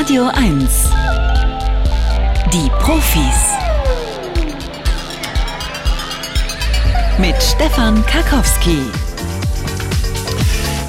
Radio 0.00 0.28
1. 0.34 0.90
Die 2.52 2.70
Profis. 2.80 3.56
Mit 7.18 7.34
Stefan 7.42 8.04
Karkowski. 8.06 8.78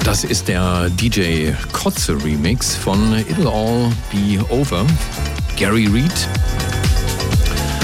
Das 0.04 0.24
ist 0.24 0.48
der 0.48 0.88
DJ 0.90 1.50
Kotze 1.72 2.16
Remix 2.24 2.74
von 2.76 3.14
It'll 3.16 3.48
All 3.48 3.92
Be 4.10 4.44
Over. 4.48 4.86
Gary 5.56 5.86
Reed. 5.86 6.28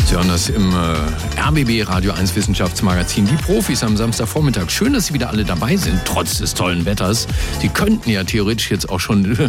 Sie 0.06 0.14
hören 0.14 0.28
das 0.28 0.48
im 0.48 0.70
äh, 0.72 1.27
RBB 1.38 1.88
Radio 1.88 2.12
1 2.12 2.34
Wissenschaftsmagazin. 2.34 3.24
Die 3.24 3.36
Profis 3.36 3.84
am 3.84 3.96
Samstagvormittag. 3.96 4.70
Schön, 4.70 4.92
dass 4.92 5.06
Sie 5.06 5.14
wieder 5.14 5.30
alle 5.30 5.44
dabei 5.44 5.76
sind, 5.76 6.00
trotz 6.04 6.38
des 6.38 6.54
tollen 6.54 6.84
Wetters. 6.84 7.28
Sie 7.60 7.68
könnten 7.68 8.10
ja 8.10 8.24
theoretisch 8.24 8.70
jetzt 8.70 8.88
auch 8.90 8.98
schon 8.98 9.38
äh, 9.38 9.48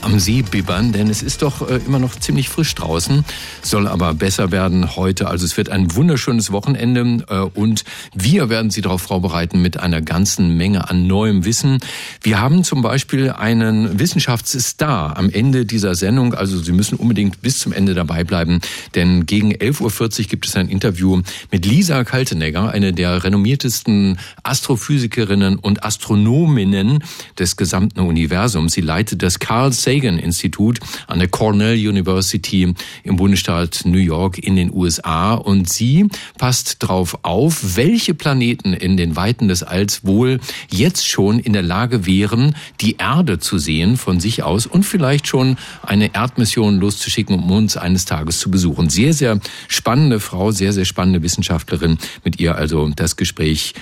am 0.00 0.18
See 0.18 0.42
bibbern, 0.42 0.92
denn 0.92 1.08
es 1.08 1.22
ist 1.22 1.42
doch 1.42 1.68
äh, 1.68 1.80
immer 1.86 2.00
noch 2.00 2.18
ziemlich 2.18 2.48
frisch 2.48 2.74
draußen. 2.74 3.24
Soll 3.62 3.86
aber 3.86 4.14
besser 4.14 4.50
werden 4.50 4.96
heute. 4.96 5.28
Also 5.28 5.44
es 5.44 5.56
wird 5.56 5.68
ein 5.68 5.94
wunderschönes 5.94 6.50
Wochenende 6.50 7.24
äh, 7.28 7.38
und 7.58 7.84
wir 8.14 8.48
werden 8.48 8.70
Sie 8.70 8.80
darauf 8.80 9.02
vorbereiten 9.02 9.62
mit 9.62 9.78
einer 9.78 10.02
ganzen 10.02 10.56
Menge 10.56 10.90
an 10.90 11.06
neuem 11.06 11.44
Wissen. 11.44 11.78
Wir 12.20 12.40
haben 12.40 12.64
zum 12.64 12.82
Beispiel 12.82 13.30
einen 13.30 13.98
Wissenschaftsstar 13.98 15.16
am 15.16 15.30
Ende 15.30 15.66
dieser 15.66 15.94
Sendung. 15.94 16.34
Also 16.34 16.58
Sie 16.58 16.72
müssen 16.72 16.96
unbedingt 16.96 17.42
bis 17.42 17.60
zum 17.60 17.72
Ende 17.72 17.94
dabei 17.94 18.24
bleiben, 18.24 18.60
denn 18.96 19.24
gegen 19.24 19.52
11 19.52 19.80
Uhr 19.80 19.90
40 19.90 20.28
gibt 20.28 20.46
es 20.46 20.56
ein 20.56 20.68
Interview 20.68 21.22
mit 21.50 21.66
Lisa 21.66 22.04
Kaltenegger, 22.04 22.70
eine 22.70 22.92
der 22.92 23.22
renommiertesten 23.24 24.18
Astrophysikerinnen 24.42 25.56
und 25.56 25.84
Astronominnen 25.84 27.04
des 27.38 27.56
gesamten 27.56 28.00
Universums. 28.00 28.72
Sie 28.72 28.80
leitet 28.80 29.22
das 29.22 29.38
Carl 29.38 29.72
Sagan 29.72 30.18
Institut 30.18 30.78
an 31.06 31.18
der 31.18 31.28
Cornell 31.28 31.76
University 31.76 32.74
im 33.04 33.16
Bundesstaat 33.16 33.82
New 33.84 33.98
York 33.98 34.38
in 34.38 34.56
den 34.56 34.72
USA 34.72 35.34
und 35.34 35.68
sie 35.68 36.08
passt 36.38 36.82
darauf 36.82 37.18
auf, 37.22 37.76
welche 37.76 38.14
Planeten 38.14 38.72
in 38.72 38.96
den 38.96 39.16
Weiten 39.16 39.48
des 39.48 39.62
Alls 39.62 40.04
wohl 40.04 40.40
jetzt 40.70 41.06
schon 41.06 41.38
in 41.38 41.52
der 41.52 41.62
Lage 41.62 42.06
wären, 42.06 42.54
die 42.80 42.96
Erde 42.96 43.38
zu 43.38 43.58
sehen 43.58 43.96
von 43.96 44.20
sich 44.20 44.42
aus 44.42 44.66
und 44.66 44.84
vielleicht 44.84 45.26
schon 45.26 45.56
eine 45.82 46.14
Erdmission 46.14 46.78
loszuschicken, 46.78 47.34
um 47.36 47.50
uns 47.50 47.76
eines 47.76 48.04
Tages 48.04 48.38
zu 48.38 48.50
besuchen. 48.50 48.88
Sehr, 48.88 49.12
sehr 49.12 49.40
spannend 49.66 49.88
spannende 49.98 50.20
Frau, 50.20 50.50
sehr, 50.52 50.72
sehr 50.72 50.84
spannende 50.84 51.17
Wissenschaftlerin. 51.22 51.98
Mit 52.24 52.40
ihr 52.40 52.56
also 52.56 52.90
das 52.94 53.16
Gespräch 53.16 53.74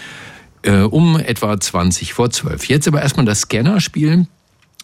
äh, 0.62 0.80
um 0.80 1.18
etwa 1.18 1.58
20 1.58 2.12
vor 2.12 2.30
12. 2.30 2.68
Jetzt 2.68 2.88
aber 2.88 3.02
erstmal 3.02 3.26
das 3.26 3.42
Scanner-Spiel. 3.42 4.26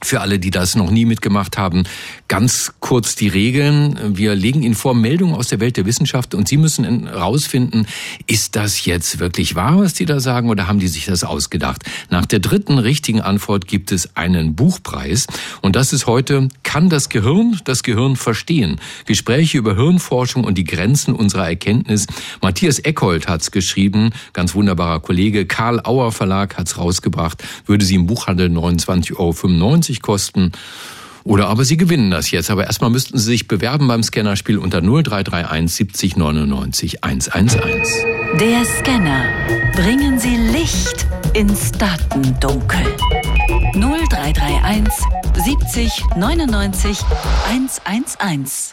Für 0.04 0.20
alle, 0.20 0.40
die 0.40 0.50
das 0.50 0.74
noch 0.74 0.90
nie 0.90 1.04
mitgemacht 1.04 1.58
haben, 1.58 1.84
ganz 2.26 2.72
kurz 2.80 3.14
die 3.14 3.28
Regeln. 3.28 4.16
Wir 4.16 4.34
legen 4.34 4.64
Ihnen 4.64 4.74
vor 4.74 4.94
Meldungen 4.94 5.34
aus 5.34 5.46
der 5.46 5.60
Welt 5.60 5.76
der 5.76 5.86
Wissenschaft 5.86 6.34
und 6.34 6.48
Sie 6.48 6.56
müssen 6.56 7.06
herausfinden, 7.06 7.86
ist 8.26 8.56
das 8.56 8.84
jetzt 8.84 9.20
wirklich 9.20 9.54
wahr, 9.54 9.78
was 9.78 9.94
die 9.94 10.04
da 10.04 10.18
sagen, 10.18 10.50
oder 10.50 10.66
haben 10.66 10.80
die 10.80 10.88
sich 10.88 11.06
das 11.06 11.22
ausgedacht? 11.22 11.84
Nach 12.10 12.26
der 12.26 12.40
dritten 12.40 12.78
richtigen 12.78 13.20
Antwort 13.20 13.68
gibt 13.68 13.92
es 13.92 14.16
einen 14.16 14.56
Buchpreis. 14.56 15.28
Und 15.60 15.76
das 15.76 15.92
ist 15.92 16.08
heute, 16.08 16.48
kann 16.64 16.88
das 16.88 17.08
Gehirn 17.08 17.60
das 17.64 17.84
Gehirn 17.84 18.16
verstehen? 18.16 18.80
Gespräche 19.06 19.58
über 19.58 19.76
Hirnforschung 19.76 20.42
und 20.42 20.58
die 20.58 20.64
Grenzen 20.64 21.14
unserer 21.14 21.48
Erkenntnis. 21.48 22.08
Matthias 22.40 22.80
Eckhold 22.80 23.28
hat 23.28 23.42
es 23.42 23.52
geschrieben, 23.52 24.10
ganz 24.32 24.54
wunderbarer 24.56 24.98
Kollege. 24.98 25.46
Karl 25.46 25.80
Auer 25.84 26.10
Verlag 26.10 26.56
hat 26.58 26.66
es 26.66 26.76
rausgebracht, 26.76 27.44
würde 27.66 27.84
sie 27.84 27.94
im 27.94 28.06
Buchhandel 28.06 28.48
29,95 28.48 29.18
Euro 29.18 29.32
50 29.92 30.02
kosten. 30.02 30.52
Oder 31.24 31.46
aber 31.48 31.64
Sie 31.64 31.76
gewinnen 31.76 32.10
das 32.10 32.30
jetzt. 32.32 32.50
Aber 32.50 32.66
erstmal 32.66 32.90
müssten 32.90 33.16
Sie 33.16 33.24
sich 33.24 33.46
bewerben 33.46 33.86
beim 33.86 34.02
Scannerspiel 34.02 34.58
unter 34.58 34.80
0331 34.80 35.72
70 35.72 36.16
99 36.16 37.04
111. 37.04 37.86
Der 38.40 38.64
Scanner. 38.64 39.24
Bringen 39.76 40.18
Sie 40.18 40.36
Licht 40.36 41.06
ins 41.34 41.70
Datendunkel. 41.72 42.82
0331 43.74 44.92
70 45.44 46.04
99 46.16 46.98
111. 47.48 48.72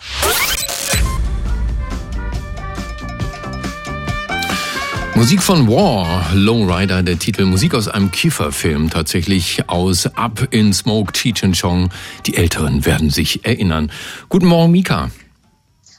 Musik 5.20 5.44
von 5.44 5.68
War, 5.68 6.34
Lowrider, 6.34 7.04
der 7.04 7.20
Titel, 7.20 7.44
Musik 7.44 7.76
aus 7.76 7.90
einem 7.90 8.10
Kieferfilm, 8.10 8.90
tatsächlich 8.90 9.68
aus 9.68 10.06
Up 10.16 10.48
in 10.52 10.72
Smoke, 10.72 11.12
Cheech 11.12 11.44
and 11.44 11.60
Chong. 11.60 11.90
Die 12.26 12.38
Älteren 12.38 12.86
werden 12.86 13.10
sich 13.10 13.46
erinnern. 13.46 13.92
Guten 14.30 14.46
Morgen, 14.46 14.72
Mika. 14.72 15.12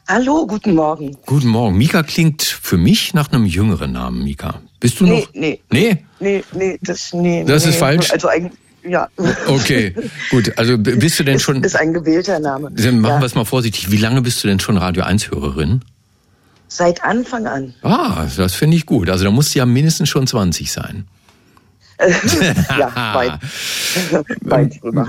Hallo, 0.09 0.47
guten 0.47 0.75
Morgen. 0.75 1.19
Guten 1.27 1.49
Morgen. 1.49 1.77
Mika 1.77 2.03
klingt 2.03 2.43
für 2.43 2.79
mich 2.79 3.13
nach 3.13 3.31
einem 3.31 3.45
jüngeren 3.45 3.93
Namen, 3.93 4.25
Mika. 4.25 4.63
Bist 4.81 4.99
du 5.01 5.05
nee, 5.05 5.21
noch? 5.21 5.29
Nee, 5.35 5.61
nee. 5.71 6.05
Nee, 6.19 6.45
nee, 6.55 6.79
das, 6.81 7.13
nee. 7.13 7.45
Das 7.45 7.65
nee. 7.67 7.73
ist 7.73 7.77
falsch? 7.77 8.11
Also 8.11 8.29
eigentlich, 8.29 8.59
ja. 8.89 9.07
Okay, 9.49 9.95
gut. 10.31 10.57
Also 10.57 10.79
bist 10.79 11.21
du 11.21 11.25
denn 11.25 11.37
ist, 11.37 11.43
schon... 11.43 11.63
Ist 11.63 11.77
ein 11.77 11.93
gewählter 11.93 12.41
Name. 12.41 12.71
Dann 12.71 13.01
machen 13.01 13.17
ja. 13.17 13.21
wir 13.21 13.27
es 13.27 13.35
mal 13.35 13.45
vorsichtig. 13.45 13.91
Wie 13.91 13.99
lange 13.99 14.23
bist 14.23 14.43
du 14.43 14.49
denn 14.49 14.61
schon 14.61 14.79
Radio 14.79 15.05
1-Hörerin? 15.05 15.83
Seit 16.73 17.03
Anfang 17.03 17.49
an. 17.49 17.75
Ah, 17.83 18.27
das 18.37 18.55
finde 18.55 18.77
ich 18.77 18.87
gut. 18.87 19.11
Also 19.11 19.25
da 19.25 19.33
musst 19.33 19.55
du 19.55 19.59
ja 19.59 19.67
mindestens 19.67 20.09
schon 20.09 20.29
20 20.29 20.71
sein. 20.71 21.05
ja, 22.79 23.15
weit. 23.15 23.33
weit 24.43 24.81
drüber. 24.81 25.09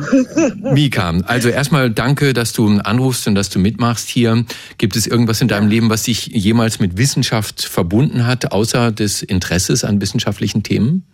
Mika, 0.74 1.12
also 1.26 1.50
erstmal 1.50 1.92
danke, 1.92 2.34
dass 2.34 2.52
du 2.52 2.80
anrufst 2.80 3.28
und 3.28 3.36
dass 3.36 3.50
du 3.50 3.60
mitmachst 3.60 4.10
hier. 4.10 4.44
Gibt 4.80 4.96
es 4.96 5.06
irgendwas 5.06 5.40
in 5.40 5.48
deinem 5.48 5.70
Leben, 5.70 5.92
was 5.92 6.04
dich 6.04 6.26
jemals 6.28 6.80
mit 6.80 6.98
Wissenschaft 6.98 7.64
verbunden 7.64 8.26
hat, 8.26 8.52
außer 8.52 8.92
des 8.92 9.22
Interesses 9.22 9.84
an 9.84 10.02
wissenschaftlichen 10.02 10.64
Themen? 10.64 11.06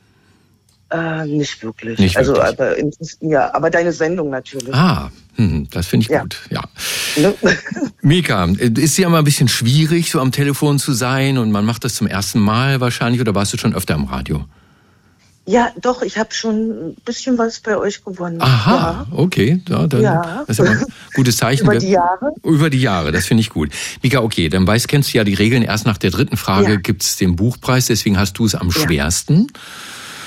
Äh, 0.89 1.25
nicht 1.25 1.61
wirklich. 1.63 1.99
Nicht 1.99 2.15
also, 2.17 2.35
wirklich. 2.35 2.59
aber, 2.59 2.75
ja, 3.21 3.53
aber 3.53 3.69
deine 3.69 3.91
Sendung 3.91 4.29
natürlich. 4.29 4.73
Ah, 4.73 5.11
hm, 5.35 5.67
das 5.71 5.87
finde 5.87 6.05
ich 6.05 6.09
Ja. 6.09 6.21
gut, 6.21 6.37
ja. 6.49 6.63
Ne? 7.17 7.33
Mika, 8.01 8.45
ist 8.45 8.97
ja 8.97 9.07
immer 9.07 9.17
ein 9.19 9.23
bisschen 9.25 9.49
schwierig, 9.49 10.09
so 10.11 10.21
am 10.21 10.31
Telefon 10.31 10.79
zu 10.79 10.93
sein 10.93 11.37
und 11.37 11.51
man 11.51 11.65
macht 11.65 11.83
das 11.83 11.95
zum 11.95 12.07
ersten 12.07 12.39
Mal 12.39 12.79
wahrscheinlich 12.79 13.19
oder 13.19 13.35
warst 13.35 13.51
du 13.53 13.57
schon 13.57 13.75
öfter 13.75 13.95
am 13.95 14.05
Radio? 14.05 14.45
ja, 15.49 15.71
doch, 15.81 16.01
ich 16.01 16.17
habe 16.17 16.33
schon 16.33 16.89
ein 16.89 16.95
bisschen 17.05 17.37
was 17.37 17.61
bei 17.61 17.77
euch 17.77 18.03
gewonnen. 18.03 18.41
Aha, 18.41 19.07
okay, 19.11 19.61
ja, 19.69 19.87
dann 19.87 20.01
Ja. 20.01 20.43
das 20.45 20.59
ist 20.59 20.65
aber 20.65 20.71
ein 20.77 20.85
gutes 21.15 21.37
Zeichen. 21.37 21.63
Über 21.63 21.77
die 21.77 21.87
Jahre. 21.91 22.33
Über 22.43 22.69
die 22.69 22.81
Jahre, 22.81 23.13
das 23.13 23.27
finde 23.27 23.39
ich 23.41 23.49
gut. 23.49 23.69
Mika, 24.03 24.19
okay, 24.19 24.49
dann 24.49 24.67
weißt, 24.67 24.89
kennst 24.89 25.13
du 25.13 25.17
ja 25.17 25.23
die 25.23 25.35
Regeln. 25.35 25.63
Erst 25.63 25.85
nach 25.85 25.97
der 25.97 26.11
dritten 26.11 26.35
Frage 26.35 26.71
Ja. 26.71 26.75
gibt's 26.75 27.15
den 27.15 27.37
Buchpreis, 27.37 27.85
deswegen 27.85 28.17
hast 28.19 28.33
du 28.39 28.45
es 28.45 28.55
am 28.55 28.71
schwersten. 28.71 29.47
Ja, 29.53 29.59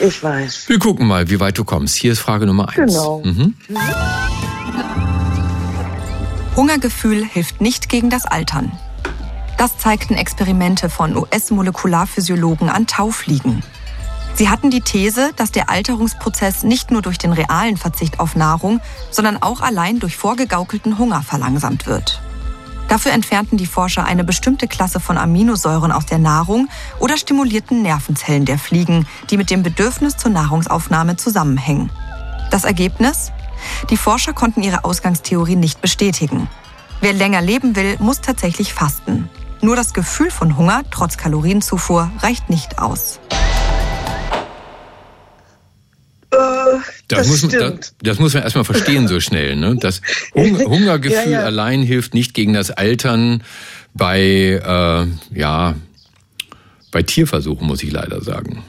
ich 0.00 0.22
weiß. 0.22 0.68
Wir 0.68 0.78
gucken 0.78 1.06
mal, 1.06 1.28
wie 1.30 1.40
weit 1.40 1.58
du 1.58 1.64
kommst. 1.64 1.96
Hier 1.96 2.12
ist 2.12 2.20
Frage 2.20 2.46
Nummer 2.46 2.68
eins. 2.68 2.76
Genau. 2.76 3.22
Mhm. 3.24 3.54
Hungergefühl 6.56 7.24
hilft 7.24 7.60
nicht 7.60 7.88
gegen 7.88 8.10
das 8.10 8.26
Altern. 8.26 8.72
Das 9.58 9.78
zeigten 9.78 10.14
Experimente 10.14 10.88
von 10.88 11.16
US-Molekularphysiologen 11.16 12.68
an 12.68 12.86
Taufliegen. 12.86 13.62
Sie 14.34 14.48
hatten 14.48 14.70
die 14.70 14.80
These, 14.80 15.32
dass 15.36 15.52
der 15.52 15.68
Alterungsprozess 15.68 16.62
nicht 16.62 16.90
nur 16.90 17.02
durch 17.02 17.18
den 17.18 17.32
realen 17.32 17.76
Verzicht 17.76 18.20
auf 18.20 18.36
Nahrung, 18.36 18.80
sondern 19.10 19.42
auch 19.42 19.60
allein 19.60 19.98
durch 19.98 20.16
vorgegaukelten 20.16 20.98
Hunger 20.98 21.22
verlangsamt 21.22 21.86
wird. 21.86 22.22
Dafür 22.90 23.12
entfernten 23.12 23.56
die 23.56 23.66
Forscher 23.66 24.04
eine 24.04 24.24
bestimmte 24.24 24.66
Klasse 24.66 24.98
von 24.98 25.16
Aminosäuren 25.16 25.92
aus 25.92 26.06
der 26.06 26.18
Nahrung 26.18 26.68
oder 26.98 27.16
stimulierten 27.16 27.82
Nervenzellen 27.82 28.44
der 28.44 28.58
Fliegen, 28.58 29.06
die 29.30 29.36
mit 29.36 29.48
dem 29.48 29.62
Bedürfnis 29.62 30.16
zur 30.16 30.32
Nahrungsaufnahme 30.32 31.14
zusammenhängen. 31.14 31.90
Das 32.50 32.64
Ergebnis? 32.64 33.30
Die 33.90 33.96
Forscher 33.96 34.32
konnten 34.32 34.64
ihre 34.64 34.82
Ausgangstheorie 34.82 35.54
nicht 35.54 35.80
bestätigen. 35.80 36.48
Wer 37.00 37.12
länger 37.12 37.40
leben 37.40 37.76
will, 37.76 37.96
muss 38.00 38.22
tatsächlich 38.22 38.74
fasten. 38.74 39.30
Nur 39.60 39.76
das 39.76 39.94
Gefühl 39.94 40.32
von 40.32 40.56
Hunger, 40.56 40.82
trotz 40.90 41.16
Kalorienzufuhr, 41.16 42.10
reicht 42.18 42.50
nicht 42.50 42.80
aus. 42.80 43.20
Das, 47.10 47.26
das, 47.26 47.28
muss 47.28 47.52
man, 47.52 47.60
das, 47.60 47.94
das 48.02 48.18
muss 48.20 48.34
man 48.34 48.44
erstmal 48.44 48.64
verstehen 48.64 49.08
so 49.08 49.18
schnell. 49.18 49.56
Ne? 49.56 49.76
Das 49.80 50.00
Hung 50.34 50.56
Hungergefühl 50.58 51.32
Ja, 51.32 51.40
ja. 51.40 51.44
allein 51.44 51.82
hilft 51.82 52.14
nicht 52.14 52.34
gegen 52.34 52.52
das 52.52 52.70
Altern 52.70 53.42
bei, 53.94 54.20
äh, 54.64 55.36
ja, 55.36 55.74
bei 56.92 57.02
Tierversuchen, 57.02 57.66
muss 57.66 57.82
ich 57.82 57.90
leider 57.90 58.20
sagen. 58.22 58.62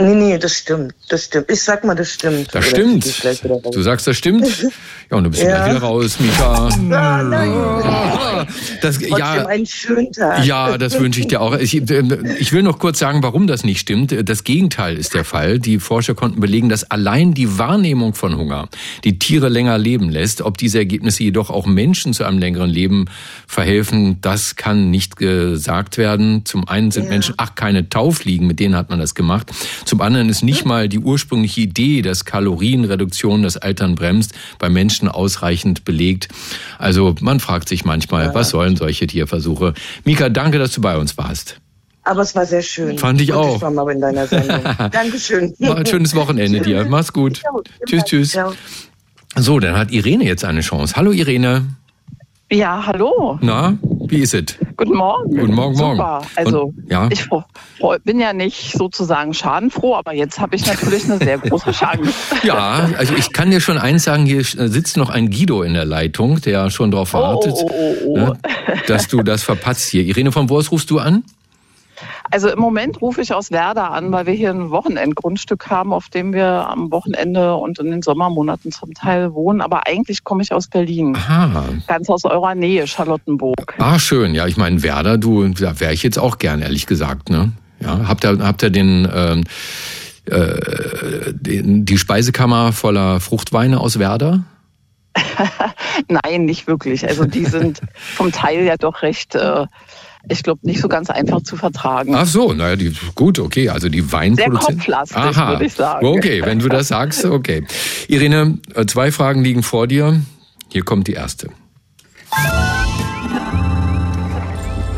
Nee, 0.00 0.14
nee, 0.14 0.38
das 0.38 0.54
stimmt. 0.54 0.94
Das 1.08 1.24
stimmt. 1.24 1.50
Ich 1.50 1.62
sag 1.62 1.82
mal, 1.82 1.96
das 1.96 2.12
stimmt. 2.12 2.54
Das 2.54 2.66
stimmt. 2.66 3.04
Du 3.72 3.82
sagst, 3.82 4.06
das 4.06 4.16
stimmt. 4.16 4.46
Ja, 5.10 5.16
und 5.16 5.24
du 5.24 5.30
bist 5.30 5.42
ja. 5.42 5.48
gleich 5.48 5.70
wieder 5.70 5.80
raus, 5.80 6.20
Mika. 6.20 6.68
Ah, 6.90 7.22
nein. 7.22 8.46
Das, 8.82 9.00
ja, 9.00 9.46
einen 9.46 9.64
schönen 9.64 10.12
Tag. 10.12 10.44
Ja, 10.44 10.76
das 10.76 11.00
wünsche 11.00 11.20
ich 11.20 11.28
dir 11.28 11.40
auch. 11.40 11.56
Ich, 11.56 11.74
ich 11.74 12.52
will 12.52 12.62
noch 12.62 12.78
kurz 12.78 12.98
sagen, 12.98 13.22
warum 13.22 13.46
das 13.46 13.64
nicht 13.64 13.80
stimmt. 13.80 14.14
Das 14.28 14.44
Gegenteil 14.44 14.98
ist 14.98 15.14
der 15.14 15.24
Fall. 15.24 15.60
Die 15.60 15.78
Forscher 15.78 16.14
konnten 16.14 16.40
belegen, 16.40 16.68
dass 16.68 16.90
allein 16.90 17.32
die 17.32 17.56
Wahrnehmung 17.56 18.12
von 18.12 18.36
Hunger 18.36 18.68
die 19.02 19.18
Tiere 19.18 19.48
länger 19.48 19.78
leben 19.78 20.10
lässt. 20.10 20.42
Ob 20.42 20.58
diese 20.58 20.76
Ergebnisse 20.76 21.22
jedoch 21.22 21.48
auch 21.48 21.64
Menschen 21.64 22.12
zu 22.12 22.24
einem 22.24 22.38
längeren 22.38 22.68
Leben 22.68 23.06
verhelfen, 23.46 24.20
das 24.20 24.56
kann 24.56 24.90
nicht 24.90 25.16
gesagt 25.16 25.96
werden. 25.96 26.44
Zum 26.44 26.68
einen 26.68 26.90
sind 26.90 27.04
ja. 27.04 27.10
Menschen, 27.10 27.34
ach, 27.38 27.54
keine 27.54 27.88
Taufliegen, 27.88 28.46
mit 28.46 28.60
denen 28.60 28.76
hat 28.76 28.90
man 28.90 28.98
das 28.98 29.14
gemacht. 29.14 29.50
Zum 29.88 30.02
anderen 30.02 30.28
ist 30.28 30.44
nicht 30.44 30.66
mal 30.66 30.86
die 30.86 30.98
ursprüngliche 30.98 31.62
Idee, 31.62 32.02
dass 32.02 32.26
Kalorienreduktion 32.26 33.42
das 33.42 33.56
Altern 33.56 33.94
bremst, 33.94 34.34
bei 34.58 34.68
Menschen 34.68 35.08
ausreichend 35.08 35.86
belegt. 35.86 36.28
Also 36.78 37.14
man 37.22 37.40
fragt 37.40 37.70
sich 37.70 37.86
manchmal, 37.86 38.26
ja. 38.26 38.34
was 38.34 38.50
sollen 38.50 38.76
solche 38.76 39.06
Tierversuche? 39.06 39.72
Mika, 40.04 40.28
danke, 40.28 40.58
dass 40.58 40.72
du 40.72 40.82
bei 40.82 40.98
uns 40.98 41.16
warst. 41.16 41.58
Aber 42.04 42.20
es 42.20 42.34
war 42.34 42.44
sehr 42.44 42.60
schön. 42.60 42.98
Fand 42.98 43.22
ich 43.22 43.32
auch. 43.32 43.56
Ich 43.56 43.62
war 43.62 43.70
mal 43.70 43.90
in 43.90 44.02
deiner 44.02 44.26
Sendung. 44.26 44.62
Dankeschön. 44.92 45.54
ein 45.58 45.86
schönes 45.86 46.14
Wochenende 46.14 46.60
dir. 46.60 46.84
Mach's 46.84 47.14
gut. 47.14 47.40
Ja, 47.42 47.50
tschüss, 47.86 48.04
tschüss. 48.04 48.32
Ja. 48.34 48.52
So, 49.36 49.58
dann 49.58 49.74
hat 49.74 49.90
Irene 49.90 50.24
jetzt 50.24 50.44
eine 50.44 50.60
Chance. 50.60 50.96
Hallo 50.96 51.12
Irene. 51.12 51.64
Ja, 52.50 52.86
hallo. 52.86 53.38
Na, 53.42 53.76
wie 54.06 54.20
ist 54.20 54.32
es? 54.32 54.56
Guten 54.78 54.96
Morgen. 54.96 55.36
Guten 55.36 55.52
Morgen, 55.52 55.74
Super. 55.76 55.94
morgen. 55.94 56.26
Also, 56.34 56.62
Und, 56.62 56.90
ja? 56.90 57.08
ich 57.10 57.28
bin 58.04 58.18
ja 58.18 58.32
nicht 58.32 58.72
sozusagen 58.72 59.34
schadenfroh, 59.34 59.96
aber 59.96 60.14
jetzt 60.14 60.40
habe 60.40 60.56
ich 60.56 60.66
natürlich 60.66 61.04
eine 61.04 61.18
sehr 61.18 61.36
große 61.36 61.72
Chance. 61.72 62.10
Ja, 62.42 62.88
also 62.96 63.14
ich 63.14 63.32
kann 63.34 63.50
dir 63.50 63.60
schon 63.60 63.76
eins 63.76 64.04
sagen, 64.04 64.24
hier 64.24 64.42
sitzt 64.42 64.96
noch 64.96 65.10
ein 65.10 65.28
Guido 65.28 65.62
in 65.62 65.74
der 65.74 65.84
Leitung, 65.84 66.40
der 66.40 66.70
schon 66.70 66.90
darauf 66.90 67.12
oh, 67.12 67.18
wartet, 67.18 67.52
oh, 67.54 67.70
oh, 67.70 67.94
oh, 68.06 68.16
ne, 68.16 68.38
dass 68.86 69.08
du 69.08 69.22
das 69.22 69.42
verpatzt 69.42 69.90
hier. 69.90 70.04
Irene, 70.04 70.32
von 70.32 70.48
wo 70.48 70.56
aus 70.56 70.70
rufst 70.72 70.90
du 70.90 71.00
an? 71.00 71.24
Also 72.30 72.48
im 72.48 72.58
Moment 72.58 73.00
rufe 73.00 73.20
ich 73.20 73.32
aus 73.32 73.50
Werder 73.50 73.90
an, 73.90 74.12
weil 74.12 74.26
wir 74.26 74.34
hier 74.34 74.50
ein 74.50 74.70
Wochenendgrundstück 74.70 75.68
haben, 75.70 75.92
auf 75.92 76.08
dem 76.08 76.32
wir 76.32 76.68
am 76.68 76.90
Wochenende 76.90 77.54
und 77.54 77.78
in 77.78 77.90
den 77.90 78.02
Sommermonaten 78.02 78.72
zum 78.72 78.94
Teil 78.94 79.32
wohnen. 79.34 79.60
Aber 79.60 79.86
eigentlich 79.86 80.24
komme 80.24 80.42
ich 80.42 80.52
aus 80.52 80.68
Berlin. 80.68 81.16
Aha. 81.16 81.64
Ganz 81.86 82.08
aus 82.10 82.24
eurer 82.24 82.54
Nähe, 82.54 82.86
Charlottenburg. 82.86 83.74
Ah, 83.78 83.98
schön. 83.98 84.34
Ja, 84.34 84.46
ich 84.46 84.56
meine, 84.56 84.82
Werder, 84.82 85.18
du, 85.18 85.48
da 85.48 85.80
wäre 85.80 85.92
ich 85.92 86.02
jetzt 86.02 86.18
auch 86.18 86.38
gern, 86.38 86.60
ehrlich 86.60 86.86
gesagt. 86.86 87.30
Ne? 87.30 87.52
Ja, 87.80 88.06
habt 88.08 88.24
ihr, 88.24 88.38
habt 88.40 88.62
ihr 88.62 88.70
den, 88.70 89.08
ähm, 89.12 89.44
äh, 90.26 91.32
den, 91.32 91.84
die 91.84 91.98
Speisekammer 91.98 92.72
voller 92.72 93.20
Fruchtweine 93.20 93.80
aus 93.80 93.98
Werder? 93.98 94.44
Nein, 96.08 96.44
nicht 96.44 96.66
wirklich. 96.66 97.06
Also 97.06 97.24
die 97.24 97.44
sind 97.44 97.80
vom 97.94 98.32
Teil 98.32 98.64
ja 98.64 98.76
doch 98.76 99.02
recht 99.02 99.34
äh, 99.34 99.66
ich 100.28 100.42
glaube, 100.42 100.60
nicht 100.62 100.80
so 100.80 100.88
ganz 100.88 101.10
einfach 101.10 101.42
zu 101.42 101.56
vertragen. 101.56 102.14
Ach 102.14 102.26
so, 102.26 102.52
naja, 102.52 102.76
die, 102.76 102.92
gut, 103.14 103.38
okay. 103.38 103.68
Also 103.68 103.88
die 103.88 104.10
Weinproduzenten. 104.12 104.80
Sehr 104.80 104.96
kopflastig, 104.96 105.36
würde 105.36 105.64
ich 105.64 105.74
sagen. 105.74 106.06
Okay, 106.06 106.42
wenn 106.44 106.58
du 106.58 106.68
das 106.68 106.88
sagst, 106.88 107.24
okay. 107.24 107.64
Irene, 108.08 108.58
äh, 108.74 108.86
zwei 108.86 109.12
Fragen 109.12 109.42
liegen 109.42 109.62
vor 109.62 109.86
dir. 109.86 110.20
Hier 110.68 110.84
kommt 110.84 111.06
die 111.06 111.14
erste. 111.14 111.48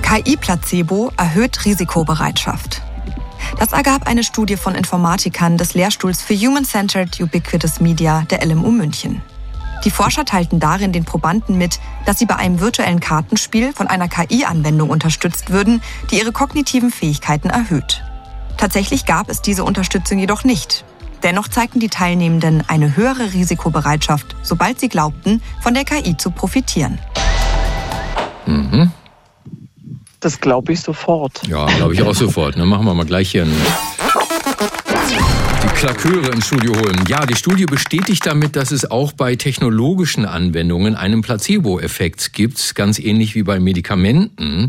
KI-Placebo 0.02 1.12
erhöht 1.17 1.64
Risikobereitschaft. 1.64 2.82
Das 3.58 3.73
ergab 3.73 4.06
eine 4.06 4.25
Studie 4.25 4.56
von 4.56 4.75
Informatikern 4.75 5.56
des 5.56 5.75
Lehrstuhls 5.75 6.23
für 6.23 6.34
Human-Centered 6.34 7.20
Ubiquitous 7.20 7.81
Media 7.81 8.26
der 8.31 8.44
LMU 8.44 8.70
München. 8.70 9.23
Die 9.85 9.91
Forscher 9.91 10.25
teilten 10.25 10.61
darin 10.61 10.93
den 10.93 11.05
Probanden 11.05 11.56
mit, 11.56 11.81
dass 12.05 12.19
sie 12.19 12.27
bei 12.27 12.37
einem 12.37 12.61
virtuellen 12.61 13.00
Kartenspiel 13.00 13.73
von 13.73 13.87
einer 13.87 14.09
KI-Anwendung 14.09 14.91
unterstützt 14.91 15.50
würden, 15.50 15.82
die 16.11 16.19
ihre 16.19 16.32
kognitiven 16.32 16.91
Fähigkeiten 16.91 17.49
erhöht. 17.49 18.03
Tatsächlich 18.59 19.06
gab 19.06 19.31
es 19.31 19.41
diese 19.41 19.65
Unterstützung 19.65 20.19
jedoch 20.19 20.44
nicht. 20.44 20.85
Dennoch 21.23 21.49
zeigten 21.49 21.81
die 21.81 21.88
Teilnehmenden 21.88 22.62
eine 22.69 22.97
höhere 22.97 23.32
Risikobereitschaft, 23.32 24.37
sobald 24.43 24.81
sie 24.81 24.88
glaubten, 24.88 25.43
von 25.62 25.75
der 25.75 25.85
KI 25.85 26.17
zu 26.17 26.31
profitieren. 26.31 26.99
Mhm. 28.47 28.91
Das 30.21 30.41
glaube 30.41 30.75
ich 30.75 30.81
sofort. 30.81 31.47
Ja, 31.47 31.65
glaube 31.67 31.94
ich 31.94 32.03
auch 32.03 32.15
sofort. 32.15 32.59
Dann 32.59 32.69
machen 32.69 32.85
wir 32.85 32.93
mal 32.93 33.06
gleich 33.06 33.31
hier 33.31 33.44
einen 33.44 33.67
Klaköre 35.81 36.31
ins 36.32 36.47
Studio 36.47 36.75
holen. 36.79 37.05
Ja, 37.09 37.25
die 37.25 37.35
Studie 37.35 37.65
bestätigt 37.65 38.27
damit, 38.27 38.55
dass 38.55 38.71
es 38.71 38.91
auch 38.91 39.12
bei 39.12 39.35
technologischen 39.37 40.27
Anwendungen 40.27 40.94
einen 40.94 41.23
Placebo-Effekt 41.23 42.35
gibt, 42.35 42.75
ganz 42.75 42.99
ähnlich 42.99 43.35
wie 43.35 43.44
bei 43.44 43.59
Medikamenten. 43.59 44.69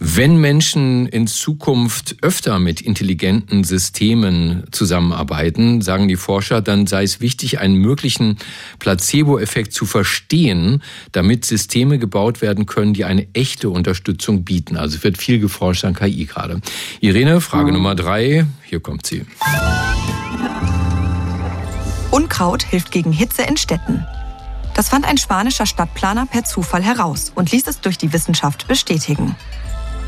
Wenn 0.00 0.38
Menschen 0.38 1.06
in 1.06 1.28
Zukunft 1.28 2.16
öfter 2.22 2.58
mit 2.58 2.80
intelligenten 2.80 3.62
Systemen 3.62 4.64
zusammenarbeiten, 4.72 5.82
sagen 5.82 6.08
die 6.08 6.16
Forscher, 6.16 6.60
dann 6.60 6.88
sei 6.88 7.04
es 7.04 7.20
wichtig, 7.20 7.60
einen 7.60 7.76
möglichen 7.76 8.36
Placebo-Effekt 8.80 9.72
zu 9.72 9.86
verstehen, 9.86 10.82
damit 11.12 11.44
Systeme 11.44 12.00
gebaut 12.00 12.42
werden 12.42 12.66
können, 12.66 12.92
die 12.92 13.04
eine 13.04 13.28
echte 13.34 13.70
Unterstützung 13.70 14.42
bieten. 14.42 14.76
Also 14.76 14.96
es 14.96 15.04
wird 15.04 15.16
viel 15.16 15.38
geforscht 15.38 15.84
an 15.84 15.94
KI 15.94 16.24
gerade. 16.24 16.60
Irene, 16.98 17.40
Frage 17.40 17.68
mhm. 17.68 17.74
Nummer 17.74 17.94
drei. 17.94 18.46
Hier 18.64 18.80
kommt 18.80 19.06
sie. 19.06 19.24
Unkraut 22.10 22.62
hilft 22.62 22.90
gegen 22.90 23.12
Hitze 23.12 23.42
in 23.42 23.56
Städten. 23.56 24.06
Das 24.74 24.88
fand 24.88 25.04
ein 25.06 25.18
spanischer 25.18 25.66
Stadtplaner 25.66 26.26
per 26.26 26.44
Zufall 26.44 26.82
heraus 26.82 27.32
und 27.34 27.52
ließ 27.52 27.66
es 27.66 27.80
durch 27.80 27.98
die 27.98 28.12
Wissenschaft 28.12 28.66
bestätigen. 28.66 29.36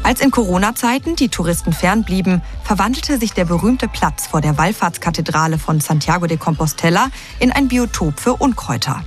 Als 0.02 0.20
in 0.20 0.30
Corona-Zeiten 0.30 1.14
die 1.14 1.28
Touristen 1.28 1.72
fernblieben, 1.72 2.42
verwandelte 2.64 3.18
sich 3.18 3.34
der 3.34 3.44
berühmte 3.44 3.86
Platz 3.86 4.26
vor 4.26 4.40
der 4.40 4.58
Wallfahrtskathedrale 4.58 5.58
von 5.58 5.80
Santiago 5.80 6.26
de 6.26 6.38
Compostela 6.38 7.08
in 7.38 7.52
ein 7.52 7.68
Biotop 7.68 8.18
für 8.18 8.34
Unkräuter. 8.34 9.04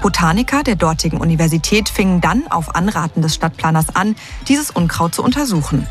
Botaniker 0.00 0.62
der 0.62 0.76
dortigen 0.76 1.20
Universität 1.20 1.88
fingen 1.88 2.20
dann 2.20 2.46
auf 2.50 2.74
Anraten 2.74 3.22
des 3.22 3.34
Stadtplaners 3.34 3.94
an, 3.94 4.16
dieses 4.48 4.70
Unkraut 4.70 5.14
zu 5.14 5.22
untersuchen. 5.22 5.86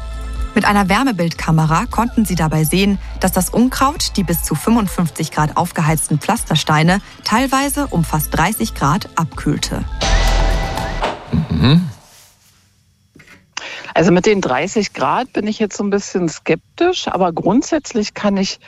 Mit 0.54 0.66
einer 0.66 0.90
Wärmebildkamera 0.90 1.86
konnten 1.86 2.26
sie 2.26 2.36
dabei 2.36 2.66
sehen, 2.66 3.00
dass 3.22 3.32
das 3.32 3.50
Unkraut 3.50 4.18
die 4.18 4.24
bis 4.24 4.44
zu 4.44 4.54
55 4.54 5.32
Grad 5.32 5.56
aufgeheizten 5.56 6.20
Pflastersteine 6.20 7.02
teilweise 7.24 7.88
um 7.88 8.04
fast 8.04 8.36
30 8.36 8.76
Grad 8.76 9.10
abkühlte. 9.16 9.86
Mhm. 11.50 11.90
Also 13.94 14.12
mit 14.12 14.26
den 14.26 14.42
30 14.42 14.94
Grad 14.94 15.32
bin 15.32 15.48
ich 15.48 15.60
jetzt 15.60 15.78
so 15.78 15.84
ein 15.84 15.90
bisschen 15.90 16.28
skeptisch, 16.28 17.08
aber 17.08 17.32
grundsätzlich 17.32 18.14
kann 18.14 18.36
ich 18.36 18.60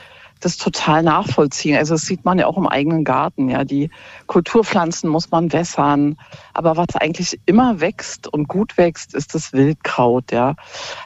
das 0.45 0.57
total 0.57 1.03
nachvollziehen. 1.03 1.77
Also 1.77 1.95
das 1.95 2.03
sieht 2.03 2.25
man 2.25 2.39
ja 2.39 2.47
auch 2.47 2.57
im 2.57 2.67
eigenen 2.67 3.03
Garten. 3.03 3.49
Ja, 3.49 3.63
die 3.63 3.89
Kulturpflanzen 4.27 5.09
muss 5.09 5.31
man 5.31 5.51
wässern, 5.53 6.17
aber 6.53 6.77
was 6.77 6.95
eigentlich 6.95 7.39
immer 7.45 7.79
wächst 7.79 8.27
und 8.27 8.47
gut 8.47 8.77
wächst, 8.77 9.13
ist 9.13 9.35
das 9.35 9.53
Wildkraut. 9.53 10.31
Ja, 10.31 10.55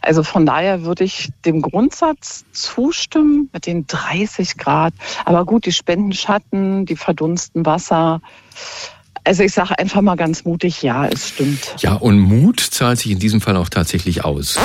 also 0.01 0.23
von 0.23 0.45
daher 0.45 0.83
würde 0.83 1.03
ich 1.03 1.29
dem 1.45 1.61
Grundsatz 1.61 2.45
zustimmen 2.51 3.49
mit 3.53 3.65
den 3.65 3.87
30 3.87 4.57
Grad. 4.57 4.93
Aber 5.25 5.45
gut, 5.45 5.65
die 5.65 5.71
spenden 5.71 6.13
Schatten, 6.13 6.85
die 6.85 6.95
verdunsten 6.95 7.65
Wasser. 7.65 8.21
Also 9.23 9.43
ich 9.43 9.51
sage 9.51 9.77
einfach 9.77 10.01
mal 10.01 10.15
ganz 10.15 10.45
mutig, 10.45 10.81
ja, 10.81 11.05
es 11.05 11.29
stimmt. 11.29 11.75
Ja, 11.79 11.95
und 11.95 12.17
Mut 12.17 12.61
zahlt 12.61 12.99
sich 12.99 13.11
in 13.11 13.19
diesem 13.19 13.41
Fall 13.41 13.57
auch 13.57 13.67
tatsächlich 13.67 14.23
aus. 14.23 14.57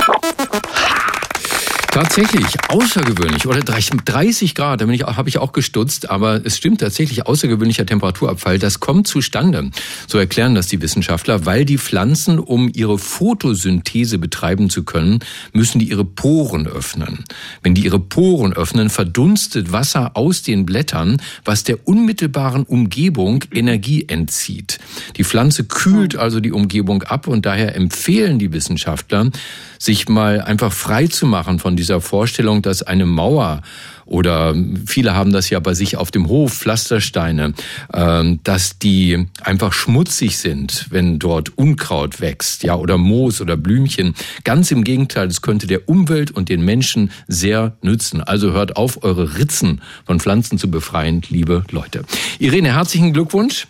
Tatsächlich, 1.93 2.47
außergewöhnlich. 2.69 3.45
Oder 3.45 3.59
30 3.59 4.55
Grad, 4.55 4.81
da 4.81 4.87
ich, 4.87 5.03
habe 5.03 5.29
ich 5.29 5.37
auch 5.37 5.51
gestutzt, 5.51 6.09
aber 6.09 6.43
es 6.43 6.57
stimmt 6.57 6.81
tatsächlich, 6.81 7.27
außergewöhnlicher 7.27 7.85
Temperaturabfall. 7.85 8.57
Das 8.57 8.79
kommt 8.79 9.05
zustande, 9.05 9.69
so 10.07 10.17
erklären 10.17 10.55
das 10.55 10.65
die 10.65 10.81
Wissenschaftler, 10.81 11.45
weil 11.45 11.65
die 11.65 11.77
Pflanzen, 11.77 12.39
um 12.39 12.71
ihre 12.73 12.97
Photosynthese 12.97 14.17
betreiben 14.17 14.71
zu 14.71 14.81
können, 14.81 15.19
müssen 15.53 15.77
die 15.77 15.87
ihre 15.87 16.03
Poren 16.03 16.65
öffnen. 16.65 17.25
Wenn 17.61 17.75
die 17.75 17.85
ihre 17.85 17.99
Poren 17.99 18.53
öffnen, 18.53 18.89
verdunstet 18.89 19.71
Wasser 19.71 20.17
aus 20.17 20.41
den 20.41 20.65
Blättern, 20.65 21.21
was 21.45 21.63
der 21.63 21.87
unmittelbaren 21.87 22.63
Umgebung 22.63 23.43
Energie 23.53 24.05
entzieht. 24.07 24.79
Die 25.17 25.23
Pflanze 25.23 25.65
kühlt 25.65 26.15
also 26.15 26.39
die 26.39 26.53
Umgebung 26.53 27.03
ab 27.03 27.27
und 27.27 27.45
daher 27.45 27.75
empfehlen 27.75 28.39
die 28.39 28.51
Wissenschaftler, 28.51 29.29
sich 29.77 30.07
mal 30.07 30.41
einfach 30.41 30.73
frei 30.73 31.05
zu 31.07 31.27
machen 31.27 31.59
von 31.59 31.75
dieser 31.83 32.01
Vorstellung, 32.01 32.61
dass 32.61 32.81
eine 32.81 33.05
Mauer 33.05 33.61
oder 34.05 34.55
viele 34.85 35.15
haben 35.15 35.31
das 35.31 35.49
ja 35.49 35.59
bei 35.59 35.73
sich 35.73 35.97
auf 35.97 36.11
dem 36.11 36.27
Hof, 36.27 36.53
Pflastersteine, 36.53 37.53
ähm, 37.93 38.39
dass 38.43 38.79
die 38.79 39.27
einfach 39.41 39.73
schmutzig 39.73 40.37
sind, 40.37 40.87
wenn 40.89 41.19
dort 41.19 41.57
Unkraut 41.57 42.19
wächst, 42.19 42.63
ja, 42.63 42.75
oder 42.75 42.97
Moos 42.97 43.41
oder 43.41 43.57
Blümchen. 43.57 44.13
Ganz 44.43 44.71
im 44.71 44.83
Gegenteil, 44.83 45.27
es 45.27 45.41
könnte 45.41 45.67
der 45.67 45.87
Umwelt 45.87 46.31
und 46.31 46.49
den 46.49 46.63
Menschen 46.65 47.11
sehr 47.27 47.77
nützen. 47.81 48.21
Also 48.21 48.51
hört 48.51 48.75
auf, 48.75 49.03
eure 49.03 49.37
Ritzen 49.37 49.81
von 50.05 50.19
Pflanzen 50.19 50.57
zu 50.57 50.69
befreien, 50.69 51.21
liebe 51.29 51.63
Leute. 51.71 52.03
Irene, 52.39 52.73
herzlichen 52.73 53.13
Glückwunsch. 53.13 53.67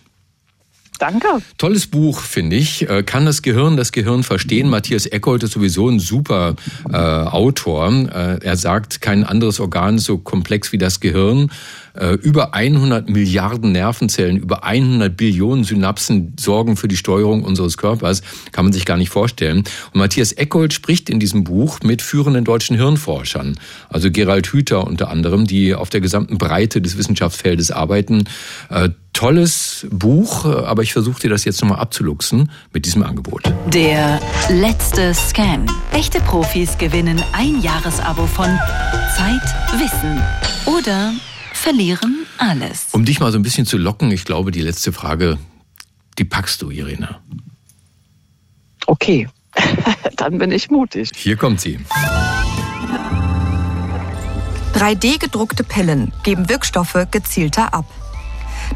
Danke. 0.98 1.26
Tolles 1.58 1.86
Buch, 1.86 2.20
finde 2.20 2.56
ich. 2.56 2.88
Äh, 2.88 3.02
kann 3.02 3.26
das 3.26 3.42
Gehirn 3.42 3.76
das 3.76 3.92
Gehirn 3.92 4.22
verstehen? 4.22 4.68
Matthias 4.68 5.06
Eckholt 5.06 5.42
ist 5.42 5.52
sowieso 5.52 5.88
ein 5.88 5.98
super 5.98 6.54
äh, 6.90 6.96
Autor. 6.96 7.92
Äh, 7.92 8.44
er 8.44 8.56
sagt, 8.56 9.00
kein 9.00 9.24
anderes 9.24 9.58
Organ 9.58 9.96
ist 9.96 10.04
so 10.04 10.18
komplex 10.18 10.72
wie 10.72 10.78
das 10.78 11.00
Gehirn. 11.00 11.50
Äh, 11.94 12.14
über 12.14 12.54
100 12.54 13.08
Milliarden 13.08 13.70
Nervenzellen, 13.72 14.36
über 14.36 14.64
100 14.64 15.16
Billionen 15.16 15.62
Synapsen 15.62 16.34
sorgen 16.38 16.76
für 16.76 16.88
die 16.88 16.96
Steuerung 16.96 17.44
unseres 17.44 17.76
Körpers. 17.76 18.22
Kann 18.50 18.64
man 18.64 18.72
sich 18.72 18.84
gar 18.84 18.96
nicht 18.96 19.10
vorstellen. 19.10 19.58
Und 19.58 20.00
Matthias 20.00 20.32
Eckholt 20.32 20.72
spricht 20.72 21.08
in 21.08 21.20
diesem 21.20 21.44
Buch 21.44 21.80
mit 21.84 22.02
führenden 22.02 22.44
deutschen 22.44 22.76
Hirnforschern. 22.76 23.58
Also 23.88 24.10
Gerald 24.10 24.48
Hüther 24.48 24.84
unter 24.84 25.08
anderem, 25.08 25.46
die 25.46 25.74
auf 25.74 25.88
der 25.88 26.00
gesamten 26.00 26.36
Breite 26.36 26.82
des 26.82 26.98
Wissenschaftsfeldes 26.98 27.70
arbeiten. 27.70 28.24
Äh, 28.70 28.88
tolles 29.12 29.86
Buch, 29.90 30.44
aber 30.44 30.82
ich 30.82 30.92
versuche 30.92 31.20
dir 31.20 31.30
das 31.30 31.44
jetzt 31.44 31.62
nochmal 31.62 31.78
abzuluxen 31.78 32.50
mit 32.72 32.86
diesem 32.86 33.04
Angebot. 33.04 33.44
Der 33.72 34.20
letzte 34.50 35.14
Scan. 35.14 35.66
Echte 35.92 36.20
Profis 36.20 36.76
gewinnen 36.76 37.22
ein 37.32 37.62
Jahresabo 37.62 38.26
von 38.26 38.58
Zeit, 39.16 39.80
Wissen 39.80 40.20
oder 40.66 41.12
verlieren 41.64 42.26
alles. 42.36 42.88
Um 42.92 43.06
dich 43.06 43.20
mal 43.20 43.32
so 43.32 43.38
ein 43.38 43.42
bisschen 43.42 43.64
zu 43.64 43.78
locken, 43.78 44.10
ich 44.10 44.26
glaube, 44.26 44.50
die 44.50 44.60
letzte 44.60 44.92
Frage, 44.92 45.38
die 46.18 46.24
packst 46.24 46.60
du, 46.60 46.70
Irene. 46.70 47.16
Okay, 48.86 49.30
dann 50.16 50.36
bin 50.36 50.52
ich 50.52 50.70
mutig. 50.70 51.12
Hier 51.16 51.36
kommt 51.36 51.62
sie. 51.62 51.80
3D-gedruckte 54.74 55.64
Pillen 55.64 56.12
geben 56.22 56.50
Wirkstoffe 56.50 57.06
gezielter 57.10 57.72
ab. 57.72 57.86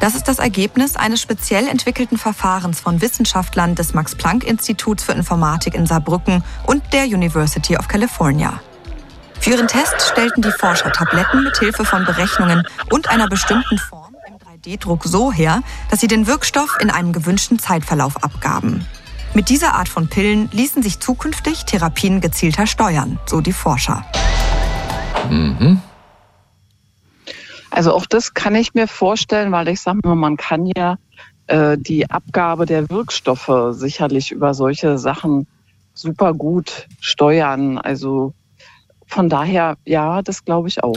Das 0.01 0.15
ist 0.15 0.27
das 0.27 0.39
Ergebnis 0.39 0.97
eines 0.97 1.21
speziell 1.21 1.69
entwickelten 1.69 2.17
Verfahrens 2.17 2.81
von 2.81 3.03
Wissenschaftlern 3.03 3.75
des 3.75 3.93
Max-Planck-Instituts 3.93 5.05
für 5.05 5.13
Informatik 5.13 5.75
in 5.75 5.85
Saarbrücken 5.85 6.43
und 6.65 6.83
der 6.95 7.05
University 7.05 7.77
of 7.77 7.87
California. 7.87 8.63
Für 9.41 9.51
ihren 9.51 9.69
Test 9.69 10.01
stellten 10.13 10.43
die 10.43 10.51
Forscher 10.51 10.93
Tabletten 10.93 11.45
mit 11.45 11.59
Hilfe 11.59 11.85
von 11.85 12.05
Berechnungen 12.05 12.67
und 12.91 13.09
einer 13.09 13.29
bestimmten 13.29 13.79
Form 13.79 14.15
im 14.27 14.37
3D-Druck 14.37 15.05
so 15.05 15.33
her, 15.33 15.63
dass 15.91 16.01
sie 16.01 16.09
den 16.09 16.27
Wirkstoff 16.27 16.77
in 16.81 16.91
einem 16.91 17.13
gewünschten 17.13 17.59
Zeitverlauf 17.59 18.23
abgaben. 18.23 18.85
Mit 19.35 19.49
dieser 19.49 19.75
Art 19.75 19.89
von 19.89 20.09
Pillen 20.09 20.51
ließen 20.53 20.83
sich 20.83 21.01
zukünftig 21.01 21.65
Therapien 21.65 22.21
gezielter 22.21 22.67
steuern, 22.67 23.19
so 23.27 23.41
die 23.41 23.53
Forscher. 23.53 24.05
Mhm. 25.31 25.81
Also 27.71 27.95
auch 27.95 28.07
das 28.07 28.35
kann 28.35 28.55
ich 28.55 28.75
mir 28.75 28.89
vorstellen, 28.89 29.53
weil 29.53 29.69
ich 29.69 29.81
sage 29.81 30.01
mal, 30.03 30.17
man 30.17 30.37
kann 30.37 30.71
ja 30.75 30.97
äh, 31.47 31.79
die 31.79 32.11
Abgabe 32.11 32.67
der 32.67 32.89
Wirkstoffe 32.91 33.51
sicherlich 33.71 34.33
über 34.33 34.55
solche 34.55 34.99
Sachen 34.99 35.47
super 35.95 36.35
gut 36.35 36.89
steuern. 37.01 37.79
Also 37.79 38.35
von 39.09 39.29
daher, 39.29 39.77
ja, 39.85 40.23
das 40.23 40.45
glaube 40.45 40.69
ich 40.69 40.85
auch. 40.85 40.97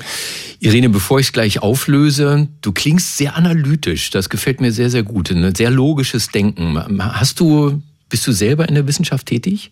Irene, 0.60 0.90
bevor 0.90 1.20
ich 1.20 1.28
es 1.28 1.34
gleich 1.34 1.64
auflöse, 1.64 2.48
du 2.62 2.72
klingst 2.72 3.18
sehr 3.18 3.36
analytisch. 3.36 4.12
Das 4.12 4.30
gefällt 4.30 4.62
mir 4.62 4.72
sehr, 4.72 4.90
sehr 4.90 5.04
gut. 5.04 5.32
Ein 5.32 5.56
sehr 5.56 5.72
logisches 5.72 6.28
Denken. 6.28 7.02
Hast 7.02 7.40
du, 7.40 7.82
bist 8.10 8.28
du 8.28 8.32
selber 8.32 8.70
in 8.70 8.76
der 8.76 8.86
Wissenschaft 8.86 9.28
tätig? 9.28 9.72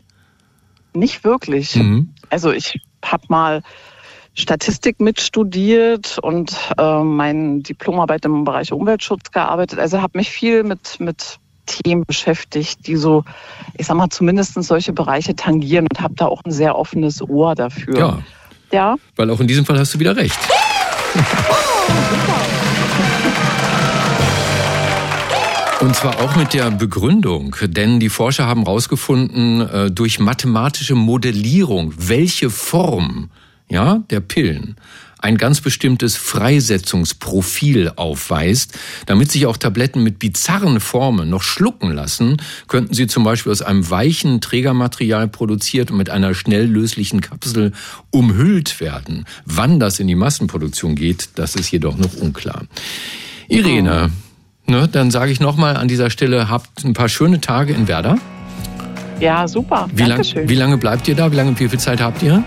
Nicht 0.93 1.23
wirklich. 1.23 1.75
Mhm. 1.75 2.09
Also 2.29 2.51
ich 2.51 2.79
habe 3.03 3.23
mal 3.27 3.61
Statistik 4.33 4.99
mitstudiert 4.99 6.17
und 6.19 6.55
äh, 6.77 7.03
meine 7.03 7.59
Diplomarbeit 7.59 8.25
im 8.25 8.45
Bereich 8.45 8.71
Umweltschutz 8.71 9.31
gearbeitet. 9.31 9.79
Also 9.79 10.01
habe 10.01 10.17
mich 10.17 10.29
viel 10.29 10.63
mit, 10.63 10.99
mit 10.99 11.39
Themen 11.69 12.03
beschäftigt, 12.05 12.87
die 12.87 12.95
so, 12.95 13.23
ich 13.77 13.87
sag 13.87 13.95
mal, 13.95 14.09
zumindest 14.09 14.61
solche 14.63 14.93
Bereiche 14.93 15.35
tangieren 15.35 15.87
und 15.89 16.01
habe 16.01 16.15
da 16.15 16.25
auch 16.25 16.43
ein 16.43 16.51
sehr 16.51 16.77
offenes 16.77 17.21
Ohr 17.21 17.55
dafür. 17.55 17.97
Ja. 17.97 18.19
Ja. 18.71 18.95
Weil 19.15 19.29
auch 19.31 19.39
in 19.39 19.47
diesem 19.47 19.65
Fall 19.65 19.79
hast 19.79 19.93
du 19.93 19.99
wieder 19.99 20.15
recht. 20.15 20.37
Und 25.81 25.95
zwar 25.95 26.19
auch 26.19 26.35
mit 26.35 26.53
der 26.53 26.71
Begründung, 26.71 27.55
denn 27.61 28.01
die 28.01 28.09
Forscher 28.09 28.45
haben 28.45 28.65
herausgefunden, 28.65 29.61
äh, 29.61 29.89
durch 29.89 30.19
mathematische 30.19 30.93
Modellierung, 30.93 31.93
welche 31.95 32.49
Form 32.49 33.29
ja, 33.69 34.01
der 34.09 34.19
Pillen 34.19 34.75
ein 35.19 35.37
ganz 35.37 35.61
bestimmtes 35.61 36.15
Freisetzungsprofil 36.15 37.93
aufweist. 37.95 38.77
Damit 39.05 39.31
sich 39.31 39.45
auch 39.45 39.57
Tabletten 39.57 40.01
mit 40.01 40.19
bizarren 40.19 40.79
Formen 40.79 41.29
noch 41.29 41.43
schlucken 41.43 41.91
lassen, 41.91 42.37
könnten 42.67 42.93
sie 42.93 43.07
zum 43.07 43.23
Beispiel 43.23 43.51
aus 43.51 43.61
einem 43.61 43.89
weichen 43.89 44.41
Trägermaterial 44.41 45.27
produziert 45.27 45.91
und 45.91 45.97
mit 45.97 46.09
einer 46.09 46.33
schnell 46.33 46.65
löslichen 46.65 47.21
Kapsel 47.21 47.73
umhüllt 48.11 48.79
werden. 48.79 49.25
Wann 49.45 49.79
das 49.79 49.99
in 49.99 50.07
die 50.07 50.15
Massenproduktion 50.15 50.95
geht, 50.95 51.29
das 51.35 51.55
ist 51.55 51.69
jedoch 51.71 51.97
noch 51.97 52.15
unklar. 52.15 52.63
Irene, 53.49 54.11
ne, 54.67 54.87
dann 54.87 55.11
sage 55.11 55.31
ich 55.31 55.39
nochmal 55.39 55.75
an 55.75 55.87
dieser 55.87 56.09
Stelle, 56.09 56.49
habt 56.49 56.83
ein 56.85 56.93
paar 56.93 57.09
schöne 57.09 57.41
Tage 57.41 57.73
in 57.73 57.87
Werder. 57.87 58.17
Ja, 59.19 59.47
super. 59.47 59.89
Wie, 59.93 60.03
lang, 60.03 60.23
wie 60.23 60.55
lange 60.55 60.77
bleibt 60.77 61.07
ihr 61.09 61.15
da? 61.15 61.31
Wie 61.31 61.35
lange, 61.35 61.59
wie 61.59 61.67
viel 61.67 61.79
Zeit 61.79 61.99
habt 61.99 62.23
ihr? 62.23 62.43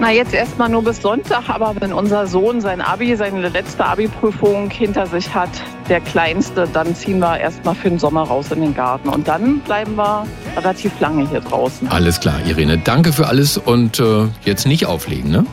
Na, 0.00 0.12
jetzt 0.12 0.32
erstmal 0.32 0.68
nur 0.68 0.84
bis 0.84 1.02
Sonntag, 1.02 1.48
aber 1.48 1.74
wenn 1.80 1.92
unser 1.92 2.28
Sohn 2.28 2.60
sein 2.60 2.80
Abi, 2.80 3.16
seine 3.16 3.48
letzte 3.48 3.84
Abi-Prüfung 3.84 4.70
hinter 4.70 5.08
sich 5.08 5.34
hat, 5.34 5.50
der 5.88 6.00
Kleinste, 6.00 6.68
dann 6.72 6.94
ziehen 6.94 7.18
wir 7.18 7.36
erstmal 7.36 7.74
für 7.74 7.90
den 7.90 7.98
Sommer 7.98 8.22
raus 8.22 8.52
in 8.52 8.60
den 8.60 8.74
Garten. 8.74 9.08
Und 9.08 9.26
dann 9.26 9.58
bleiben 9.58 9.96
wir 9.96 10.24
relativ 10.56 10.92
lange 11.00 11.28
hier 11.28 11.40
draußen. 11.40 11.88
Alles 11.88 12.20
klar, 12.20 12.36
Irene. 12.46 12.78
Danke 12.78 13.12
für 13.12 13.26
alles 13.26 13.58
und 13.58 13.98
äh, 13.98 14.28
jetzt 14.44 14.68
nicht 14.68 14.86
auflegen, 14.86 15.32
ne? 15.32 15.44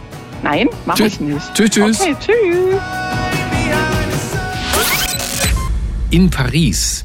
Nein, 0.43 0.69
mach 0.85 0.99
ich 0.99 1.19
nicht. 1.19 1.53
Tschüss, 1.55 1.71
tschüss. 1.71 2.01
Okay, 2.01 2.15
tschüss. 2.19 2.81
In 6.11 6.29
Paris 6.29 7.03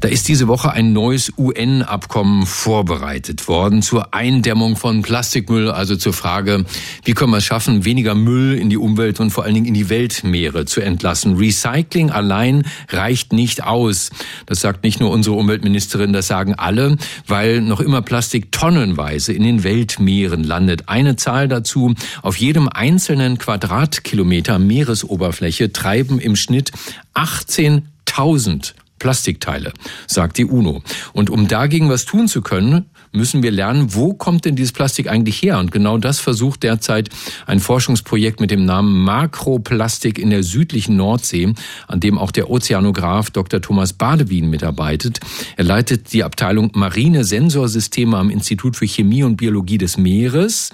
da 0.00 0.08
ist 0.08 0.28
diese 0.28 0.48
Woche 0.48 0.72
ein 0.72 0.92
neues 0.92 1.32
UN-Abkommen 1.36 2.46
vorbereitet 2.46 3.48
worden 3.48 3.82
zur 3.82 4.14
Eindämmung 4.14 4.76
von 4.76 5.02
Plastikmüll, 5.02 5.70
also 5.70 5.96
zur 5.96 6.12
Frage, 6.12 6.64
wie 7.04 7.12
können 7.12 7.32
wir 7.32 7.38
es 7.38 7.44
schaffen, 7.44 7.84
weniger 7.84 8.14
Müll 8.14 8.54
in 8.54 8.70
die 8.70 8.76
Umwelt 8.76 9.20
und 9.20 9.30
vor 9.30 9.44
allen 9.44 9.54
Dingen 9.54 9.66
in 9.66 9.74
die 9.74 9.88
Weltmeere 9.88 10.64
zu 10.66 10.80
entlassen. 10.80 11.36
Recycling 11.36 12.10
allein 12.10 12.64
reicht 12.88 13.32
nicht 13.32 13.64
aus. 13.64 14.10
Das 14.46 14.60
sagt 14.60 14.84
nicht 14.84 15.00
nur 15.00 15.10
unsere 15.10 15.36
Umweltministerin, 15.36 16.12
das 16.12 16.28
sagen 16.28 16.54
alle, 16.54 16.96
weil 17.26 17.60
noch 17.60 17.80
immer 17.80 18.02
Plastik 18.02 18.52
tonnenweise 18.52 19.32
in 19.32 19.42
den 19.42 19.64
Weltmeeren 19.64 20.44
landet. 20.44 20.88
Eine 20.88 21.16
Zahl 21.16 21.48
dazu, 21.48 21.94
auf 22.22 22.36
jedem 22.36 22.68
einzelnen 22.68 23.38
Quadratkilometer 23.38 24.58
Meeresoberfläche 24.58 25.72
treiben 25.72 26.18
im 26.18 26.36
Schnitt 26.36 26.72
18.000 27.14 28.74
Plastikteile, 28.98 29.72
sagt 30.06 30.38
die 30.38 30.44
UNO. 30.44 30.82
Und 31.12 31.30
um 31.30 31.48
dagegen 31.48 31.88
was 31.88 32.04
tun 32.04 32.28
zu 32.28 32.42
können, 32.42 32.86
müssen 33.12 33.42
wir 33.42 33.50
lernen, 33.50 33.94
wo 33.94 34.14
kommt 34.14 34.44
denn 34.44 34.56
dieses 34.56 34.72
Plastik 34.72 35.08
eigentlich 35.08 35.42
her? 35.42 35.58
Und 35.58 35.72
genau 35.72 35.98
das 35.98 36.20
versucht 36.20 36.62
derzeit 36.62 37.08
ein 37.46 37.60
Forschungsprojekt 37.60 38.40
mit 38.40 38.50
dem 38.50 38.64
Namen 38.64 39.02
Makroplastik 39.02 40.18
in 40.18 40.30
der 40.30 40.42
südlichen 40.42 40.96
Nordsee, 40.96 41.54
an 41.86 42.00
dem 42.00 42.18
auch 42.18 42.30
der 42.30 42.50
Ozeanograf 42.50 43.30
Dr. 43.30 43.60
Thomas 43.60 43.92
Badewien 43.92 44.50
mitarbeitet. 44.50 45.20
Er 45.56 45.64
leitet 45.64 46.12
die 46.12 46.24
Abteilung 46.24 46.70
Marine 46.74 47.24
Sensorsysteme 47.24 48.16
am 48.16 48.30
Institut 48.30 48.76
für 48.76 48.86
Chemie 48.86 49.22
und 49.22 49.36
Biologie 49.36 49.78
des 49.78 49.96
Meeres 49.96 50.70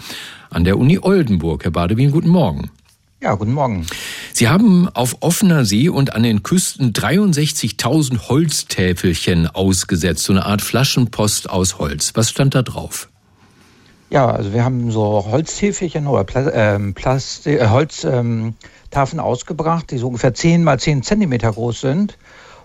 an 0.51 0.65
der 0.65 0.79
Uni 0.79 0.99
Oldenburg. 1.01 1.65
Herr 1.65 1.71
Badewien, 1.71 2.11
guten 2.11 2.29
Morgen. 2.29 2.71
Ja, 3.25 3.37
guten 3.37 3.55
Morgen. 3.55 3.87
Sie 4.35 4.51
haben 4.51 4.87
auf 4.93 5.17
offener 5.21 5.65
See 5.65 5.89
und 5.89 6.15
an 6.15 6.25
den 6.25 6.43
Küsten 6.43 6.93
63.000 6.93 8.29
Holztäfelchen 8.29 9.47
ausgesetzt, 9.47 10.25
so 10.25 10.35
eine 10.35 10.45
Art 10.45 10.61
Flaschenpost 10.61 11.49
aus 11.49 11.79
Holz. 11.79 12.13
Was 12.17 12.29
stand 12.29 12.55
da 12.55 12.61
drauf? 12.61 13.09
Ja, 14.11 14.31
also 14.31 14.53
wir 14.53 14.63
haben 14.63 14.91
so 14.91 15.25
Holztäfelchen 15.27 16.07
oder 16.07 16.25
Pla 16.25 16.51
ähm, 16.53 16.93
Plastik, 16.93 17.63
äh, 17.63 17.69
Holztafeln 17.69 18.55
ähm, 18.93 19.21
ausgebracht, 19.21 19.91
die 19.91 19.97
so 19.97 20.09
ungefähr 20.09 20.35
10 20.35 20.63
mal 20.63 20.79
10 20.79 21.03
Zentimeter 21.03 21.51
groß 21.51 21.81
sind. 21.81 22.19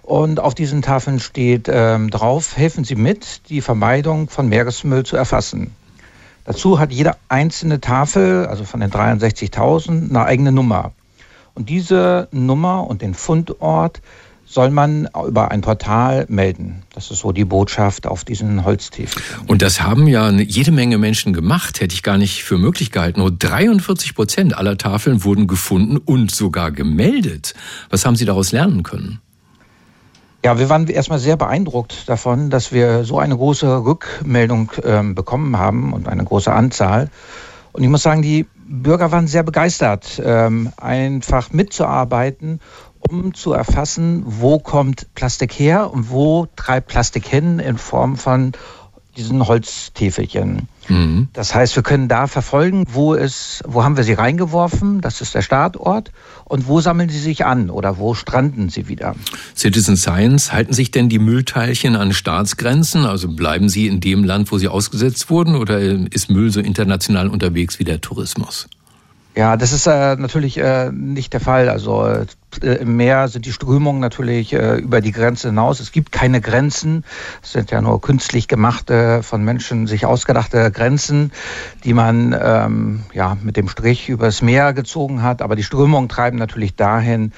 Und 0.04 0.42
auf 0.42 0.56
diesen 0.56 0.82
Tafeln 0.82 1.22
steht 1.22 1.70
ähm, 1.72 2.10
drauf, 2.10 2.58
helfen 2.58 2.84
Sie 2.84 2.96
mit, 2.96 3.48
die 3.48 3.62
Vermeidung 3.62 4.28
von 4.28 4.50
Meeresmüll 4.50 5.06
zu 5.06 5.16
erfassen. 5.16 5.74
Dazu 6.50 6.79
hat 6.79 6.91
jede 6.91 7.15
einzelne 7.27 7.79
Tafel, 7.79 8.48
also 8.48 8.63
von 8.63 8.79
den 8.79 8.89
63.000, 8.89 10.10
eine 10.10 10.25
eigene 10.25 10.51
Nummer. 10.51 10.94
Und 11.53 11.70
diese 11.70 12.27
Nummer 12.32 12.88
und 12.88 13.03
den 13.03 13.13
Fundort 13.13 14.01
soll 14.48 14.72
man 14.72 15.08
über 15.27 15.51
ein 15.51 15.62
Portal 15.62 16.25
melden. 16.27 16.82
Das 16.96 17.12
ist 17.12 17.20
so 17.20 17.34
die 17.34 17.46
Botschaft 17.46 18.08
auf 18.08 18.25
diesen 18.25 18.65
Holztäfeln. 18.65 19.24
Und 19.46 19.62
das 19.62 19.84
haben 19.84 20.08
ja 20.08 20.32
jede 20.32 20.72
Menge 20.72 20.98
Menschen 20.98 21.34
gemacht, 21.34 21.82
hätte 21.82 21.94
ich 21.94 22.01
gar 22.01 22.18
nicht 22.18 22.44
für 22.44 22.58
möglich 22.58 22.89
gehalten. 22.89 23.20
Nur 23.20 23.29
43 23.29 24.15
Prozent 24.15 24.58
aller 24.58 24.75
Tafeln 24.75 25.24
wurden 25.24 25.46
gefunden 25.46 25.98
und 25.98 26.32
sogar 26.32 26.72
gemeldet. 26.72 27.53
Was 27.91 28.08
haben 28.08 28.15
Sie 28.15 28.25
daraus 28.25 28.51
lernen 28.51 28.82
können? 28.82 29.22
Ja, 30.43 30.58
wir 30.58 30.69
waren 30.69 30.88
erstmal 30.88 31.19
sehr 31.19 31.36
beeindruckt 31.36 32.08
davon, 32.08 32.50
dass 32.50 32.72
wir 32.72 33.03
so 33.03 33.19
eine 33.19 33.36
große 33.36 33.84
Rückmeldung 33.84 34.72
ähm, 34.86 35.13
bekommen 35.13 35.58
haben 35.58 35.91
und 35.91 36.08
eine 36.08 36.24
große 36.24 36.51
Anzahl. 36.51 37.10
Und 37.74 37.84
ich 37.84 37.89
muss 37.89 38.03
sagen, 38.03 38.22
die 38.22 38.48
Bürger 38.65 39.12
waren 39.12 39.27
sehr 39.27 39.43
begeistert, 39.43 40.22
ähm, 40.24 40.72
einfach 40.77 41.51
mitzuarbeiten, 41.51 42.62
um 43.00 43.34
zu 43.34 43.51
erfassen, 43.51 44.24
wo 44.25 44.60
kommt 44.60 45.13
Plastik 45.13 45.51
her 45.53 45.91
und 45.91 46.10
wo 46.10 46.48
treibt 46.55 46.88
Plastik 46.88 47.27
hin 47.27 47.60
in 47.60 47.77
Form 47.77 48.15
von 48.15 48.53
diesen 49.17 49.46
Holztäfelchen. 49.46 50.69
Mhm. 50.89 51.27
Das 51.34 51.55
heißt, 51.55 51.75
wir 51.75 51.84
können 51.84 52.08
da 52.08 52.27
verfolgen, 52.27 52.86
wo 52.91 53.15
es, 53.15 53.63
wo 53.65 53.84
haben 53.84 53.98
wir 53.98 54.03
sie 54.03 54.13
reingeworfen, 54.13 55.01
das 55.01 55.22
ist 55.22 55.36
der 55.36 55.41
Startort, 55.41 56.12
und 56.46 56.67
wo 56.67 56.81
sammeln 56.81 57.10
sie 57.10 57.19
sich 57.19 57.46
an 57.46 57.69
oder 57.69 57.98
wo 57.98 58.13
stranden 58.13 58.69
sie 58.69 58.88
wieder. 58.88 59.15
Citizen 59.55 59.98
Science, 59.98 60.51
halten 60.51 60.74
sich 60.74 60.91
denn 60.91 61.10
die 61.10 61.19
Müllteilchen 61.19 61.96
an 61.96 62.12
Staatsgrenzen? 62.12 63.05
Also 63.05 63.29
bleiben 63.29 63.69
sie 63.69 63.88
in 63.88 64.00
dem 64.00 64.24
Land, 64.24 64.51
wo 64.51 64.58
sie 64.58 64.67
ausgesetzt 64.67 65.29
wurden, 65.29 65.55
oder 65.55 65.79
ist 65.79 66.29
Müll 66.29 66.51
so 66.51 66.60
international 66.60 67.29
unterwegs 67.29 67.79
wie 67.79 67.84
der 67.84 68.01
Tourismus? 68.01 68.67
Ja, 69.36 69.55
das 69.58 69.72
ist 69.72 69.88
äh, 69.88 70.15
natürlich 70.15 70.58
äh, 70.58 70.91
nicht 70.91 71.34
der 71.34 71.39
Fall. 71.39 71.69
Also 71.69 72.25
im 72.58 72.98
Meer 72.98 73.27
sind 73.27 73.46
die 73.46 73.51
Strömungen 73.51 74.01
natürlich 74.01 74.53
äh, 74.53 74.77
über 74.77 75.01
die 75.01 75.12
Grenze 75.12 75.50
hinaus. 75.50 75.79
Es 75.79 75.91
gibt 75.91 76.12
keine 76.12 76.41
Grenzen. 76.41 77.03
Es 77.41 77.51
sind 77.51 77.72
ja 77.72 77.82
nur 77.82 78.01
künstlich 78.01 78.48
gemachte, 78.48 79.24
von 79.24 79.44
Menschen 79.44 79.88
sich 79.88 80.06
ausgedachte 80.06 80.72
Grenzen, 80.72 81.32
die 81.84 81.94
man 81.94 82.36
ähm, 82.39 83.03
ja 83.13 83.38
mit 83.41 83.58
dem 83.58 83.70
Strich 83.70 84.10
übers 84.10 84.41
Meer 84.41 84.74
gezogen 84.74 85.22
hat. 85.22 85.41
Aber 85.41 85.56
die 85.56 85.63
Strömungen 85.63 86.10
treiben 86.10 86.38
natürlich 86.38 86.75
dahin, 86.75 87.32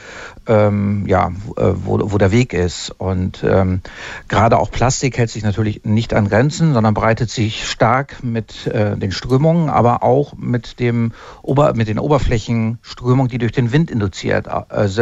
ähm, 0.48 1.06
ja, 1.08 1.28
äh, 1.58 1.74
wo, 1.76 2.00
wo 2.12 2.18
der 2.18 2.32
Weg 2.32 2.54
ist. 2.54 2.92
Und 2.98 3.44
ähm, 3.44 3.82
gerade 4.28 4.58
auch 4.58 4.72
Plastik 4.72 5.18
hält 5.18 5.30
sich 5.30 5.44
natürlich 5.44 5.82
nicht 5.84 6.14
an 6.14 6.30
Grenzen, 6.30 6.74
sondern 6.74 6.94
breitet 6.94 7.30
sich 7.30 7.68
stark 7.70 8.24
mit 8.24 8.68
äh, 8.68 8.98
den 8.98 9.12
Strömungen, 9.12 9.70
aber 9.70 10.04
auch 10.04 10.34
mit 10.38 10.80
dem 10.80 11.12
Ober 11.42 11.74
mit 11.74 11.88
den 11.88 12.00
Oberflächenströmungen, 12.00 13.30
die 13.30 13.38
durch 13.38 13.52
den 13.52 13.72
Wind 13.72 13.92
induziert 13.92 14.48
äh, 14.48 14.88
sind, 14.88 15.01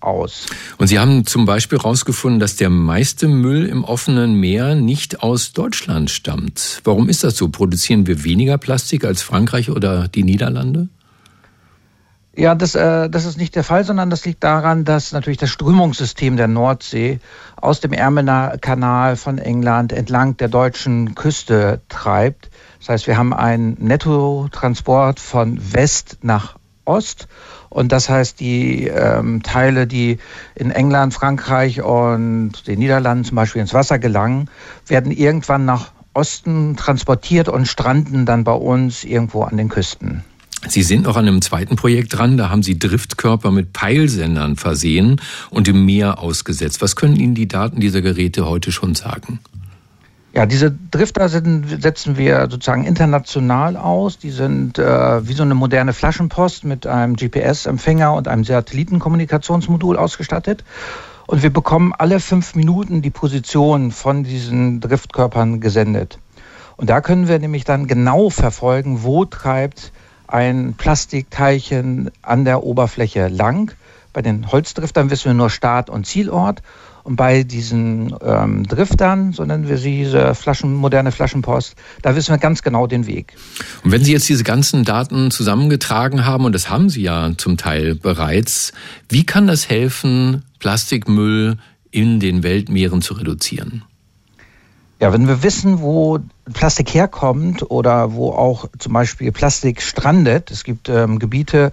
aus. 0.00 0.46
Und 0.78 0.86
Sie 0.86 0.98
haben 0.98 1.26
zum 1.26 1.46
Beispiel 1.46 1.78
herausgefunden, 1.78 2.40
dass 2.40 2.56
der 2.56 2.70
meiste 2.70 3.28
Müll 3.28 3.66
im 3.66 3.84
offenen 3.84 4.34
Meer 4.34 4.74
nicht 4.74 5.22
aus 5.22 5.52
Deutschland 5.52 6.10
stammt. 6.10 6.80
Warum 6.84 7.08
ist 7.08 7.24
das 7.24 7.36
so? 7.36 7.48
Produzieren 7.48 8.06
wir 8.06 8.24
weniger 8.24 8.58
Plastik 8.58 9.04
als 9.04 9.22
Frankreich 9.22 9.70
oder 9.70 10.08
die 10.08 10.24
Niederlande? 10.24 10.88
Ja, 12.36 12.56
das, 12.56 12.74
äh, 12.74 13.08
das 13.08 13.26
ist 13.26 13.38
nicht 13.38 13.54
der 13.54 13.62
Fall, 13.62 13.84
sondern 13.84 14.10
das 14.10 14.24
liegt 14.24 14.42
daran, 14.42 14.84
dass 14.84 15.12
natürlich 15.12 15.38
das 15.38 15.50
Strömungssystem 15.50 16.36
der 16.36 16.48
Nordsee 16.48 17.20
aus 17.56 17.80
dem 17.80 17.92
Ärmener 17.92 18.58
Kanal 18.60 19.16
von 19.16 19.38
England 19.38 19.92
entlang 19.92 20.36
der 20.36 20.48
deutschen 20.48 21.14
Küste 21.14 21.80
treibt. 21.88 22.50
Das 22.80 22.88
heißt, 22.88 23.06
wir 23.06 23.16
haben 23.16 23.32
einen 23.32 23.76
Nettotransport 23.78 25.20
von 25.20 25.58
West 25.72 26.18
nach 26.22 26.56
Ost. 26.84 27.28
Und 27.70 27.92
das 27.92 28.08
heißt, 28.08 28.40
die 28.40 28.86
ähm, 28.86 29.42
Teile, 29.42 29.86
die 29.86 30.18
in 30.54 30.70
England, 30.70 31.14
Frankreich 31.14 31.82
und 31.82 32.66
den 32.66 32.78
Niederlanden 32.78 33.24
zum 33.24 33.36
Beispiel 33.36 33.60
ins 33.62 33.74
Wasser 33.74 33.98
gelangen, 33.98 34.48
werden 34.86 35.10
irgendwann 35.10 35.64
nach 35.64 35.92
Osten 36.12 36.76
transportiert 36.76 37.48
und 37.48 37.66
stranden 37.66 38.24
dann 38.26 38.44
bei 38.44 38.52
uns 38.52 39.04
irgendwo 39.04 39.42
an 39.42 39.56
den 39.56 39.68
Küsten. 39.68 40.22
Sie 40.68 40.82
sind 40.82 41.02
noch 41.02 41.16
an 41.16 41.26
einem 41.26 41.42
zweiten 41.42 41.76
Projekt 41.76 42.16
dran, 42.16 42.36
da 42.36 42.48
haben 42.48 42.62
Sie 42.62 42.78
Driftkörper 42.78 43.50
mit 43.50 43.72
Peilsendern 43.72 44.56
versehen 44.56 45.20
und 45.50 45.68
im 45.68 45.84
Meer 45.84 46.20
ausgesetzt. 46.20 46.80
Was 46.80 46.96
können 46.96 47.16
Ihnen 47.16 47.34
die 47.34 47.48
Daten 47.48 47.80
dieser 47.80 48.00
Geräte 48.00 48.46
heute 48.46 48.72
schon 48.72 48.94
sagen? 48.94 49.40
Ja, 50.36 50.46
diese 50.46 50.72
Drifter 50.90 51.28
sind, 51.28 51.80
setzen 51.80 52.16
wir 52.16 52.48
sozusagen 52.50 52.84
international 52.84 53.76
aus. 53.76 54.18
Die 54.18 54.32
sind 54.32 54.80
äh, 54.80 55.28
wie 55.28 55.32
so 55.32 55.44
eine 55.44 55.54
moderne 55.54 55.92
Flaschenpost 55.92 56.64
mit 56.64 56.88
einem 56.88 57.14
GPS-Empfänger 57.14 58.12
und 58.12 58.26
einem 58.26 58.42
Satellitenkommunikationsmodul 58.42 59.96
ausgestattet. 59.96 60.64
Und 61.28 61.44
wir 61.44 61.52
bekommen 61.52 61.92
alle 61.96 62.18
fünf 62.18 62.56
Minuten 62.56 63.00
die 63.00 63.10
Position 63.10 63.92
von 63.92 64.24
diesen 64.24 64.80
Driftkörpern 64.80 65.60
gesendet. 65.60 66.18
Und 66.76 66.90
da 66.90 67.00
können 67.00 67.28
wir 67.28 67.38
nämlich 67.38 67.62
dann 67.62 67.86
genau 67.86 68.28
verfolgen, 68.28 69.04
wo 69.04 69.24
treibt 69.24 69.92
ein 70.26 70.74
Plastikteilchen 70.76 72.10
an 72.22 72.44
der 72.44 72.64
Oberfläche 72.64 73.28
lang. 73.28 73.70
Bei 74.12 74.20
den 74.20 74.50
Holzdriftern 74.50 75.10
wissen 75.10 75.26
wir 75.26 75.34
nur 75.34 75.50
Start- 75.50 75.90
und 75.90 76.06
Zielort. 76.08 76.60
Und 77.04 77.16
bei 77.16 77.42
diesen 77.42 78.16
ähm, 78.24 78.66
Driftern, 78.66 79.34
so 79.34 79.44
nennen 79.44 79.68
wir 79.68 79.76
sie, 79.76 79.98
diese 79.98 80.34
Flaschen, 80.34 80.72
moderne 80.72 81.12
Flaschenpost, 81.12 81.76
da 82.00 82.16
wissen 82.16 82.32
wir 82.32 82.38
ganz 82.38 82.62
genau 82.62 82.86
den 82.86 83.06
Weg. 83.06 83.36
Und 83.84 83.92
wenn 83.92 84.02
Sie 84.02 84.12
jetzt 84.12 84.26
diese 84.26 84.42
ganzen 84.42 84.84
Daten 84.84 85.30
zusammengetragen 85.30 86.24
haben, 86.24 86.46
und 86.46 86.54
das 86.54 86.70
haben 86.70 86.88
Sie 86.88 87.02
ja 87.02 87.32
zum 87.36 87.58
Teil 87.58 87.94
bereits, 87.94 88.72
wie 89.10 89.26
kann 89.26 89.46
das 89.46 89.68
helfen, 89.68 90.44
Plastikmüll 90.60 91.58
in 91.90 92.20
den 92.20 92.42
Weltmeeren 92.42 93.02
zu 93.02 93.12
reduzieren? 93.12 93.84
Ja, 94.98 95.12
wenn 95.12 95.28
wir 95.28 95.42
wissen, 95.42 95.80
wo 95.80 96.20
Plastik 96.54 96.94
herkommt 96.94 97.70
oder 97.70 98.14
wo 98.14 98.30
auch 98.30 98.66
zum 98.78 98.94
Beispiel 98.94 99.30
Plastik 99.32 99.82
strandet, 99.82 100.50
es 100.50 100.64
gibt 100.64 100.88
ähm, 100.88 101.18
Gebiete, 101.18 101.72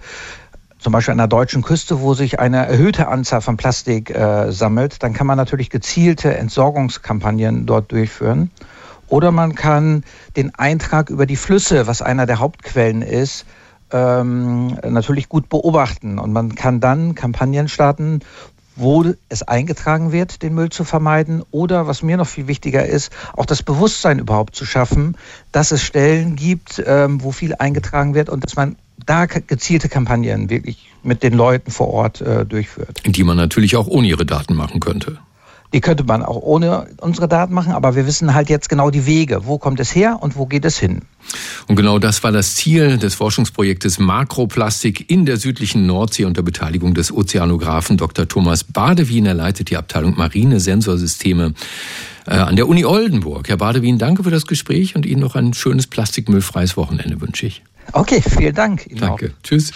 zum 0.82 0.94
Beispiel 0.94 1.12
an 1.12 1.20
der 1.20 1.28
deutschen 1.28 1.62
Küste, 1.62 2.02
wo 2.02 2.16
sich 2.16 2.40
eine 2.40 2.66
erhöhte 2.66 3.08
Anzahl 3.08 3.42
von 3.42 3.56
Plastik 3.56 4.10
äh, 4.10 4.52
sammelt, 4.52 5.04
dann 5.04 5.14
kann 5.14 5.28
man 5.28 5.38
natürlich 5.38 5.70
gezielte 5.70 6.36
Entsorgungskampagnen 6.36 7.68
dort 7.68 7.92
durchführen. 7.92 8.50
Oder 9.08 9.32
man 9.32 9.54
kann 9.54 10.04
den 10.36 10.56
Eintrag 10.56 11.10
über 11.10 11.26
die 11.26 11.36
Flüsse, 11.36 11.86
was 11.86 12.02
einer 12.02 12.26
der 12.26 12.40
Hauptquellen 12.40 13.04
ist, 13.04 13.46
ähm, 13.92 14.78
natürlich 14.90 15.30
gut 15.30 15.50
beobachten. 15.50 16.18
Und 16.18 16.34
man 16.34 16.56
kann 16.56 16.80
dann 16.80 17.14
Kampagnen 17.14 17.68
starten, 17.68 18.22
wo 18.76 19.06
es 19.30 19.44
eingetragen 19.44 20.12
wird, 20.12 20.42
den 20.42 20.56
Müll 20.56 20.70
zu 20.70 20.84
vermeiden 20.84 21.44
oder, 21.52 21.86
was 21.86 22.02
mir 22.02 22.18
noch 22.18 22.28
viel 22.28 22.48
wichtiger 22.48 22.86
ist, 22.86 23.12
auch 23.34 23.46
das 23.46 23.62
Bewusstsein 23.62 24.18
überhaupt 24.18 24.56
zu 24.56 24.66
schaffen, 24.66 25.18
dass 25.52 25.72
es 25.72 25.84
Stellen 25.84 26.36
gibt, 26.36 26.82
ähm, 26.84 27.22
wo 27.22 27.32
viel 27.32 27.54
eingetragen 27.54 28.16
wird 28.16 28.30
und 28.30 28.44
dass 28.44 28.56
man 28.56 28.78
da 29.06 29.26
gezielte 29.26 29.90
Kampagnen 29.90 30.50
wirklich 30.50 30.90
mit 31.04 31.24
den 31.24 31.34
Leuten 31.34 31.72
vor 31.72 31.88
Ort 31.88 32.22
äh, 32.22 32.46
durchführt. 32.46 33.02
Die 33.06 33.24
man 33.24 33.38
natürlich 33.38 33.76
auch 33.76 33.88
ohne 33.88 34.08
ihre 34.08 34.26
Daten 34.26 34.56
machen 34.56 34.80
könnte. 34.80 35.20
Die 35.74 35.82
könnte 35.82 36.04
man 36.04 36.22
auch 36.24 36.36
ohne 36.42 36.88
unsere 37.00 37.28
Daten 37.28 37.54
machen, 37.54 37.72
aber 37.72 37.96
wir 37.96 38.06
wissen 38.06 38.34
halt 38.34 38.50
jetzt 38.50 38.68
genau 38.68 38.90
die 38.90 39.06
Wege. 39.06 39.46
Wo 39.46 39.58
kommt 39.58 39.80
es 39.80 39.96
her 39.96 40.18
und 40.20 40.36
wo 40.36 40.46
geht 40.46 40.66
es 40.66 40.78
hin? 40.78 41.04
Und 41.68 41.76
genau 41.76 41.98
das 41.98 42.24
war 42.24 42.32
das 42.32 42.56
Ziel 42.56 42.98
des 42.98 43.16
Forschungsprojektes 43.16 44.00
Makroplastik 44.00 45.10
in 45.10 45.26
der 45.26 45.38
südlichen 45.38 45.86
Nordsee 45.86 46.26
unter 46.26 46.44
Beteiligung 46.44 46.94
des 46.94 47.12
Ozeanographen 47.12 47.96
Dr. 47.98 48.28
Thomas 48.28 48.64
Badewien. 48.66 49.26
Er 49.26 49.34
leitet 49.34 49.70
die 49.70 49.78
Abteilung 49.78 50.18
Marine 50.18 50.60
Sensorsysteme 50.60 51.54
äh, 52.28 52.32
an 52.32 52.56
der 52.56 52.68
Uni 52.68 52.84
Oldenburg. 52.84 53.48
Herr 53.48 53.58
Badewien, 53.58 53.98
danke 53.98 54.24
für 54.24 54.32
das 54.32 54.48
Gespräch 54.48 54.96
und 54.96 55.06
Ihnen 55.06 55.22
noch 55.22 55.36
ein 55.36 55.54
schönes 55.54 55.88
plastikmüllfreies 55.88 56.76
Wochenende 56.76 57.22
wünsche 57.22 57.46
ich. 57.46 57.64
Okay, 57.94 58.22
vielen 58.22 58.56
Dank. 58.56 58.88
Ihnen 58.88 59.00
danke. 59.00 59.28
Auch. 59.28 59.44
Tschüss. 59.44 59.72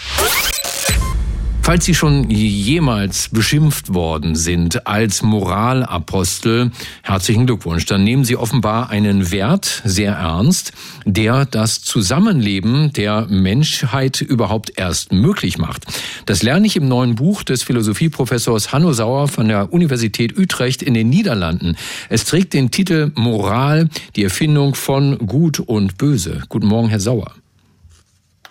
Falls 1.66 1.84
Sie 1.84 1.96
schon 1.96 2.30
jemals 2.30 3.28
beschimpft 3.28 3.92
worden 3.92 4.36
sind 4.36 4.86
als 4.86 5.24
Moralapostel, 5.24 6.70
herzlichen 7.02 7.44
Glückwunsch. 7.44 7.86
Dann 7.86 8.04
nehmen 8.04 8.24
Sie 8.24 8.36
offenbar 8.36 8.90
einen 8.90 9.32
Wert 9.32 9.82
sehr 9.84 10.12
ernst, 10.12 10.70
der 11.04 11.44
das 11.44 11.82
Zusammenleben 11.82 12.92
der 12.92 13.26
Menschheit 13.28 14.20
überhaupt 14.20 14.74
erst 14.76 15.12
möglich 15.12 15.58
macht. 15.58 15.86
Das 16.24 16.44
lerne 16.44 16.68
ich 16.68 16.76
im 16.76 16.86
neuen 16.86 17.16
Buch 17.16 17.42
des 17.42 17.64
Philosophieprofessors 17.64 18.72
Hanno 18.72 18.92
Sauer 18.92 19.26
von 19.26 19.48
der 19.48 19.72
Universität 19.72 20.38
Utrecht 20.38 20.82
in 20.82 20.94
den 20.94 21.10
Niederlanden. 21.10 21.76
Es 22.08 22.26
trägt 22.26 22.54
den 22.54 22.70
Titel 22.70 23.10
Moral, 23.16 23.88
die 24.14 24.22
Erfindung 24.22 24.76
von 24.76 25.18
Gut 25.18 25.58
und 25.58 25.98
Böse. 25.98 26.44
Guten 26.48 26.68
Morgen, 26.68 26.90
Herr 26.90 27.00
Sauer. 27.00 27.32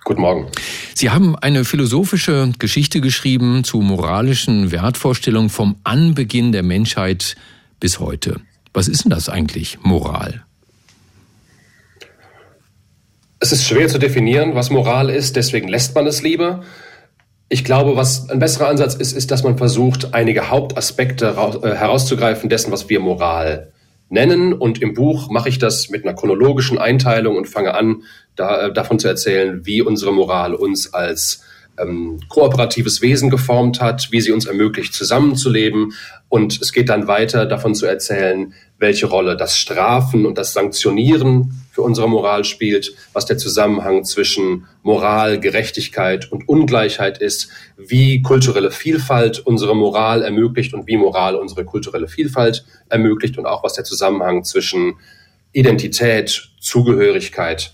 Guten 0.05 0.21
Morgen. 0.21 0.47
Sie 0.93 1.09
haben 1.09 1.35
eine 1.35 1.65
philosophische 1.65 2.51
Geschichte 2.59 3.01
geschrieben 3.01 3.63
zu 3.63 3.81
moralischen 3.81 4.71
Wertvorstellungen 4.71 5.49
vom 5.49 5.77
Anbeginn 5.83 6.51
der 6.51 6.61
Menschheit 6.61 7.35
bis 7.79 7.99
heute. 7.99 8.39
Was 8.71 8.87
ist 8.87 9.03
denn 9.03 9.09
das 9.09 9.29
eigentlich, 9.29 9.79
Moral? 9.81 10.45
Es 13.39 13.51
ist 13.51 13.65
schwer 13.65 13.87
zu 13.87 13.97
definieren, 13.97 14.53
was 14.53 14.69
Moral 14.69 15.09
ist, 15.09 15.37
deswegen 15.37 15.67
lässt 15.67 15.95
man 15.95 16.05
es 16.05 16.21
lieber. 16.21 16.63
Ich 17.49 17.63
glaube, 17.63 17.97
was 17.97 18.29
ein 18.29 18.37
besserer 18.37 18.67
Ansatz 18.67 18.93
ist, 18.93 19.13
ist, 19.13 19.31
dass 19.31 19.41
man 19.41 19.57
versucht, 19.57 20.13
einige 20.13 20.51
Hauptaspekte 20.51 21.29
äh, 21.63 21.75
herauszugreifen 21.75 22.47
dessen, 22.47 22.71
was 22.71 22.89
wir 22.89 22.99
Moral 22.99 23.71
nennen. 24.15 24.53
Und 24.53 24.81
im 24.81 24.95
Buch 24.95 25.29
mache 25.29 25.49
ich 25.49 25.59
das 25.59 25.89
mit 25.89 26.03
einer 26.03 26.15
chronologischen 26.15 26.79
Einteilung 26.79 27.35
und 27.35 27.47
fange 27.47 27.75
an, 27.75 28.01
da, 28.35 28.67
äh, 28.67 28.73
davon 28.73 28.97
zu 28.97 29.07
erzählen, 29.07 29.63
wie 29.65 29.83
unsere 29.83 30.11
Moral 30.11 30.55
uns 30.55 30.91
als 30.93 31.43
ähm, 31.77 32.19
kooperatives 32.29 33.01
Wesen 33.01 33.29
geformt 33.29 33.81
hat, 33.81 34.07
wie 34.11 34.21
sie 34.21 34.31
uns 34.31 34.45
ermöglicht, 34.45 34.93
zusammenzuleben. 34.93 35.93
Und 36.29 36.59
es 36.61 36.73
geht 36.73 36.89
dann 36.89 37.07
weiter 37.07 37.45
davon 37.45 37.75
zu 37.75 37.85
erzählen, 37.85 38.53
welche 38.77 39.05
Rolle 39.07 39.37
das 39.37 39.57
Strafen 39.57 40.25
und 40.25 40.37
das 40.37 40.53
Sanktionieren 40.53 41.65
für 41.71 41.81
unsere 41.81 42.09
Moral 42.09 42.43
spielt, 42.43 42.93
was 43.13 43.25
der 43.25 43.37
Zusammenhang 43.37 44.03
zwischen 44.03 44.65
Moral, 44.83 45.39
Gerechtigkeit 45.39 46.31
und 46.31 46.47
Ungleichheit 46.47 47.17
ist, 47.17 47.49
wie 47.77 48.21
kulturelle 48.21 48.71
Vielfalt 48.71 49.39
unsere 49.39 49.75
Moral 49.75 50.23
ermöglicht 50.23 50.73
und 50.73 50.87
wie 50.87 50.97
Moral 50.97 51.35
unsere 51.35 51.65
kulturelle 51.65 52.07
Vielfalt 52.07 52.65
ermöglicht 52.89 53.37
und 53.37 53.45
auch 53.45 53.63
was 53.63 53.73
der 53.73 53.83
Zusammenhang 53.83 54.43
zwischen 54.43 54.95
Identität, 55.51 56.49
Zugehörigkeit 56.59 57.73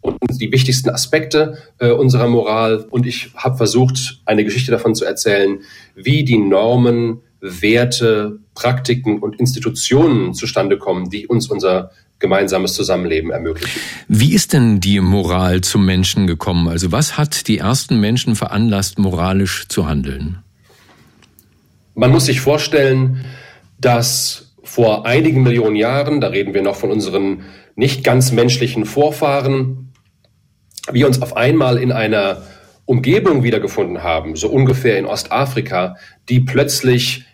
und 0.00 0.18
die 0.40 0.52
wichtigsten 0.52 0.90
Aspekte 0.90 1.58
äh, 1.78 1.90
unserer 1.90 2.28
Moral. 2.28 2.86
Und 2.90 3.06
ich 3.06 3.30
habe 3.36 3.56
versucht, 3.56 4.20
eine 4.26 4.44
Geschichte 4.44 4.70
davon 4.70 4.94
zu 4.94 5.04
erzählen, 5.04 5.60
wie 5.94 6.24
die 6.24 6.36
Normen, 6.36 7.22
Werte, 7.44 8.38
Praktiken 8.54 9.18
und 9.18 9.38
Institutionen 9.38 10.32
zustande 10.32 10.78
kommen, 10.78 11.10
die 11.10 11.26
uns 11.26 11.48
unser 11.48 11.90
gemeinsames 12.18 12.72
Zusammenleben 12.72 13.30
ermöglichen. 13.30 13.80
Wie 14.08 14.32
ist 14.34 14.54
denn 14.54 14.80
die 14.80 15.00
Moral 15.00 15.60
zum 15.60 15.84
Menschen 15.84 16.26
gekommen? 16.26 16.68
Also 16.68 16.90
was 16.90 17.18
hat 17.18 17.48
die 17.48 17.58
ersten 17.58 18.00
Menschen 18.00 18.34
veranlasst, 18.34 18.98
moralisch 18.98 19.68
zu 19.68 19.86
handeln? 19.86 20.38
Man 21.94 22.10
muss 22.10 22.26
sich 22.26 22.40
vorstellen, 22.40 23.24
dass 23.78 24.54
vor 24.62 25.04
einigen 25.04 25.42
Millionen 25.42 25.76
Jahren, 25.76 26.20
da 26.22 26.28
reden 26.28 26.54
wir 26.54 26.62
noch 26.62 26.76
von 26.76 26.90
unseren 26.90 27.42
nicht 27.76 28.04
ganz 28.04 28.32
menschlichen 28.32 28.86
Vorfahren, 28.86 29.92
wir 30.90 31.06
uns 31.06 31.20
auf 31.20 31.36
einmal 31.36 31.76
in 31.78 31.92
einer 31.92 32.42
Umgebung 32.86 33.42
wiedergefunden 33.42 34.02
haben, 34.02 34.36
so 34.36 34.48
ungefähr 34.48 34.98
in 34.98 35.06
Ostafrika, 35.06 35.96
die 36.28 36.40
plötzlich 36.40 37.24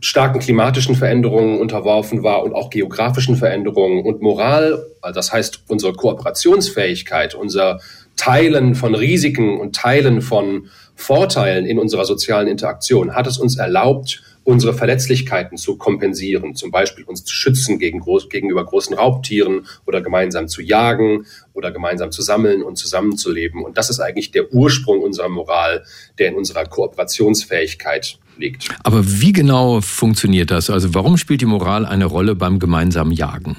starken 0.00 0.40
klimatischen 0.40 0.94
Veränderungen 0.94 1.58
unterworfen 1.58 2.22
war 2.22 2.42
und 2.42 2.54
auch 2.54 2.70
geografischen 2.70 3.36
Veränderungen 3.36 4.04
und 4.04 4.22
Moral, 4.22 4.86
das 5.14 5.32
heißt 5.32 5.64
unsere 5.68 5.92
Kooperationsfähigkeit, 5.92 7.34
unser 7.34 7.80
Teilen 8.16 8.74
von 8.74 8.94
Risiken 8.94 9.58
und 9.58 9.74
Teilen 9.74 10.22
von 10.22 10.68
Vorteilen 10.94 11.66
in 11.66 11.78
unserer 11.78 12.04
sozialen 12.04 12.46
Interaktion 12.46 13.14
hat 13.14 13.26
es 13.26 13.38
uns 13.38 13.56
erlaubt, 13.56 14.22
unsere 14.44 14.74
Verletzlichkeiten 14.74 15.56
zu 15.56 15.76
kompensieren, 15.76 16.54
zum 16.54 16.70
Beispiel 16.70 17.04
uns 17.04 17.24
zu 17.24 17.34
schützen 17.34 17.78
gegen 17.78 18.00
groß, 18.00 18.28
gegenüber 18.28 18.64
großen 18.64 18.94
Raubtieren 18.94 19.66
oder 19.86 20.02
gemeinsam 20.02 20.48
zu 20.48 20.60
jagen 20.62 21.26
oder 21.54 21.72
gemeinsam 21.72 22.12
zu 22.12 22.22
sammeln 22.22 22.62
und 22.62 22.76
zusammenzuleben. 22.76 23.64
Und 23.64 23.78
das 23.78 23.90
ist 23.90 24.00
eigentlich 24.00 24.30
der 24.30 24.52
Ursprung 24.52 25.00
unserer 25.00 25.30
Moral, 25.30 25.84
der 26.18 26.28
in 26.28 26.34
unserer 26.34 26.66
Kooperationsfähigkeit 26.66 28.18
liegt. 28.38 28.68
Aber 28.82 29.02
wie 29.04 29.32
genau 29.32 29.80
funktioniert 29.80 30.50
das? 30.50 30.70
Also 30.70 30.94
warum 30.94 31.16
spielt 31.16 31.40
die 31.40 31.46
Moral 31.46 31.86
eine 31.86 32.06
Rolle 32.06 32.34
beim 32.34 32.58
gemeinsamen 32.58 33.12
Jagen? 33.12 33.56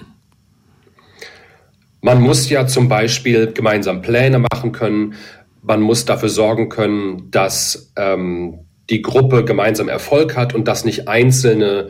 Man 2.01 2.21
muss 2.21 2.49
ja 2.49 2.67
zum 2.67 2.87
Beispiel 2.87 3.51
gemeinsam 3.51 4.01
Pläne 4.01 4.39
machen 4.39 4.71
können. 4.71 5.15
Man 5.63 5.81
muss 5.81 6.05
dafür 6.05 6.29
sorgen 6.29 6.69
können, 6.69 7.31
dass 7.31 7.91
ähm, 7.95 8.59
die 8.89 9.01
Gruppe 9.01 9.43
gemeinsam 9.43 9.89
Erfolg 9.89 10.35
hat 10.37 10.53
und 10.53 10.67
dass 10.67 10.85
nicht 10.85 11.07
einzelne 11.07 11.89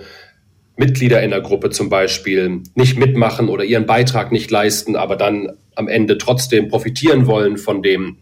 Mitglieder 0.77 1.21
in 1.21 1.31
der 1.31 1.41
Gruppe 1.41 1.69
zum 1.69 1.89
Beispiel 1.89 2.61
nicht 2.75 2.97
mitmachen 2.97 3.49
oder 3.49 3.63
ihren 3.63 3.85
Beitrag 3.85 4.31
nicht 4.31 4.51
leisten, 4.51 4.95
aber 4.95 5.15
dann 5.15 5.51
am 5.75 5.87
Ende 5.87 6.17
trotzdem 6.17 6.69
profitieren 6.69 7.27
wollen 7.27 7.57
von 7.57 7.81
dem, 7.81 8.17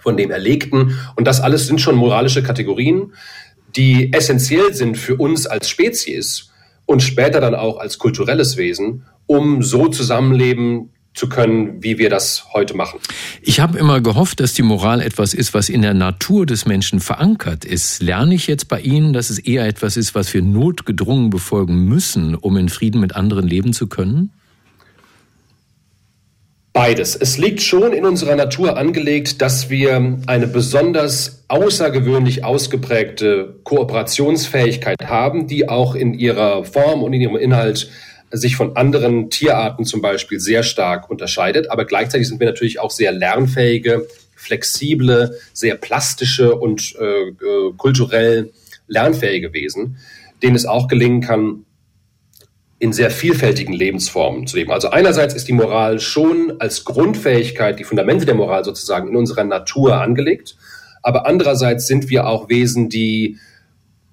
von 0.00 0.16
dem 0.16 0.30
Erlegten. 0.30 0.98
Und 1.16 1.26
das 1.26 1.40
alles 1.40 1.66
sind 1.66 1.80
schon 1.80 1.96
moralische 1.96 2.42
Kategorien, 2.42 3.12
die 3.76 4.12
essentiell 4.12 4.74
sind 4.74 4.96
für 4.96 5.16
uns 5.16 5.46
als 5.46 5.68
Spezies 5.68 6.50
und 6.86 7.02
später 7.02 7.40
dann 7.40 7.54
auch 7.54 7.78
als 7.78 7.98
kulturelles 7.98 8.56
Wesen, 8.56 9.04
um 9.26 9.62
so 9.62 9.88
zusammenleben 9.88 10.90
zu 11.14 11.28
können, 11.28 11.82
wie 11.82 11.98
wir 11.98 12.10
das 12.10 12.46
heute 12.52 12.74
machen. 12.74 13.00
Ich 13.42 13.60
habe 13.60 13.78
immer 13.78 14.00
gehofft, 14.00 14.40
dass 14.40 14.54
die 14.54 14.62
Moral 14.62 15.00
etwas 15.00 15.34
ist, 15.34 15.52
was 15.52 15.68
in 15.68 15.82
der 15.82 15.94
Natur 15.94 16.46
des 16.46 16.64
Menschen 16.64 17.00
verankert 17.00 17.64
ist. 17.64 18.00
Lerne 18.00 18.34
ich 18.34 18.46
jetzt 18.46 18.68
bei 18.68 18.80
Ihnen, 18.80 19.12
dass 19.12 19.28
es 19.28 19.38
eher 19.38 19.66
etwas 19.66 19.96
ist, 19.96 20.14
was 20.14 20.32
wir 20.32 20.42
notgedrungen 20.42 21.30
befolgen 21.30 21.84
müssen, 21.86 22.34
um 22.34 22.56
in 22.56 22.68
Frieden 22.68 23.00
mit 23.00 23.16
anderen 23.16 23.46
leben 23.46 23.72
zu 23.72 23.88
können? 23.88 24.30
Beides. 26.78 27.16
Es 27.16 27.38
liegt 27.38 27.60
schon 27.60 27.92
in 27.92 28.06
unserer 28.06 28.36
Natur 28.36 28.76
angelegt, 28.76 29.42
dass 29.42 29.68
wir 29.68 30.20
eine 30.28 30.46
besonders 30.46 31.42
außergewöhnlich 31.48 32.44
ausgeprägte 32.44 33.56
Kooperationsfähigkeit 33.64 34.96
haben, 35.04 35.48
die 35.48 35.68
auch 35.68 35.96
in 35.96 36.14
ihrer 36.14 36.62
Form 36.62 37.02
und 37.02 37.12
in 37.14 37.20
ihrem 37.20 37.34
Inhalt 37.34 37.90
sich 38.30 38.54
von 38.54 38.76
anderen 38.76 39.28
Tierarten 39.28 39.86
zum 39.86 40.02
Beispiel 40.02 40.38
sehr 40.38 40.62
stark 40.62 41.10
unterscheidet. 41.10 41.68
Aber 41.68 41.84
gleichzeitig 41.84 42.28
sind 42.28 42.38
wir 42.38 42.46
natürlich 42.46 42.78
auch 42.78 42.92
sehr 42.92 43.10
lernfähige, 43.10 44.06
flexible, 44.36 45.36
sehr 45.52 45.74
plastische 45.74 46.54
und 46.54 46.94
äh, 47.00 47.04
äh, 47.04 47.72
kulturell 47.76 48.52
lernfähige 48.86 49.52
Wesen, 49.52 49.96
denen 50.44 50.54
es 50.54 50.64
auch 50.64 50.86
gelingen 50.86 51.22
kann, 51.22 51.64
in 52.80 52.92
sehr 52.92 53.10
vielfältigen 53.10 53.72
Lebensformen 53.72 54.46
zu 54.46 54.56
leben. 54.56 54.70
Also 54.70 54.90
einerseits 54.90 55.34
ist 55.34 55.48
die 55.48 55.52
Moral 55.52 55.98
schon 55.98 56.54
als 56.60 56.84
Grundfähigkeit, 56.84 57.78
die 57.78 57.84
Fundamente 57.84 58.24
der 58.24 58.36
Moral 58.36 58.64
sozusagen 58.64 59.08
in 59.08 59.16
unserer 59.16 59.44
Natur 59.44 60.00
angelegt, 60.00 60.56
aber 61.02 61.26
andererseits 61.26 61.86
sind 61.86 62.08
wir 62.10 62.26
auch 62.26 62.48
Wesen, 62.48 62.88
die 62.88 63.38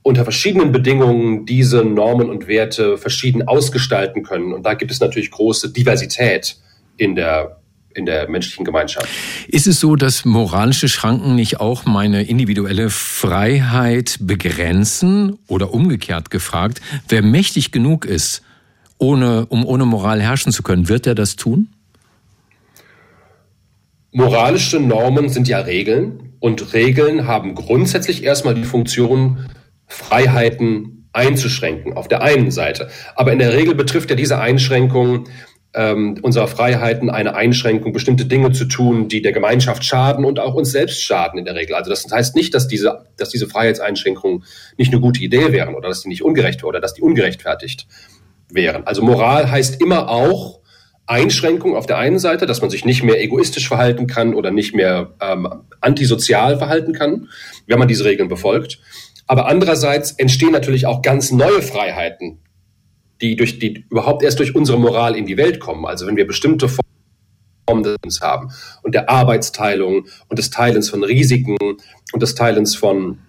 unter 0.01 0.23
verschiedenen 0.23 0.71
Bedingungen 0.71 1.45
diese 1.45 1.84
Normen 1.84 2.30
und 2.30 2.47
Werte 2.47 2.97
verschieden 2.97 3.47
ausgestalten 3.47 4.23
können. 4.23 4.54
Und 4.54 4.63
da 4.63 4.75
gibt 4.75 4.91
es 4.91 4.99
natürlich 4.99 5.32
große 5.32 5.71
Diversität 5.71 6.58
in 6.97 7.15
der 7.15 7.58
in 7.95 8.06
der 8.06 8.30
menschlichen 8.30 8.65
Gemeinschaft. 8.65 9.08
Ist 9.47 9.67
es 9.67 9.80
so, 9.80 9.95
dass 9.95 10.25
moralische 10.25 10.89
Schranken 10.89 11.34
nicht 11.36 11.62
auch 11.62 11.86
meine 11.86 12.23
individuelle 12.23 12.89
Freiheit 12.89 14.17
begrenzen 14.19 15.39
oder 15.47 15.73
umgekehrt 15.73 16.30
gefragt, 16.30 16.82
wer 17.08 17.21
mächtig 17.21 17.71
genug 17.71 18.06
ist, 18.06 18.41
ohne, 18.98 19.46
um 19.48 19.66
ohne 19.66 19.86
Moral 19.86 20.22
herrschen 20.22 20.52
zu 20.52 20.64
können, 20.64 20.90
wird 20.90 21.08
er 21.08 21.16
das 21.16 21.36
tun? 21.36 21.70
Moralische 24.12 24.80
Normen 24.80 25.30
sind 25.30 25.48
ja 25.48 25.60
Regeln 25.60 26.34
und 26.40 26.74
Regeln 26.74 27.28
haben 27.28 27.56
grundsätzlich 27.56 28.24
erstmal 28.24 28.56
die 28.56 28.64
Funktion, 28.64 29.50
Freiheiten 29.88 31.10
einzuschränken, 31.12 31.94
auf 31.94 32.08
der 32.08 32.22
einen 32.22 32.52
Seite. 32.52 32.90
Aber 33.16 33.32
in 33.32 33.40
der 33.40 33.54
Regel 33.54 33.76
betrifft 33.76 34.10
ja 34.10 34.16
diese 34.16 34.40
Einschränkung 34.40 35.28
ähm, 35.74 36.18
unserer 36.22 36.48
Freiheiten 36.48 37.10
eine 37.10 37.36
Einschränkung, 37.36 37.92
bestimmte 37.92 38.26
Dinge 38.26 38.52
zu 38.52 38.66
tun, 38.66 39.10
die 39.10 39.22
der 39.22 39.34
Gemeinschaft 39.34 39.84
schaden 39.84 40.24
und 40.24 40.40
auch 40.40 40.56
uns 40.56 40.72
selbst 40.72 41.04
schaden 41.04 41.38
in 41.38 41.46
der 41.46 41.56
Regel. 41.56 41.76
Also 41.76 41.90
das 41.90 42.10
heißt 42.10 42.36
nicht, 42.36 42.54
dass 42.54 42.68
diese, 42.68 43.06
dass 43.18 43.30
diese 43.30 43.48
Freiheitseinschränkungen 43.48 44.46
nicht 44.78 44.94
eine 44.94 45.02
gute 45.02 45.22
Idee 45.22 45.52
wären 45.52 45.76
oder 45.76 45.90
dass 45.90 46.02
die 46.02 46.08
nicht 46.08 46.24
ungerecht 46.24 46.64
oder 46.64 46.80
dass 46.80 46.94
die 46.94 47.02
ungerechtfertigt 47.02 47.88
wären. 48.50 48.86
Also 48.86 49.02
Moral 49.02 49.50
heißt 49.50 49.82
immer 49.82 50.10
auch, 50.10 50.60
Einschränkung 51.08 51.76
auf 51.76 51.86
der 51.86 51.98
einen 51.98 52.18
Seite, 52.18 52.46
dass 52.46 52.62
man 52.62 52.70
sich 52.70 52.84
nicht 52.84 53.04
mehr 53.04 53.22
egoistisch 53.22 53.68
verhalten 53.68 54.08
kann 54.08 54.34
oder 54.34 54.52
nicht 54.52 54.74
mehr 54.74 55.14
ähm, 55.22 55.48
antisozial 55.80 56.58
verhalten 56.58 56.94
kann, 56.94 57.30
wenn 57.68 57.78
man 57.78 57.88
diese 57.88 58.06
Regeln 58.06 58.28
befolgt. 58.28 58.80
Aber 59.28 59.48
andererseits 59.48 60.12
entstehen 60.12 60.52
natürlich 60.52 60.88
auch 60.88 61.02
ganz 61.02 61.32
neue 61.32 61.62
Freiheiten, 61.62 62.40
die 63.22 63.36
durch 63.36 63.60
die 63.60 63.86
überhaupt 63.90 64.24
erst 64.24 64.40
durch 64.40 64.56
unsere 64.56 64.80
Moral 64.80 65.16
in 65.16 65.26
die 65.26 65.38
Welt 65.38 65.60
kommen. 65.60 65.86
Also 65.86 66.08
wenn 66.08 66.18
wir 66.18 66.28
bestimmte 66.28 66.70
Formen 66.70 67.84
des 68.04 68.22
haben 68.22 68.52
und 68.82 68.96
der 68.96 69.10
Arbeitsteilung 69.10 70.08
und 70.28 70.40
des 70.40 70.50
Teilens 70.50 70.90
von 70.90 71.04
Risiken 71.04 71.58
und 72.14 72.22
des 72.22 72.36
Teilens 72.36 72.76
von 72.76 73.20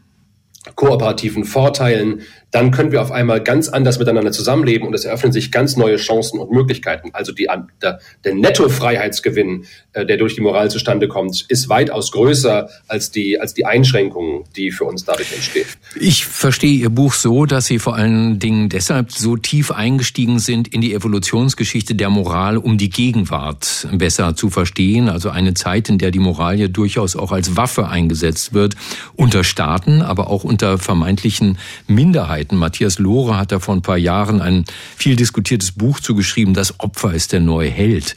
kooperativen 0.75 1.45
Vorteilen, 1.45 2.23
dann 2.53 2.71
können 2.71 2.93
wir 2.93 3.03
auf 3.03 3.11
einmal 3.11 3.43
ganz 3.43 3.69
anders 3.69 3.99
miteinander 3.99 4.31
zusammenleben 4.31 4.87
und 4.87 4.95
es 4.95 5.05
eröffnen 5.05 5.33
sich 5.33 5.51
ganz 5.51 5.77
neue 5.77 5.97
Chancen 5.97 6.39
und 6.39 6.53
Möglichkeiten. 6.53 7.11
Also 7.13 7.33
die, 7.33 7.49
der, 7.83 7.99
der 8.25 8.35
Nettofreiheitsgewinn, 8.35 9.67
äh, 9.93 10.07
der 10.07 10.17
durch 10.17 10.37
die 10.37 10.41
Moral 10.41 10.71
zustande 10.71 11.09
kommt, 11.09 11.45
ist 11.49 11.69
weitaus 11.69 12.13
größer 12.13 12.69
als 12.87 13.11
die, 13.11 13.41
als 13.41 13.53
die 13.53 13.67
Einschränkungen, 13.67 14.45
die 14.55 14.71
für 14.71 14.85
uns 14.85 15.05
dadurch 15.05 15.33
entstehen. 15.33 15.67
Ich 16.01 16.25
verstehe 16.25 16.79
Ihr 16.79 16.91
Buch 16.91 17.15
so, 17.15 17.47
dass 17.47 17.67
Sie 17.67 17.81
vor 17.81 17.97
allen 17.97 18.39
Dingen 18.39 18.69
deshalb 18.69 19.11
so 19.11 19.37
tief 19.37 19.73
eingestiegen 19.73 20.39
sind 20.39 20.69
in 20.69 20.81
die 20.81 20.95
Evolutionsgeschichte 20.95 21.97
der 21.97 22.11
Moral, 22.11 22.59
um 22.59 22.79
die 22.79 22.91
Gegenwart 22.91 23.89
besser 23.93 24.37
zu 24.37 24.51
verstehen. 24.51 25.09
Also 25.09 25.31
eine 25.31 25.55
Zeit, 25.55 25.89
in 25.89 25.99
der 25.99 26.13
die 26.13 26.21
Moral 26.21 26.61
ja 26.61 26.69
durchaus 26.69 27.17
auch 27.17 27.33
als 27.33 27.57
Waffe 27.57 27.89
eingesetzt 27.89 28.55
wird, 28.55 28.77
unter 29.17 29.43
Staaten, 29.43 30.01
aber 30.01 30.31
auch 30.31 30.45
unter 30.45 30.79
vermeintlichen 30.79 31.59
Minderheiten. 31.89 32.36
Minderheiten. 32.37 32.57
Matthias 32.57 32.99
Lohre 32.99 33.38
hat 33.38 33.53
da 33.53 33.59
vor 33.59 33.75
ein 33.75 33.83
paar 33.83 33.96
Jahren 33.96 34.40
ein 34.40 34.64
viel 34.96 35.16
diskutiertes 35.16 35.72
Buch 35.72 36.01
zugeschrieben, 36.01 36.55
Das 36.55 36.79
Opfer 36.81 37.14
ist 37.14 37.33
der 37.33 37.40
neue 37.40 37.70
Held. 37.70 38.14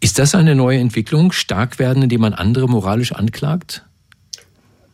Ist 0.00 0.18
das 0.18 0.34
eine 0.34 0.54
neue 0.54 0.78
Entwicklung, 0.78 1.32
stark 1.32 1.78
werden, 1.78 2.02
indem 2.02 2.20
man 2.20 2.34
andere 2.34 2.68
moralisch 2.68 3.12
anklagt? 3.12 3.84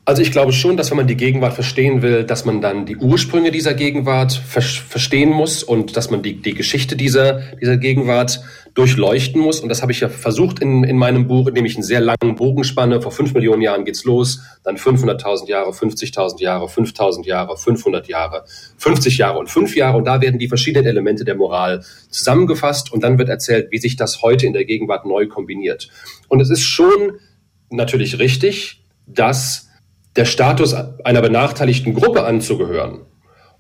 Also 0.04 0.20
ich 0.20 0.32
glaube 0.32 0.52
schon, 0.52 0.76
dass 0.76 0.90
wenn 0.90 0.96
man 0.96 1.06
die 1.06 1.16
Gegenwart 1.16 1.52
verstehen 1.52 2.02
will, 2.02 2.24
dass 2.24 2.44
man 2.44 2.60
dann 2.60 2.86
die 2.86 2.96
Ursprünge 2.96 3.52
dieser 3.52 3.72
Gegenwart 3.72 4.32
ver 4.32 4.60
verstehen 4.60 5.30
muss 5.30 5.62
und 5.62 5.96
dass 5.96 6.10
man 6.10 6.22
die, 6.22 6.42
die 6.42 6.54
Geschichte 6.54 6.96
dieser, 6.96 7.40
dieser 7.60 7.76
Gegenwart 7.76 8.42
durchleuchten 8.74 9.40
muss. 9.40 9.60
Und 9.60 9.68
das 9.68 9.80
habe 9.80 9.92
ich 9.92 10.00
ja 10.00 10.08
versucht 10.08 10.58
in, 10.58 10.82
in 10.82 10.98
meinem 10.98 11.28
Buch, 11.28 11.46
indem 11.46 11.66
ich 11.66 11.76
einen 11.76 11.84
sehr 11.84 12.00
langen 12.00 12.34
Bogen 12.34 12.64
spanne. 12.64 13.00
Vor 13.00 13.12
fünf 13.12 13.32
Millionen 13.32 13.62
Jahren 13.62 13.84
geht's 13.84 14.02
los, 14.02 14.40
dann 14.64 14.76
500.000 14.76 15.46
Jahre, 15.46 15.70
50.000 15.70 16.40
Jahre, 16.40 16.66
5.000 16.66 17.24
Jahre, 17.24 17.56
500 17.56 18.08
Jahre, 18.08 18.44
50 18.78 19.18
Jahre 19.18 19.38
und 19.38 19.50
fünf 19.50 19.76
Jahre. 19.76 19.98
Und 19.98 20.06
da 20.06 20.20
werden 20.20 20.40
die 20.40 20.48
verschiedenen 20.48 20.88
Elemente 20.88 21.24
der 21.24 21.36
Moral 21.36 21.84
zusammengefasst 22.10 22.92
und 22.92 23.04
dann 23.04 23.18
wird 23.18 23.28
erzählt, 23.28 23.70
wie 23.70 23.78
sich 23.78 23.94
das 23.94 24.20
heute 24.22 24.46
in 24.46 24.52
der 24.52 24.64
Gegenwart 24.64 25.06
neu 25.06 25.28
kombiniert. 25.28 25.90
Und 26.26 26.40
es 26.40 26.50
ist 26.50 26.62
schon 26.62 27.18
natürlich 27.70 28.18
richtig, 28.18 28.82
dass 29.06 29.68
der 30.16 30.24
Status 30.24 30.74
einer 30.74 31.22
benachteiligten 31.22 31.94
Gruppe 31.94 32.24
anzugehören 32.24 33.06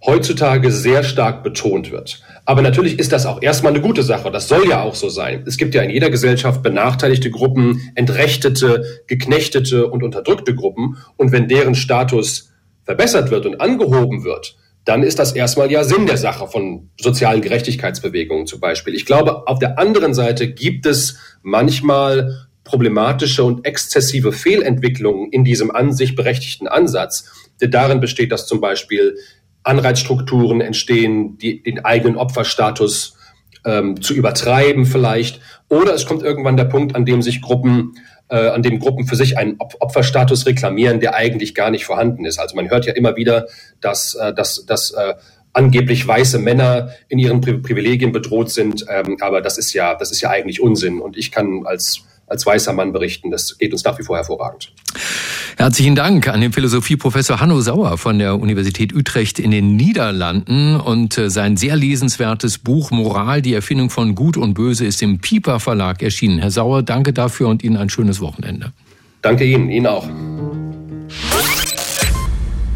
heutzutage 0.04 0.70
sehr 0.72 1.04
stark 1.04 1.42
betont 1.42 1.90
wird. 1.90 2.22
Aber 2.44 2.62
natürlich 2.62 2.98
ist 2.98 3.12
das 3.12 3.26
auch 3.26 3.40
erstmal 3.40 3.72
eine 3.72 3.82
gute 3.82 4.02
Sache. 4.02 4.30
Das 4.30 4.48
soll 4.48 4.68
ja 4.68 4.82
auch 4.82 4.94
so 4.94 5.08
sein. 5.08 5.44
Es 5.46 5.56
gibt 5.56 5.74
ja 5.74 5.82
in 5.82 5.90
jeder 5.90 6.10
Gesellschaft 6.10 6.62
benachteiligte 6.62 7.30
Gruppen, 7.30 7.92
entrechtete, 7.94 9.02
geknechtete 9.06 9.88
und 9.88 10.02
unterdrückte 10.02 10.54
Gruppen. 10.54 10.96
Und 11.16 11.30
wenn 11.30 11.48
deren 11.48 11.74
Status 11.74 12.52
verbessert 12.84 13.30
wird 13.30 13.46
und 13.46 13.60
angehoben 13.60 14.24
wird, 14.24 14.56
dann 14.84 15.04
ist 15.04 15.20
das 15.20 15.32
erstmal 15.32 15.70
ja 15.70 15.84
Sinn 15.84 16.06
der 16.06 16.16
Sache 16.16 16.48
von 16.48 16.90
sozialen 17.00 17.40
Gerechtigkeitsbewegungen 17.40 18.46
zum 18.46 18.58
Beispiel. 18.58 18.96
Ich 18.96 19.06
glaube, 19.06 19.46
auf 19.46 19.60
der 19.60 19.78
anderen 19.78 20.14
Seite 20.14 20.52
gibt 20.52 20.86
es 20.86 21.18
manchmal 21.42 22.48
problematische 22.64 23.44
und 23.44 23.66
exzessive 23.66 24.32
Fehlentwicklungen 24.32 25.30
in 25.30 25.44
diesem 25.44 25.70
an 25.70 25.92
sich 25.92 26.14
berechtigten 26.14 26.68
Ansatz, 26.68 27.30
der 27.60 27.68
darin 27.68 28.00
besteht, 28.00 28.32
dass 28.32 28.46
zum 28.46 28.60
Beispiel 28.60 29.16
Anreizstrukturen 29.62 30.60
entstehen, 30.60 31.38
die, 31.38 31.62
den 31.62 31.84
eigenen 31.84 32.16
Opferstatus 32.16 33.16
ähm, 33.64 34.00
zu 34.00 34.14
übertreiben 34.14 34.86
vielleicht. 34.86 35.40
Oder 35.68 35.94
es 35.94 36.06
kommt 36.06 36.22
irgendwann 36.22 36.56
der 36.56 36.64
Punkt, 36.64 36.94
an 36.96 37.04
dem 37.04 37.22
sich 37.22 37.40
Gruppen, 37.40 37.94
äh, 38.28 38.48
an 38.48 38.62
dem 38.62 38.78
Gruppen 38.78 39.06
für 39.06 39.16
sich 39.16 39.38
einen 39.38 39.56
Opferstatus 39.58 40.46
reklamieren, 40.46 41.00
der 41.00 41.14
eigentlich 41.14 41.54
gar 41.54 41.70
nicht 41.70 41.84
vorhanden 41.84 42.24
ist. 42.24 42.38
Also 42.38 42.56
man 42.56 42.70
hört 42.70 42.86
ja 42.86 42.92
immer 42.92 43.16
wieder, 43.16 43.46
dass, 43.80 44.14
äh, 44.14 44.34
dass, 44.34 44.66
dass 44.66 44.90
äh, 44.92 45.14
angeblich 45.52 46.06
weiße 46.06 46.38
Männer 46.38 46.90
in 47.08 47.18
ihren 47.18 47.40
Privilegien 47.40 48.12
bedroht 48.12 48.50
sind. 48.50 48.86
Ähm, 48.88 49.18
aber 49.20 49.40
das 49.42 49.58
ist 49.58 49.72
ja, 49.72 49.94
das 49.94 50.10
ist 50.10 50.20
ja 50.20 50.30
eigentlich 50.30 50.60
Unsinn. 50.60 51.00
Und 51.00 51.16
ich 51.16 51.30
kann 51.30 51.66
als 51.66 52.02
als 52.32 52.46
weißer 52.46 52.72
Mann 52.72 52.92
berichten. 52.92 53.30
Das 53.30 53.58
geht 53.58 53.72
uns 53.72 53.84
nach 53.84 53.98
wie 53.98 54.02
vor 54.02 54.16
hervorragend. 54.16 54.72
Herzlichen 55.58 55.94
Dank 55.94 56.28
an 56.28 56.40
den 56.40 56.52
Philosophieprofessor 56.52 57.40
Hanno 57.40 57.60
Sauer 57.60 57.98
von 57.98 58.18
der 58.18 58.40
Universität 58.40 58.94
Utrecht 58.94 59.38
in 59.38 59.50
den 59.50 59.76
Niederlanden 59.76 60.76
und 60.80 61.18
äh, 61.18 61.30
sein 61.30 61.56
sehr 61.58 61.76
lesenswertes 61.76 62.58
Buch 62.58 62.90
Moral, 62.90 63.42
die 63.42 63.52
Erfindung 63.52 63.90
von 63.90 64.14
Gut 64.14 64.36
und 64.36 64.54
Böse 64.54 64.86
ist 64.86 65.02
im 65.02 65.18
Piper 65.18 65.60
Verlag 65.60 66.02
erschienen. 66.02 66.38
Herr 66.38 66.50
Sauer, 66.50 66.82
danke 66.82 67.12
dafür 67.12 67.48
und 67.48 67.62
Ihnen 67.62 67.76
ein 67.76 67.90
schönes 67.90 68.20
Wochenende. 68.20 68.72
Danke 69.20 69.44
Ihnen, 69.44 69.70
Ihnen 69.70 69.86
auch. 69.86 70.08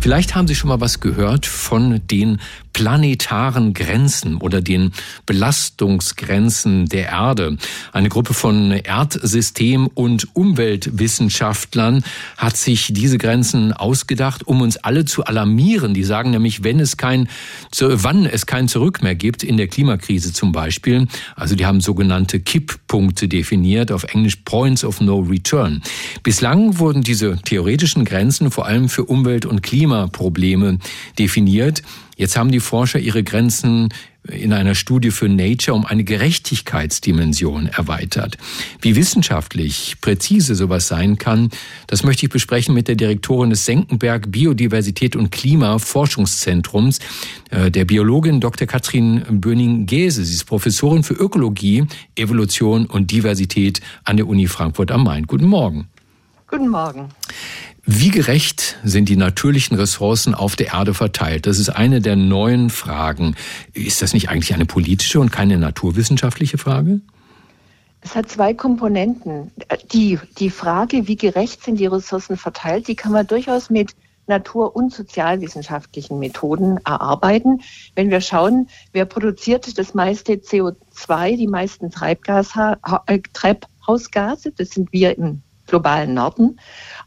Vielleicht 0.01 0.37
haben 0.37 0.47
Sie 0.47 0.55
schon 0.55 0.69
mal 0.69 0.81
was 0.81 1.01
gehört 1.01 1.47
von 1.47 2.01
den 2.07 2.41
planetaren 2.77 3.73
Grenzen 3.73 4.37
oder 4.37 4.61
den 4.61 4.93
Belastungsgrenzen 5.25 6.87
der 6.87 7.09
Erde. 7.09 7.57
Eine 7.93 8.11
Gruppe 8.11 8.35
von 8.35 8.71
Erdsystem- 8.71 9.87
und 9.87 10.37
Umweltwissenschaftlern 10.37 12.05
hat 12.37 12.59
sich 12.59 12.93
diese 12.93 13.17
Grenzen 13.17 13.73
ausgedacht, 13.73 14.47
um 14.47 14.61
uns 14.61 14.77
alle 14.77 15.07
zu 15.07 15.25
alarmieren. 15.25 15.95
Die 15.95 16.05
sagen 16.05 16.31
nämlich, 16.31 16.65
wenn 16.65 16.79
es 16.79 16.99
kein, 16.99 17.29
wann 17.81 18.27
es 18.27 18.45
kein 18.45 18.69
Zurück 18.69 19.03
mehr 19.03 19.15
gibt, 19.15 19.43
in 19.43 19.57
der 19.57 19.69
Klimakrise 19.69 20.35
zum 20.35 20.53
Beispiel, 20.53 21.09
also 21.35 21.57
die 21.57 21.65
haben 21.65 21.81
sogenannte 21.81 22.41
Kipppunkte 22.41 23.27
definiert, 23.27 23.91
auf 23.91 24.05
Englisch 24.05 24.37
Points 24.45 24.85
of 24.85 25.01
No 25.01 25.21
Return. 25.21 25.81
Bislang 26.23 26.79
wurden 26.79 27.03
diese 27.03 27.39
theoretischen 27.43 28.05
Grenzen 28.05 28.51
vor 28.51 28.67
allem 28.67 28.91
für 28.91 29.05
Umwelt- 29.05 29.47
und 29.47 29.63
Klima 29.63 29.87
Klimaprobleme 29.87 30.79
definiert. 31.19 31.83
Jetzt 32.17 32.37
haben 32.37 32.51
die 32.51 32.61
Forscher 32.61 32.99
ihre 32.99 33.23
Grenzen 33.23 33.91
in 34.27 34.53
einer 34.53 34.75
Studie 34.75 35.11
für 35.11 35.29
Nature 35.29 35.77
um 35.77 35.87
eine 35.87 36.03
Gerechtigkeitsdimension 36.03 37.67
erweitert. 37.67 38.39
Wie 38.81 38.97
wissenschaftlich 38.97 39.97
präzise 40.01 40.55
sowas 40.55 40.89
sein 40.89 41.19
kann, 41.19 41.51
das 41.87 42.03
möchte 42.03 42.27
ich 42.27 42.33
besprechen 42.33 42.75
mit 42.75 42.89
der 42.89 42.97
Direktorin 42.97 43.51
des 43.51 43.67
Senckenberg 43.67 44.33
Biodiversität 44.33 45.15
und 45.15 45.31
Klima 45.31 45.79
Forschungszentrums, 45.79 46.99
äh, 47.51 47.71
der 47.71 47.85
Biologin 47.85 48.41
Dr. 48.41 48.67
Katrin 48.67 49.23
Böning-Gese. 49.31 50.25
Sie 50.25 50.35
ist 50.35 50.45
Professorin 50.45 51.03
für 51.03 51.15
Ökologie, 51.15 51.85
Evolution 52.17 52.87
und 52.87 53.11
Diversität 53.11 53.81
an 54.05 54.17
der 54.17 54.27
Uni 54.27 54.49
Frankfurt 54.49 54.91
am 54.91 55.05
Main. 55.05 55.27
Guten 55.27 55.47
Morgen. 55.47 55.89
Guten 56.49 56.69
Morgen. 56.69 57.09
Wie 57.85 58.11
gerecht 58.11 58.77
sind 58.85 59.09
die 59.09 59.17
natürlichen 59.17 59.77
Ressourcen 59.77 60.35
auf 60.35 60.55
der 60.55 60.75
Erde 60.75 60.95
verteilt? 60.95 61.47
Das 61.47 61.59
ist 61.59 61.71
eine 61.71 62.01
der 62.01 62.15
neuen 62.15 62.71
Fragen. 62.71 63.35
Ist 63.73 64.01
das 64.01 64.13
nicht 64.13 64.29
eigentlich 64.29 64.55
eine 64.55 64.67
politische 64.67 65.19
und 65.19 65.33
keine 65.33 65.59
naturwissenschaftliche 65.59 66.57
Frage? 66.57 67.01
Es 68.01 68.15
hat 68.15 68.29
zwei 68.29 68.55
Komponenten. 68.55 69.51
Die, 69.93 70.21
die 70.39 70.51
Frage, 70.51 71.09
wie 71.09 71.17
gerecht 71.17 71.65
sind 71.65 71.81
die 71.81 71.87
Ressourcen 71.87 72.37
verteilt, 72.37 72.87
die 72.87 72.95
kann 72.95 73.11
man 73.11 73.27
durchaus 73.27 73.69
mit 73.69 73.97
natur- 74.29 74.77
und 74.77 74.93
sozialwissenschaftlichen 74.93 76.21
Methoden 76.21 76.79
erarbeiten. 76.85 77.63
Wenn 77.97 78.11
wir 78.11 78.21
schauen, 78.21 78.69
wer 78.93 79.05
produziert 79.05 79.79
das 79.79 79.95
meiste 79.95 80.35
CO2, 80.35 81.37
die 81.37 81.49
meisten 81.49 81.91
Treibgas, 81.91 82.53
äh, 82.57 83.21
Treibhausgase, 83.33 84.53
das 84.53 84.71
sind 84.71 84.93
wir 84.93 85.19
im 85.19 85.43
globalen 85.67 86.15
Norden. 86.15 86.59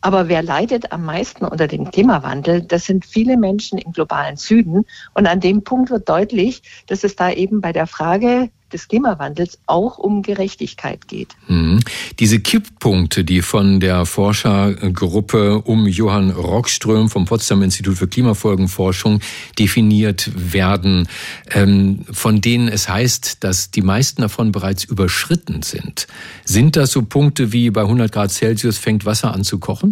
Aber 0.02 0.30
wer 0.30 0.42
leidet 0.42 0.92
am 0.92 1.06
meisten 1.06 1.46
unter 1.46 1.68
dem 1.68 1.92
Klimawandel? 1.92 2.62
Das 2.62 2.86
sind 2.86 3.06
viele 3.06 3.38
Menschen 3.38 3.78
im 3.78 3.92
globalen 3.92 4.38
Süden. 4.38 4.86
Und 5.14 5.28
an 5.28 5.40
dem 5.40 5.64
Punkt 5.64 5.90
wird 5.90 6.08
deutlich, 6.08 6.62
dass 6.88 7.04
es 7.04 7.16
da 7.16 7.32
eben 7.32 7.62
bei 7.62 7.74
der 7.74 7.88
Frage 7.88 8.50
des 8.72 8.88
Klimawandels 8.88 9.60
auch 9.66 9.98
um 9.98 10.22
Gerechtigkeit 10.22 11.08
geht. 11.08 11.36
Mhm. 11.48 11.80
Diese 12.20 12.40
Kipppunkte, 12.40 13.24
die 13.24 13.42
von 13.42 13.80
der 13.80 14.06
Forschergruppe 14.06 15.62
um 15.62 15.88
Johann 15.88 16.30
Rockström 16.30 17.10
vom 17.10 17.26
Potsdam 17.26 17.64
Institut 17.64 17.98
für 17.98 18.08
Klimafolgenforschung 18.08 19.22
definiert 19.58 20.32
werden, 20.36 21.08
ähm, 21.52 22.06
von 22.12 22.42
denen 22.42 22.68
es 22.68 22.88
heißt, 22.88 23.44
dass 23.44 23.72
die 23.72 23.82
meisten 23.82 24.22
davon 24.22 24.52
bereits 24.52 24.84
überschritten 24.84 25.62
sind. 25.64 26.08
Sind 26.46 26.76
das 26.76 26.92
so 26.92 27.02
Punkte 27.02 27.52
wie 27.52 27.70
bei 27.72 27.82
100 27.82 28.12
Grad 28.12 28.32
Celsius 28.32 28.78
fängt 28.78 29.06
Wasser 29.06 29.34
an 29.34 29.44
zu 29.44 29.60
kochen? 29.60 29.89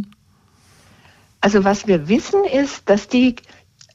Also 1.41 1.63
was 1.63 1.87
wir 1.87 2.07
wissen 2.07 2.43
ist, 2.45 2.89
dass 2.89 3.07
die 3.07 3.35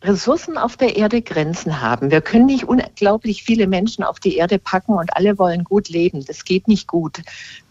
Ressourcen 0.02 0.58
auf 0.58 0.76
der 0.76 0.96
Erde 0.96 1.22
Grenzen 1.22 1.80
haben. 1.80 2.10
Wir 2.10 2.20
können 2.20 2.46
nicht 2.46 2.64
unglaublich 2.64 3.44
viele 3.44 3.66
Menschen 3.66 4.02
auf 4.02 4.18
die 4.18 4.36
Erde 4.36 4.58
packen 4.58 4.94
und 4.94 5.16
alle 5.16 5.38
wollen 5.38 5.64
gut 5.64 5.88
leben. 5.88 6.24
Das 6.24 6.44
geht 6.44 6.66
nicht 6.66 6.88
gut. 6.88 7.22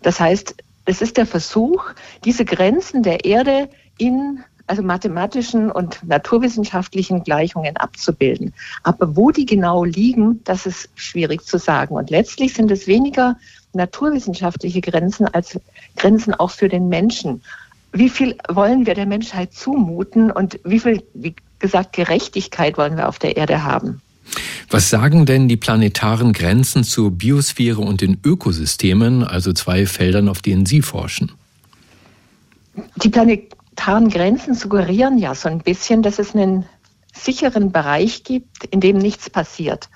Das 0.02 0.20
heißt, 0.20 0.56
es 0.86 1.02
ist 1.02 1.18
der 1.18 1.26
Versuch, 1.26 1.86
diese 2.24 2.46
Grenzen 2.46 3.04
der 3.04 3.26
Erde 3.26 3.70
in 3.98 4.44
also 4.68 4.84
mathematischen 4.84 5.70
und 5.70 6.02
naturwissenschaftlichen 6.04 7.24
Gleichungen 7.24 7.76
abzubilden. 7.76 8.54
Aber 8.84 9.18
wo 9.18 9.32
die 9.32 9.46
genau 9.46 9.84
liegen, 9.84 10.42
das 10.46 10.66
ist 10.66 10.90
schwierig 10.96 11.44
zu 11.44 11.58
sagen. 11.58 11.96
Und 11.96 12.10
letztlich 12.10 12.54
sind 12.54 12.72
es 12.72 12.88
weniger 12.88 13.36
naturwissenschaftliche 13.74 14.80
Grenzen 14.80 15.28
als 15.28 15.60
Grenzen 15.98 16.34
auch 16.34 16.52
für 16.52 16.70
den 16.70 16.88
Menschen. 16.88 17.44
Wie 17.94 18.10
viel 18.10 18.38
wollen 18.48 18.86
wir 18.86 18.94
der 18.94 19.06
Menschheit 19.06 19.54
zumuten 19.54 20.32
und 20.32 20.60
wie 20.64 20.80
viel, 20.80 21.04
wie 21.14 21.36
gesagt, 21.60 21.94
Gerechtigkeit 21.94 22.78
wollen 22.78 22.98
wir 22.98 23.08
auf 23.08 23.20
der 23.20 23.38
Erde 23.38 23.64
haben. 23.64 24.02
Was 24.70 24.90
sagen 24.90 25.26
denn 25.26 25.50
die 25.50 25.58
planetaren 25.58 26.32
Grenzen 26.32 26.84
zur 26.84 27.12
Biosphäre 27.12 27.82
und 27.82 28.02
den 28.02 28.18
Ökosystemen, 28.24 29.24
also 29.24 29.52
zwei 29.52 29.86
Feldern, 29.86 30.30
auf 30.30 30.42
denen 30.42 30.66
Sie 30.66 30.82
forschen? 30.82 31.34
Die 32.96 33.10
planetaren 33.10 34.10
Grenzen 34.10 34.56
suggerieren 34.56 35.18
ja 35.18 35.36
so 35.36 35.50
ein 35.50 35.60
bisschen, 35.60 36.02
dass 36.02 36.20
es 36.20 36.34
einen 36.34 36.66
sicheren 37.14 37.74
Bereich 37.74 38.24
gibt, 38.24 38.64
in 38.66 38.80
dem 38.80 38.98
nichts 38.98 39.30
passiert. 39.30 39.90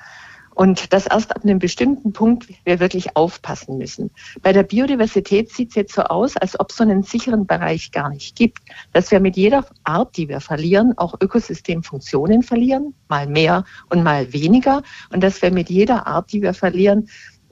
Und 0.56 0.94
dass 0.94 1.06
erst 1.06 1.36
ab 1.36 1.44
einem 1.44 1.60
bestimmten 1.60 2.14
Punkt 2.14 2.48
wir 2.64 2.80
wirklich 2.80 3.16
aufpassen 3.16 3.78
müssen. 3.78 4.10
Bei 4.42 4.54
der 4.54 4.64
Biodiversität 4.64 5.52
sieht 5.52 5.70
es 5.70 5.76
jetzt 5.76 5.94
so 5.94 6.02
aus, 6.04 6.38
als 6.38 6.60
ob 6.60 6.72
es 6.72 6.78
so 6.78 6.84
einen 6.84 7.04
sicheren 7.04 7.46
Bereich 7.46 7.92
gar 7.92 8.10
nicht 8.10 8.36
gibt. 8.36 8.60
Dass 8.94 9.12
wir 9.12 9.20
mit 9.20 9.36
jeder 9.36 9.66
Art, 9.84 10.16
die 10.16 10.30
wir 10.30 10.40
verlieren, 10.40 10.98
auch 10.98 11.14
Ökosystemfunktionen 11.22 12.42
verlieren, 12.42 12.96
mal 13.10 13.28
mehr 13.28 13.66
und 13.90 14.04
mal 14.04 14.32
weniger. 14.32 14.82
Und 15.12 15.22
dass 15.22 15.42
wir 15.42 15.52
mit 15.52 15.70
jeder 15.70 16.08
Art, 16.08 16.32
die 16.32 16.42
wir 16.42 16.54
verlieren, 16.54 17.10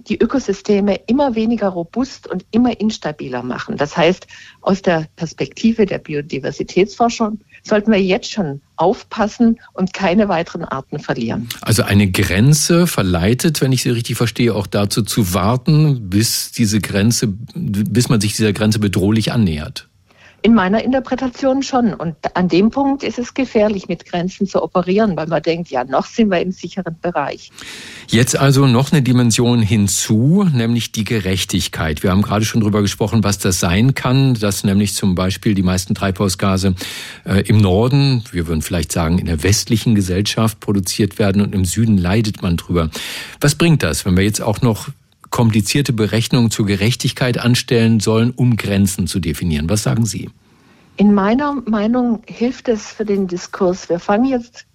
die 0.07 0.21
Ökosysteme 0.21 0.99
immer 1.07 1.35
weniger 1.35 1.69
robust 1.69 2.27
und 2.27 2.45
immer 2.51 2.79
instabiler 2.79 3.43
machen. 3.43 3.77
Das 3.77 3.95
heißt, 3.95 4.27
aus 4.61 4.81
der 4.81 5.07
Perspektive 5.15 5.85
der 5.85 5.99
Biodiversitätsforschung 5.99 7.39
sollten 7.63 7.91
wir 7.91 8.01
jetzt 8.01 8.31
schon 8.31 8.61
aufpassen 8.75 9.59
und 9.73 9.93
keine 9.93 10.27
weiteren 10.27 10.65
Arten 10.65 10.99
verlieren. 10.99 11.47
Also 11.61 11.83
eine 11.83 12.09
Grenze 12.11 12.87
verleitet, 12.87 13.61
wenn 13.61 13.71
ich 13.71 13.83
Sie 13.83 13.91
richtig 13.91 14.17
verstehe, 14.17 14.53
auch 14.53 14.67
dazu 14.67 15.03
zu 15.03 15.33
warten, 15.33 16.09
bis 16.09 16.51
diese 16.51 16.81
Grenze, 16.81 17.27
bis 17.27 18.09
man 18.09 18.19
sich 18.19 18.35
dieser 18.35 18.53
Grenze 18.53 18.79
bedrohlich 18.79 19.31
annähert. 19.31 19.89
In 20.43 20.55
meiner 20.55 20.83
Interpretation 20.83 21.63
schon. 21.63 21.93
Und 21.93 22.17
an 22.33 22.49
dem 22.49 22.69
Punkt 22.69 23.01
ist 23.01 23.17
es 23.17 23.33
gefährlich, 23.33 23.87
mit 23.87 24.05
Grenzen 24.05 24.45
zu 24.45 24.61
operieren, 24.61 25.15
weil 25.15 25.27
man 25.27 25.41
denkt, 25.41 25.69
ja, 25.69 25.85
noch 25.85 26.05
sind 26.05 26.29
wir 26.29 26.41
im 26.41 26.51
sicheren 26.51 26.97
Bereich. 27.01 27.49
Jetzt 28.07 28.37
also 28.37 28.67
noch 28.67 28.91
eine 28.91 29.01
Dimension 29.01 29.61
hinzu, 29.61 30.45
nämlich 30.53 30.91
die 30.91 31.05
Gerechtigkeit. 31.05 32.03
Wir 32.03 32.11
haben 32.11 32.21
gerade 32.21 32.43
schon 32.43 32.59
darüber 32.59 32.81
gesprochen, 32.81 33.23
was 33.23 33.37
das 33.37 33.61
sein 33.61 33.95
kann, 33.95 34.33
dass 34.33 34.65
nämlich 34.65 34.95
zum 34.95 35.15
Beispiel 35.15 35.53
die 35.55 35.63
meisten 35.63 35.95
Treibhausgase 35.95 36.75
äh, 37.25 37.39
im 37.47 37.59
Norden, 37.59 38.25
wir 38.33 38.45
würden 38.45 38.61
vielleicht 38.61 38.91
sagen 38.91 39.19
in 39.19 39.27
der 39.27 39.43
westlichen 39.43 39.95
Gesellschaft 39.95 40.59
produziert 40.59 41.19
werden 41.19 41.41
und 41.41 41.55
im 41.55 41.63
Süden 41.63 41.97
leidet 41.97 42.41
man 42.41 42.57
drüber. 42.57 42.89
Was 43.39 43.55
bringt 43.55 43.81
das, 43.81 44.05
wenn 44.05 44.17
wir 44.17 44.25
jetzt 44.25 44.41
auch 44.41 44.61
noch 44.61 44.89
komplizierte 45.33 45.93
Berechnungen 45.93 46.51
zur 46.51 46.67
Gerechtigkeit 46.67 47.39
anstellen 47.39 47.99
sollen, 47.99 48.31
um 48.35 48.55
Grenzen 48.55 49.07
zu 49.07 49.19
definieren. 49.19 49.67
Was 49.67 49.81
sagen 49.81 50.05
Sie? 50.05 50.29
In 50.95 51.15
meiner 51.15 51.55
Meinung 51.65 52.21
hilft 52.27 52.69
es 52.69 52.91
für 52.91 53.03
den 53.03 53.27
Diskurs. 53.27 53.89
Wir 53.89 53.97
fangen 53.97 54.25
jetzt 54.25 54.67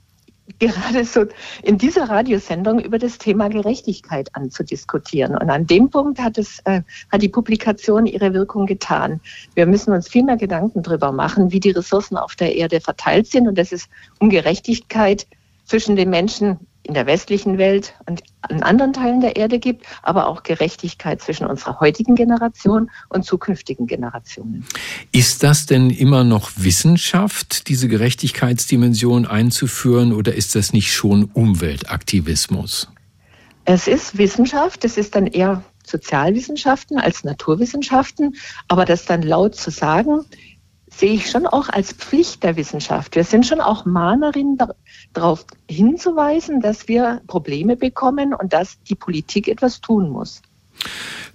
gerade 0.59 1.05
so 1.05 1.27
in 1.63 1.79
dieser 1.79 2.09
Radiosendung 2.09 2.81
über 2.81 2.99
das 2.99 3.19
Thema 3.19 3.49
Gerechtigkeit 3.49 4.35
an 4.35 4.51
zu 4.51 4.65
diskutieren. 4.65 5.37
Und 5.37 5.49
an 5.49 5.69
dem 5.69 5.91
Punkt 5.91 6.19
hat 6.19 6.39
es, 6.39 6.59
äh, 6.65 6.83
hat 7.13 7.23
die 7.23 7.29
Publikation 7.29 8.07
ihre 8.07 8.35
Wirkung 8.35 8.67
getan. 8.67 9.21
Wir 9.55 9.67
müssen 9.67 9.93
uns 9.93 10.09
viel 10.09 10.25
mehr 10.25 10.39
Gedanken 10.39 10.83
darüber 10.83 11.13
machen, 11.13 11.53
wie 11.53 11.61
die 11.61 11.71
Ressourcen 11.71 12.17
auf 12.17 12.35
der 12.35 12.57
Erde 12.57 12.81
verteilt 12.81 13.29
sind 13.29 13.47
und 13.47 13.57
dass 13.57 13.71
es 13.71 13.89
um 14.19 14.29
Gerechtigkeit 14.29 15.25
zwischen 15.67 15.95
den 15.95 16.11
Menschen 16.11 16.59
in 16.89 16.95
der 16.95 17.07
westlichen 17.07 17.59
Welt 17.59 17.95
und 18.07 18.23
in 18.49 18.63
anderen 18.63 18.95
Teilen 18.95 19.21
der 19.21 19.37
Erde 19.37 19.59
gibt, 19.59 19.85
aber 20.03 20.27
auch 20.27 20.43
Gerechtigkeit 20.43 21.21
zwischen 21.21 21.47
unserer 21.47 21.81
heutigen 21.81 22.15
Generation 22.15 22.91
und 23.11 23.27
zukünftigen 23.27 23.87
Generationen. 23.87 24.65
Ist 25.13 25.43
das 25.43 25.67
denn 25.67 25.91
immer 25.91 26.25
noch 26.25 26.51
Wissenschaft, 26.57 27.69
diese 27.69 27.89
Gerechtigkeitsdimension 27.89 29.27
einzuführen, 29.27 30.15
oder 30.15 30.35
ist 30.35 30.55
das 30.55 30.73
nicht 30.73 30.93
schon 30.93 31.25
Umweltaktivismus? 31.35 32.89
Es 33.67 33.87
ist 33.87 34.17
Wissenschaft, 34.17 34.83
es 34.87 34.97
ist 34.97 35.15
dann 35.15 35.27
eher 35.27 35.63
Sozialwissenschaften 35.87 36.99
als 36.99 37.23
Naturwissenschaften, 37.23 38.35
aber 38.67 38.87
das 38.87 39.05
dann 39.05 39.21
laut 39.21 39.55
zu 39.57 39.71
sagen, 39.71 40.25
sehe 40.91 41.13
ich 41.13 41.31
schon 41.31 41.47
auch 41.47 41.69
als 41.69 41.93
Pflicht 41.93 42.43
der 42.43 42.57
Wissenschaft. 42.57 43.17
Wir 43.17 43.25
sind 43.25 43.47
schon 43.47 43.61
auch 43.61 43.85
Mahnerinnen 43.85 44.59
darauf 45.13 45.45
hinzuweisen, 45.69 46.61
dass 46.61 46.89
wir 46.89 47.21
Probleme 47.27 47.77
bekommen 47.77 48.35
und 48.35 48.53
dass 48.53 48.83
die 48.83 48.95
Politik 48.95 49.49
etwas 49.49 49.81
tun 49.81 50.11
muss. 50.11 50.43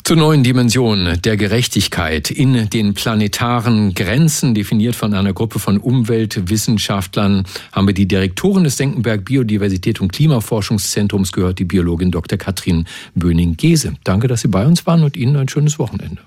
Zur 0.03 0.17
neuen 0.17 0.43
Dimension 0.43 1.17
der 1.23 1.37
Gerechtigkeit 1.37 2.29
in 2.29 2.69
den 2.69 2.93
planetaren 2.93 3.93
Grenzen, 3.93 4.53
definiert 4.53 4.95
von 4.95 5.13
einer 5.13 5.31
Gruppe 5.31 5.59
von 5.59 5.77
Umweltwissenschaftlern, 5.77 7.45
haben 7.71 7.87
wir 7.87 7.93
die 7.93 8.05
Direktorin 8.05 8.65
des 8.65 8.75
Senckenberg 8.75 9.23
Biodiversität 9.23 10.01
und 10.01 10.11
Klimaforschungszentrums 10.11 11.31
gehört, 11.31 11.59
die 11.59 11.65
Biologin 11.65 12.11
Dr. 12.11 12.37
Katrin 12.37 12.85
Böning-Gese. 13.15 13.93
Danke, 14.03 14.27
dass 14.27 14.41
Sie 14.41 14.49
bei 14.49 14.65
uns 14.65 14.85
waren 14.85 15.03
und 15.03 15.15
Ihnen 15.15 15.37
ein 15.37 15.47
schönes 15.47 15.79
Wochenende. 15.79 16.21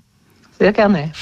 Sehr 0.58 0.72
gerne. 0.72 1.12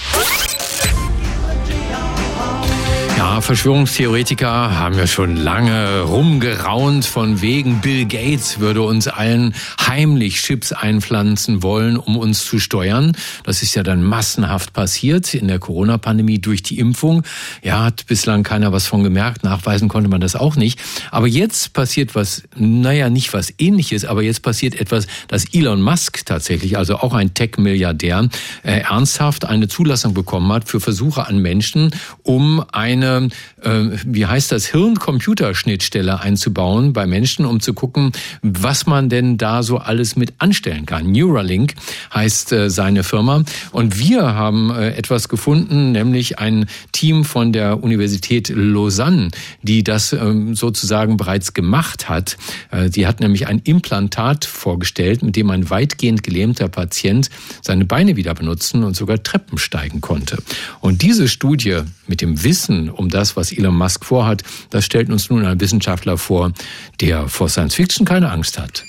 Ja, 3.17 3.41
Verschwörungstheoretiker 3.41 4.77
haben 4.77 4.99
ja 4.99 5.07
schon 5.07 5.37
lange 5.37 6.01
rumgeraunt 6.01 7.05
von 7.05 7.41
wegen 7.41 7.81
Bill 7.81 8.07
Gates 8.07 8.59
würde 8.59 8.83
uns 8.83 9.07
allen 9.07 9.55
heimlich 9.81 10.43
Chips 10.43 10.73
einpflanzen 10.73 11.63
wollen, 11.63 11.97
um 11.97 12.17
uns 12.17 12.45
zu 12.45 12.59
steuern. 12.59 13.13
Das 13.45 13.63
ist 13.63 13.77
ja 13.77 13.85
dann 13.85 14.03
massenhaft 14.03 14.73
passiert 14.73 15.33
in 15.33 15.47
der 15.47 15.61
Corona-Pandemie 15.61 16.41
durch 16.41 16.65
die 16.65 16.81
Impfung. 16.81 17.23
Ja, 17.63 17.85
hat 17.85 18.07
bislang 18.07 18.43
keiner 18.43 18.73
was 18.73 18.89
von 18.89 19.05
gemerkt. 19.05 19.45
Nachweisen 19.45 19.89
konnte 19.89 20.11
man 20.11 20.21
das 20.21 20.35
auch 20.35 20.57
nicht. 20.57 20.81
Aber 21.13 21.29
jetzt 21.29 21.73
passiert 21.73 22.17
was, 22.17 22.43
naja, 22.57 23.11
nicht 23.11 23.33
was 23.33 23.55
ähnliches, 23.59 24.05
aber 24.05 24.23
jetzt 24.23 24.43
passiert 24.43 24.75
etwas, 24.81 25.07
dass 25.29 25.45
Elon 25.55 25.83
Musk 25.83 26.27
tatsächlich, 26.27 26.79
also 26.79 26.97
auch 26.97 27.15
ein 27.15 27.33
Tech-Milliardär, 27.33 28.29
äh, 28.65 28.81
ernsthaft 28.81 29.45
eine 29.45 29.69
Zulassung 29.69 30.15
bekommen 30.15 30.53
hat 30.53 30.69
für 30.69 30.81
Versuche 30.81 31.29
an 31.29 31.39
Menschen, 31.39 31.95
um 32.25 32.65
eine 32.73 33.04
äh, 33.05 33.91
wie 34.07 34.27
heißt 34.27 34.53
das, 34.53 34.67
Hirn-Computerschnittstelle 34.67 36.21
einzubauen 36.21 36.93
bei 36.93 37.07
Menschen, 37.07 37.47
um 37.47 37.61
zu 37.61 37.75
gucken, 37.75 38.13
was 38.43 38.87
man 38.87 39.09
denn 39.09 39.39
da 39.39 39.63
so 39.63 39.79
alles 39.79 40.17
mit 40.17 40.35
anstellen 40.39 40.87
kann. 40.87 41.13
Neuralink 41.13 41.75
heißt 42.13 42.53
äh, 42.53 42.71
seine 42.71 43.05
Firma. 43.05 43.45
Und 43.73 43.99
wir 43.99 44.35
haben 44.35 44.71
äh, 44.71 44.91
etwas 44.91 45.29
gefunden, 45.29 45.93
nämlich 45.93 46.39
ein 46.39 46.67
Team 46.93 47.25
von 47.25 47.53
der 47.53 47.83
Universität 47.83 48.49
Lausanne, 48.49 49.31
die 49.63 49.85
das 49.85 50.13
ähm, 50.13 50.55
sozusagen 50.55 51.17
bereits 51.17 51.55
gemacht 51.55 52.09
hat. 52.09 52.37
Äh, 52.71 52.91
die 52.91 53.07
hat 53.07 53.21
nämlich 53.21 53.47
ein 53.47 53.61
Implantat 53.65 54.45
vorgestellt, 54.45 55.23
mit 55.23 55.37
dem 55.37 55.51
ein 55.51 55.71
weitgehend 55.71 56.23
gelähmter 56.23 56.69
Patient 56.69 57.31
seine 57.63 57.85
Beine 57.85 58.17
wieder 58.17 58.35
benutzen 58.35 58.85
und 58.85 58.97
sogar 58.97 59.23
Treppen 59.23 59.59
steigen 59.59 60.01
konnte. 60.01 60.39
Und 60.81 61.03
diese 61.03 61.29
Studie 61.29 61.81
mit 62.07 62.21
dem 62.21 62.45
Wissen 62.45 62.91
um 62.97 63.09
das, 63.09 63.37
was 63.37 63.53
Elon 63.53 63.77
Musk 63.77 64.05
vorhat, 64.05 64.43
das 64.71 64.85
stellt 64.85 65.11
uns 65.11 65.31
nun 65.31 65.45
ein 65.45 65.61
Wissenschaftler 65.61 66.19
vor, 66.19 66.53
der 67.01 67.29
vor 67.29 67.49
Science 67.49 67.75
Fiction 67.75 68.07
keine 68.07 68.31
Angst 68.31 68.59
hat. 68.59 68.85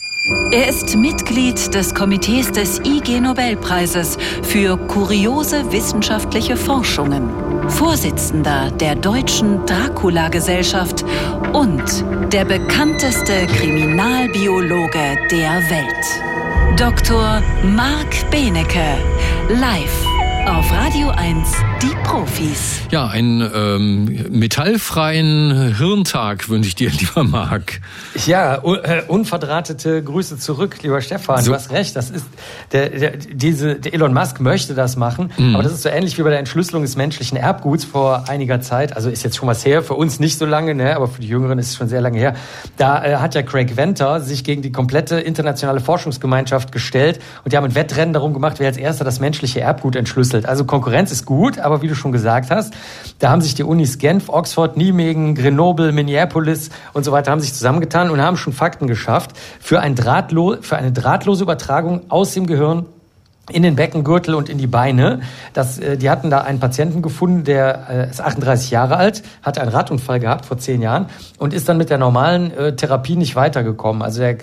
Er 0.51 0.69
ist 0.69 0.95
Mitglied 0.95 1.73
des 1.75 1.93
Komitees 1.93 2.51
des 2.51 2.79
IG 2.79 3.19
Nobelpreises 3.19 4.17
für 4.41 4.75
kuriose 4.75 5.71
wissenschaftliche 5.71 6.57
Forschungen, 6.57 7.29
Vorsitzender 7.69 8.71
der 8.71 8.95
deutschen 8.95 9.63
Dracula-Gesellschaft 9.67 11.05
und 11.53 11.83
der 12.33 12.45
bekannteste 12.45 13.45
Kriminalbiologe 13.47 15.15
der 15.29 15.61
Welt. 15.69 16.79
Dr. 16.79 17.43
Marc 17.63 18.31
Benecke, 18.31 18.97
live 19.49 20.24
auf 20.47 20.71
Radio 20.71 21.09
1, 21.09 21.51
die 21.81 21.95
Profis. 22.03 22.81
Ja, 22.91 23.07
einen 23.07 23.41
ähm, 23.53 24.25
metallfreien 24.29 25.75
Hirntag 25.75 26.49
wünsche 26.49 26.67
ich 26.67 26.75
dir, 26.75 26.89
lieber 26.99 27.23
Marc. 27.23 27.81
Ja, 28.27 28.63
un 28.63 28.77
äh, 28.83 29.01
unverdrahtete 29.07 30.03
Grüße 30.03 30.37
zurück, 30.37 30.77
lieber 30.83 31.01
Stefan. 31.01 31.41
So. 31.41 31.51
Du 31.51 31.55
hast 31.55 31.71
recht, 31.71 31.95
das 31.95 32.11
ist 32.11 32.25
der, 32.71 32.89
der, 32.89 33.11
diese, 33.17 33.75
der 33.75 33.93
Elon 33.95 34.13
Musk 34.13 34.39
möchte 34.39 34.75
das 34.75 34.97
machen, 34.97 35.31
mhm. 35.35 35.55
aber 35.55 35.63
das 35.63 35.73
ist 35.73 35.81
so 35.81 35.89
ähnlich 35.89 36.17
wie 36.19 36.21
bei 36.21 36.29
der 36.29 36.39
Entschlüsselung 36.39 36.83
des 36.83 36.95
menschlichen 36.95 37.37
Erbguts 37.37 37.83
vor 37.83 38.29
einiger 38.29 38.61
Zeit. 38.61 38.95
Also 38.95 39.09
ist 39.09 39.23
jetzt 39.23 39.37
schon 39.37 39.47
was 39.47 39.65
her, 39.65 39.81
für 39.81 39.95
uns 39.95 40.19
nicht 40.19 40.37
so 40.37 40.45
lange, 40.45 40.75
ne, 40.75 40.95
aber 40.95 41.07
für 41.07 41.21
die 41.21 41.27
Jüngeren 41.27 41.57
ist 41.57 41.69
es 41.69 41.75
schon 41.75 41.87
sehr 41.87 42.01
lange 42.01 42.19
her. 42.19 42.35
Da 42.77 43.03
äh, 43.03 43.15
hat 43.15 43.33
ja 43.33 43.41
Craig 43.41 43.77
Venter 43.77 44.21
sich 44.21 44.43
gegen 44.43 44.61
die 44.61 44.71
komplette 44.71 45.19
internationale 45.19 45.79
Forschungsgemeinschaft 45.79 46.71
gestellt 46.71 47.19
und 47.43 47.51
die 47.51 47.57
haben 47.57 47.65
ein 47.65 47.75
Wettrennen 47.75 48.13
darum 48.13 48.33
gemacht, 48.33 48.59
wer 48.59 48.67
als 48.67 48.77
erster 48.77 49.03
das 49.03 49.19
menschliche 49.19 49.61
Erbgut 49.61 49.95
entschlüsselt 49.95 50.34
gewechselt. 50.35 50.45
Also 50.49 50.65
Konkurrenz 50.65 51.11
ist 51.11 51.25
gut, 51.25 51.59
aber 51.59 51.81
wie 51.81 51.87
du 51.87 51.95
schon 51.95 52.11
gesagt 52.11 52.51
hast, 52.51 52.73
da 53.19 53.29
haben 53.29 53.41
sich 53.41 53.55
die 53.55 53.63
Unis 53.63 53.97
Genf, 53.97 54.29
Oxford, 54.29 54.77
Nijmegen, 54.77 55.35
Grenoble, 55.35 55.91
Minneapolis 55.91 56.69
und 56.93 57.03
so 57.03 57.11
weiter 57.11 57.31
haben 57.31 57.41
sich 57.41 57.53
zusammengetan 57.53 58.09
und 58.09 58.21
haben 58.21 58.37
schon 58.37 58.53
Fakten 58.53 58.87
geschafft 58.87 59.31
für, 59.59 59.79
ein 59.79 59.95
Drahtlo 59.95 60.57
für 60.61 60.77
eine 60.77 60.91
drahtlose 60.91 61.43
Übertragung 61.43 62.01
aus 62.09 62.33
dem 62.33 62.47
Gehirn 62.47 62.85
in 63.51 63.61
den 63.61 63.75
Beckengürtel 63.75 64.33
und 64.33 64.49
in 64.49 64.57
die 64.57 64.67
Beine. 64.67 65.21
Das, 65.53 65.77
äh, 65.77 65.97
die 65.97 66.09
hatten 66.09 66.29
da 66.29 66.41
einen 66.41 66.59
Patienten 66.59 67.01
gefunden, 67.01 67.43
der 67.43 67.87
äh, 67.89 68.09
ist 68.09 68.21
38 68.21 68.71
Jahre 68.71 68.97
alt, 68.97 69.23
hatte 69.43 69.61
einen 69.61 69.69
Radunfall 69.69 70.19
gehabt 70.19 70.45
vor 70.45 70.57
zehn 70.57 70.81
Jahren 70.81 71.07
und 71.37 71.53
ist 71.53 71.69
dann 71.69 71.77
mit 71.77 71.89
der 71.89 71.97
normalen 71.97 72.51
äh, 72.51 72.75
Therapie 72.75 73.15
nicht 73.15 73.35
weitergekommen. 73.35 74.01
Also 74.01 74.23
er 74.23 74.31
äh, 74.31 74.37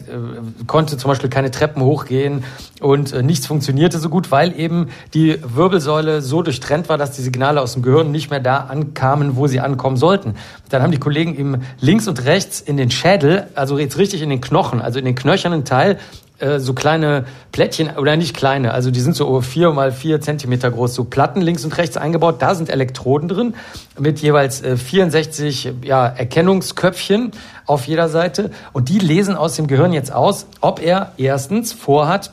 konnte 0.66 0.96
zum 0.96 1.08
Beispiel 1.08 1.30
keine 1.30 1.50
Treppen 1.50 1.82
hochgehen 1.82 2.44
und 2.80 3.12
äh, 3.12 3.22
nichts 3.22 3.46
funktionierte 3.46 3.98
so 3.98 4.08
gut, 4.08 4.30
weil 4.30 4.58
eben 4.58 4.88
die 5.14 5.38
Wirbelsäule 5.42 6.22
so 6.22 6.42
durchtrennt 6.42 6.88
war, 6.88 6.96
dass 6.96 7.10
die 7.12 7.22
Signale 7.22 7.60
aus 7.60 7.72
dem 7.72 7.82
Gehirn 7.82 8.12
nicht 8.12 8.30
mehr 8.30 8.40
da 8.40 8.58
ankamen, 8.58 9.36
wo 9.36 9.48
sie 9.48 9.58
ankommen 9.58 9.96
sollten. 9.96 10.34
Dann 10.68 10.82
haben 10.82 10.92
die 10.92 10.98
Kollegen 10.98 11.34
ihm 11.34 11.62
links 11.80 12.06
und 12.06 12.24
rechts 12.24 12.60
in 12.60 12.76
den 12.76 12.90
Schädel, 12.90 13.48
also 13.56 13.78
jetzt 13.78 13.98
richtig 13.98 14.22
in 14.22 14.30
den 14.30 14.40
Knochen, 14.40 14.80
also 14.80 14.98
in 14.98 15.04
den 15.04 15.16
knöchernen 15.16 15.64
Teil, 15.64 15.98
äh, 16.42 16.60
so 16.60 16.74
kleine 16.74 17.24
Plättchen, 17.52 17.96
oder 17.96 18.16
nicht 18.16 18.36
kleine, 18.36 18.74
also 18.74 18.90
die 18.90 19.00
sind 19.00 19.14
so 19.14 19.40
vier 19.40 19.70
mal 19.70 19.92
vier 19.92 20.20
Zentimeter 20.20 20.70
groß, 20.70 20.94
so 20.94 21.04
Platten 21.04 21.40
links 21.40 21.64
und 21.64 21.76
rechts 21.78 21.96
eingebaut. 21.96 22.36
Da 22.40 22.54
sind 22.54 22.68
Elektroden 22.68 23.28
drin 23.28 23.54
mit 23.98 24.18
jeweils 24.18 24.62
äh, 24.62 24.76
64 24.76 25.72
ja, 25.82 26.06
Erkennungsköpfchen 26.06 27.32
auf 27.66 27.86
jeder 27.86 28.08
Seite. 28.08 28.50
Und 28.72 28.88
die 28.88 28.98
lesen 28.98 29.36
aus 29.36 29.54
dem 29.54 29.66
Gehirn 29.66 29.92
jetzt 29.92 30.12
aus, 30.12 30.46
ob 30.60 30.82
er 30.82 31.12
erstens 31.16 31.72
vorhat, 31.72 32.32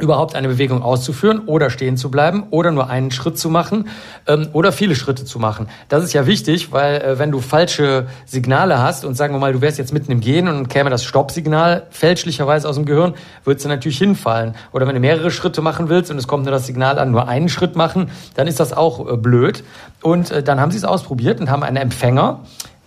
überhaupt 0.00 0.34
eine 0.34 0.48
Bewegung 0.48 0.82
auszuführen 0.82 1.42
oder 1.46 1.70
stehen 1.70 1.96
zu 1.96 2.10
bleiben 2.10 2.44
oder 2.50 2.72
nur 2.72 2.90
einen 2.90 3.12
Schritt 3.12 3.38
zu 3.38 3.48
machen 3.48 3.88
ähm, 4.26 4.48
oder 4.52 4.72
viele 4.72 4.96
Schritte 4.96 5.24
zu 5.24 5.38
machen. 5.38 5.68
Das 5.88 6.02
ist 6.02 6.12
ja 6.12 6.26
wichtig, 6.26 6.72
weil 6.72 7.00
äh, 7.00 7.18
wenn 7.20 7.30
du 7.30 7.40
falsche 7.40 8.08
Signale 8.26 8.82
hast 8.82 9.04
und 9.04 9.14
sagen 9.14 9.34
wir 9.34 9.38
mal, 9.38 9.52
du 9.52 9.60
wärst 9.60 9.78
jetzt 9.78 9.92
mitten 9.92 10.10
im 10.10 10.20
Gehen 10.20 10.48
und 10.48 10.68
käme 10.68 10.90
das 10.90 11.04
Stoppsignal 11.04 11.86
fälschlicherweise 11.90 12.68
aus 12.68 12.74
dem 12.74 12.86
Gehirn, 12.86 13.14
würdest 13.44 13.66
du 13.66 13.68
natürlich 13.68 13.98
hinfallen. 13.98 14.56
Oder 14.72 14.88
wenn 14.88 14.94
du 14.94 15.00
mehrere 15.00 15.30
Schritte 15.30 15.62
machen 15.62 15.88
willst 15.88 16.10
und 16.10 16.18
es 16.18 16.26
kommt 16.26 16.44
nur 16.44 16.52
das 16.52 16.66
Signal 16.66 16.98
an, 16.98 17.12
nur 17.12 17.28
einen 17.28 17.48
Schritt 17.48 17.76
machen, 17.76 18.10
dann 18.34 18.48
ist 18.48 18.58
das 18.58 18.72
auch 18.72 19.08
äh, 19.08 19.16
blöd. 19.16 19.62
Und 20.02 20.32
äh, 20.32 20.42
dann 20.42 20.60
haben 20.60 20.72
sie 20.72 20.78
es 20.78 20.84
ausprobiert 20.84 21.40
und 21.40 21.50
haben 21.50 21.62
einen 21.62 21.76
Empfänger, 21.76 22.40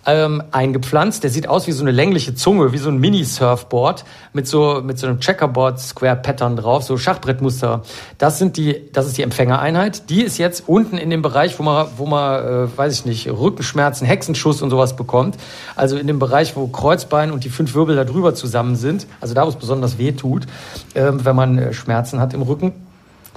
ähm, 0.08 0.42
eingepflanzt. 0.52 1.24
Der 1.24 1.30
sieht 1.30 1.48
aus 1.48 1.68
wie 1.68 1.74
so 1.74 1.84
eine 1.84 1.92
längliche 1.92 2.34
Zunge, 2.34 2.72
wie 2.72 2.78
so 2.78 2.90
ein 2.90 2.98
Mini-Surfboard 2.98 4.06
mit 4.34 4.48
so, 4.48 4.82
mit 4.84 4.98
so 4.98 5.06
einem 5.06 5.20
Checkerboard-Square-Pattern 5.20 6.56
drauf, 6.56 6.84
so 6.84 6.98
Schachbrettmuster. 6.98 7.84
Das 8.18 8.40
sind 8.40 8.58
die, 8.58 8.90
das 8.94 9.06
ist 9.06 9.18
die 9.18 9.22
Empfängereinheit. 9.22 10.10
Die 10.10 10.24
ist 10.24 10.38
jetzt 10.38 10.64
unten 10.68 10.98
in 10.98 11.10
dem 11.10 11.22
Bereich, 11.22 11.60
wo 11.60 11.64
man, 11.64 11.88
wo 11.98 12.06
man, 12.06 12.44
äh, 12.44 12.78
weiß 12.78 12.94
ich 12.94 13.06
nicht, 13.06 13.30
Rückenschmerzen, 13.30 14.08
Hexenschuss 14.08 14.62
und 14.62 14.70
sowas 14.70 14.96
bekommt. 14.96 15.38
Also 15.76 15.98
in 15.98 16.08
dem 16.08 16.20
Bereich, 16.20 16.56
wo 16.56 16.68
Kreuzbein 16.68 17.32
und 17.32 17.44
die 17.44 17.50
fünf 17.50 17.76
Wirbel 17.76 17.98
da 17.98 18.06
drüber 18.06 18.34
zusammen 18.34 18.78
sind. 18.78 19.06
Also 19.20 19.34
da, 19.34 19.46
wo 19.46 19.50
es 19.50 19.56
besonders 19.58 19.98
weh 19.98 20.14
tut, 20.14 20.46
äh, 20.94 21.12
wenn 21.12 21.36
man 21.36 21.58
äh, 21.58 21.74
Schmerzen 21.74 22.22
hat 22.22 22.34
im 22.34 22.42
Rücken. 22.42 22.72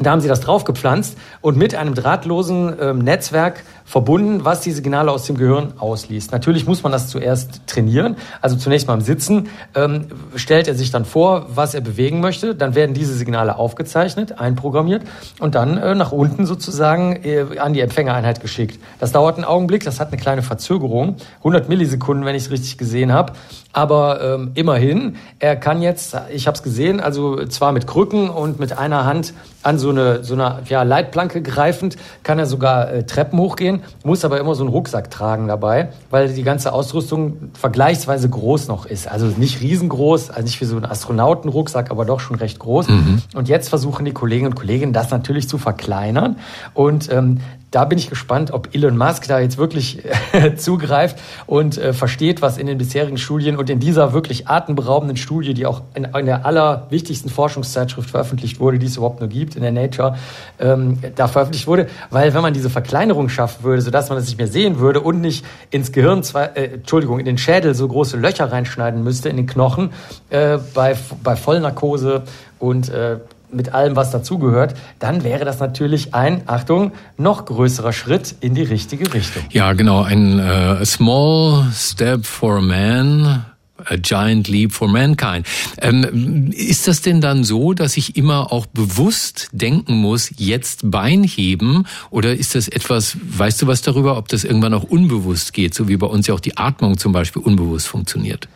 Da 0.03 0.12
haben 0.12 0.21
sie 0.21 0.29
das 0.29 0.41
draufgepflanzt 0.41 1.18
und 1.43 1.59
mit 1.59 1.75
einem 1.75 1.95
drahtlosen 1.95 2.75
ähm, 2.81 2.99
Netzwerk 3.01 3.64
verbunden, 3.91 4.45
was 4.45 4.61
die 4.61 4.70
Signale 4.70 5.11
aus 5.11 5.26
dem 5.26 5.36
Gehirn 5.36 5.72
ausliest. 5.80 6.30
Natürlich 6.30 6.64
muss 6.64 6.84
man 6.84 6.93
das 6.93 7.09
zuerst 7.09 7.66
trainieren. 7.66 8.14
Also 8.41 8.55
zunächst 8.55 8.86
mal 8.86 8.95
im 8.95 9.01
Sitzen 9.01 9.49
ähm, 9.74 10.07
stellt 10.36 10.68
er 10.68 10.76
sich 10.76 10.93
dann 10.93 11.05
vor, 11.05 11.47
was 11.57 11.74
er 11.74 11.80
bewegen 11.80 12.20
möchte. 12.20 12.55
Dann 12.55 12.76
werden 12.76 12.95
diese 12.95 13.14
Signale 13.14 13.57
aufgezeichnet, 13.57 14.38
einprogrammiert 14.38 15.03
und 15.41 15.57
dann 15.57 15.76
äh, 15.76 15.97
nach 15.97 16.12
unten 16.12 16.47
sozusagen 16.47 17.16
äh, 17.24 17.59
an 17.59 17.72
die 17.72 17.80
Empfängereinheit 17.80 18.41
geschickt. 18.41 18.78
Das 19.01 19.11
dauert 19.11 19.34
einen 19.34 19.45
Augenblick, 19.45 19.82
das 19.82 19.99
hat 19.99 20.12
eine 20.12 20.20
kleine 20.20 20.43
Verzögerung, 20.43 21.16
100 21.38 21.68
Millisekunden, 21.68 22.24
wenn 22.24 22.36
ich 22.36 22.45
es 22.45 22.51
richtig 22.53 22.78
gesehen 22.78 23.12
habe. 23.12 23.32
Aber 23.72 24.20
ähm, 24.20 24.51
immerhin, 24.55 25.16
er 25.38 25.55
kann 25.57 25.80
jetzt, 25.80 26.16
ich 26.32 26.47
habe 26.47 26.57
es 26.57 26.62
gesehen, 26.62 27.01
also 27.01 27.45
zwar 27.47 27.70
mit 27.72 27.86
Krücken 27.86 28.28
und 28.28 28.59
mit 28.59 28.76
einer 28.76 29.05
Hand 29.05 29.32
an 29.62 29.78
so 29.78 29.91
eine, 29.91 30.24
so 30.24 30.34
eine 30.34 30.62
ja, 30.66 30.82
Leitplanke 30.82 31.43
greifend, 31.43 31.97
kann 32.22 32.38
er 32.38 32.47
sogar 32.47 32.91
äh, 32.91 33.05
Treppen 33.05 33.38
hochgehen, 33.38 33.80
muss 34.05 34.24
aber 34.24 34.41
immer 34.41 34.55
so 34.55 34.62
einen 34.62 34.70
Rucksack 34.70 35.11
tragen 35.11 35.49
dabei, 35.49 35.91
weil 36.11 36.33
die 36.33 36.43
ganze 36.43 36.72
Ausrüstung 36.72 37.51
vergleichsweise 37.55 38.28
groß 38.28 38.68
noch 38.68 38.87
ist. 38.87 39.09
Also 39.09 39.26
nicht 39.26 39.61
riesengroß, 39.61 40.31
also 40.31 40.43
nicht 40.43 40.61
wie 40.61 40.64
so 40.64 40.76
ein 40.76 40.85
Astronautenrucksack, 40.85 41.91
aber 41.91 42.05
doch 42.05 42.20
schon 42.20 42.37
recht 42.37 42.59
groß. 42.59 42.89
Mhm. 42.89 43.22
Und 43.35 43.49
jetzt 43.49 43.68
versuchen 43.68 44.05
die 44.05 44.12
Kolleginnen 44.12 44.53
und 44.53 44.59
Kollegen 44.59 44.93
das 44.93 45.11
natürlich 45.11 45.49
zu 45.49 45.59
verkleinern. 45.59 46.37
Und 46.74 47.11
ähm, 47.12 47.41
da 47.71 47.85
bin 47.85 47.99
ich 47.99 48.09
gespannt, 48.09 48.51
ob 48.51 48.75
Elon 48.75 48.97
Musk 48.97 49.29
da 49.29 49.39
jetzt 49.39 49.57
wirklich 49.57 50.03
äh, 50.33 50.55
zugreift 50.57 51.18
und 51.47 51.79
äh, 51.79 51.93
versteht, 51.93 52.43
was 52.43 52.59
in 52.59 52.66
den 52.66 52.79
bisherigen 52.79 53.18
Studien 53.18 53.57
und 53.57 53.71
in 53.71 53.79
dieser 53.79 54.12
wirklich 54.12 54.49
atemberaubenden 54.49 55.16
Studie, 55.16 55.55
die 55.55 55.66
auch 55.66 55.83
in, 55.95 56.05
in 56.05 56.27
der 56.27 56.45
allerwichtigsten 56.45 57.31
Forschungszeitschrift 57.31 58.11
veröffentlicht 58.11 58.59
wurde, 58.59 58.79
die 58.79 58.87
es 58.87 58.97
überhaupt 58.97 59.21
nur 59.21 59.29
gibt, 59.29 59.55
in 59.55 59.62
der 59.62 59.73
Nature, 59.73 60.16
ähm, 60.59 60.99
da 61.14 61.29
veröffentlicht 61.29 61.68
wurde. 61.68 61.87
Weil 62.11 62.35
wenn 62.35 62.43
man 62.43 62.55
diese 62.55 62.71
Verkleinerung 62.71 63.29
schaffen 63.29 63.62
würde, 63.62 63.83
sodass 63.83 64.09
man 64.09 64.18
das 64.18 64.27
nicht 64.27 64.39
mehr 64.39 64.49
sehen 64.49 64.81
würde 64.81 65.01
und 65.01 65.21
nicht 65.21 65.45
ins 65.71 65.93
Gehirn, 65.93 66.25
zwei, 66.25 66.47
äh, 66.47 66.75
Entschuldigung, 66.75 67.21
in 67.21 67.27
den 67.27 67.39
Schädel 67.39 67.75
so 67.75 67.87
große 67.87 68.16
Löcher 68.16 68.51
reinschneiden 68.51 69.05
müsste, 69.05 69.29
in 69.29 69.37
den 69.37 69.47
Knochen, 69.47 69.91
äh, 70.31 70.59
bei, 70.75 70.97
bei 71.23 71.37
Vollnarkose 71.37 72.23
und 72.59 72.89
äh, 72.89 73.18
mit 73.53 73.74
allem, 73.74 73.96
was 73.96 74.11
dazugehört, 74.11 74.74
dann 74.98 75.24
wäre 75.24 75.44
das 75.44 75.59
natürlich 75.59 76.14
ein, 76.14 76.42
Achtung, 76.46 76.92
noch 77.16 77.44
größerer 77.44 77.92
Schritt 77.92 78.34
in 78.40 78.55
die 78.55 78.62
richtige 78.62 79.12
Richtung. 79.12 79.42
Ja, 79.51 79.72
genau, 79.72 80.03
ein 80.03 80.38
äh, 80.38 80.84
small 80.84 81.66
step 81.72 82.26
for 82.26 82.59
a 82.59 82.61
man, 82.61 83.44
A 83.86 83.96
Giant 83.96 84.48
Leap 84.48 84.72
for 84.72 84.88
Mankind. 84.88 85.46
Ähm, 85.80 86.51
ist 86.53 86.88
das 86.88 87.03
denn 87.03 87.20
dann 87.20 87.44
so, 87.44 87.72
dass 87.72 87.96
ich 87.96 88.16
immer 88.16 88.53
auch 88.53 88.66
bewusst 88.66 89.48
denken 89.53 89.94
muss, 89.94 90.30
jetzt 90.36 90.90
Bein 90.90 91.24
heben? 91.24 91.86
Oder 92.11 92.34
ist 92.34 92.55
das 92.55 92.68
etwas, 92.68 93.16
weißt 93.22 93.62
du 93.62 93.66
was 93.66 93.82
darüber, 93.82 94.16
ob 94.16 94.28
das 94.28 94.44
irgendwann 94.44 94.74
auch 94.74 94.84
unbewusst 94.84 95.53
geht, 95.53 95.74
so 95.74 95.88
wie 95.88 95.96
bei 95.96 96.07
uns 96.07 96.26
ja 96.26 96.34
auch 96.34 96.40
die 96.40 96.57
Atmung 96.57 96.98
zum 96.98 97.12
Beispiel 97.12 97.42
unbewusst 97.42 97.88
funktioniert? 97.88 98.48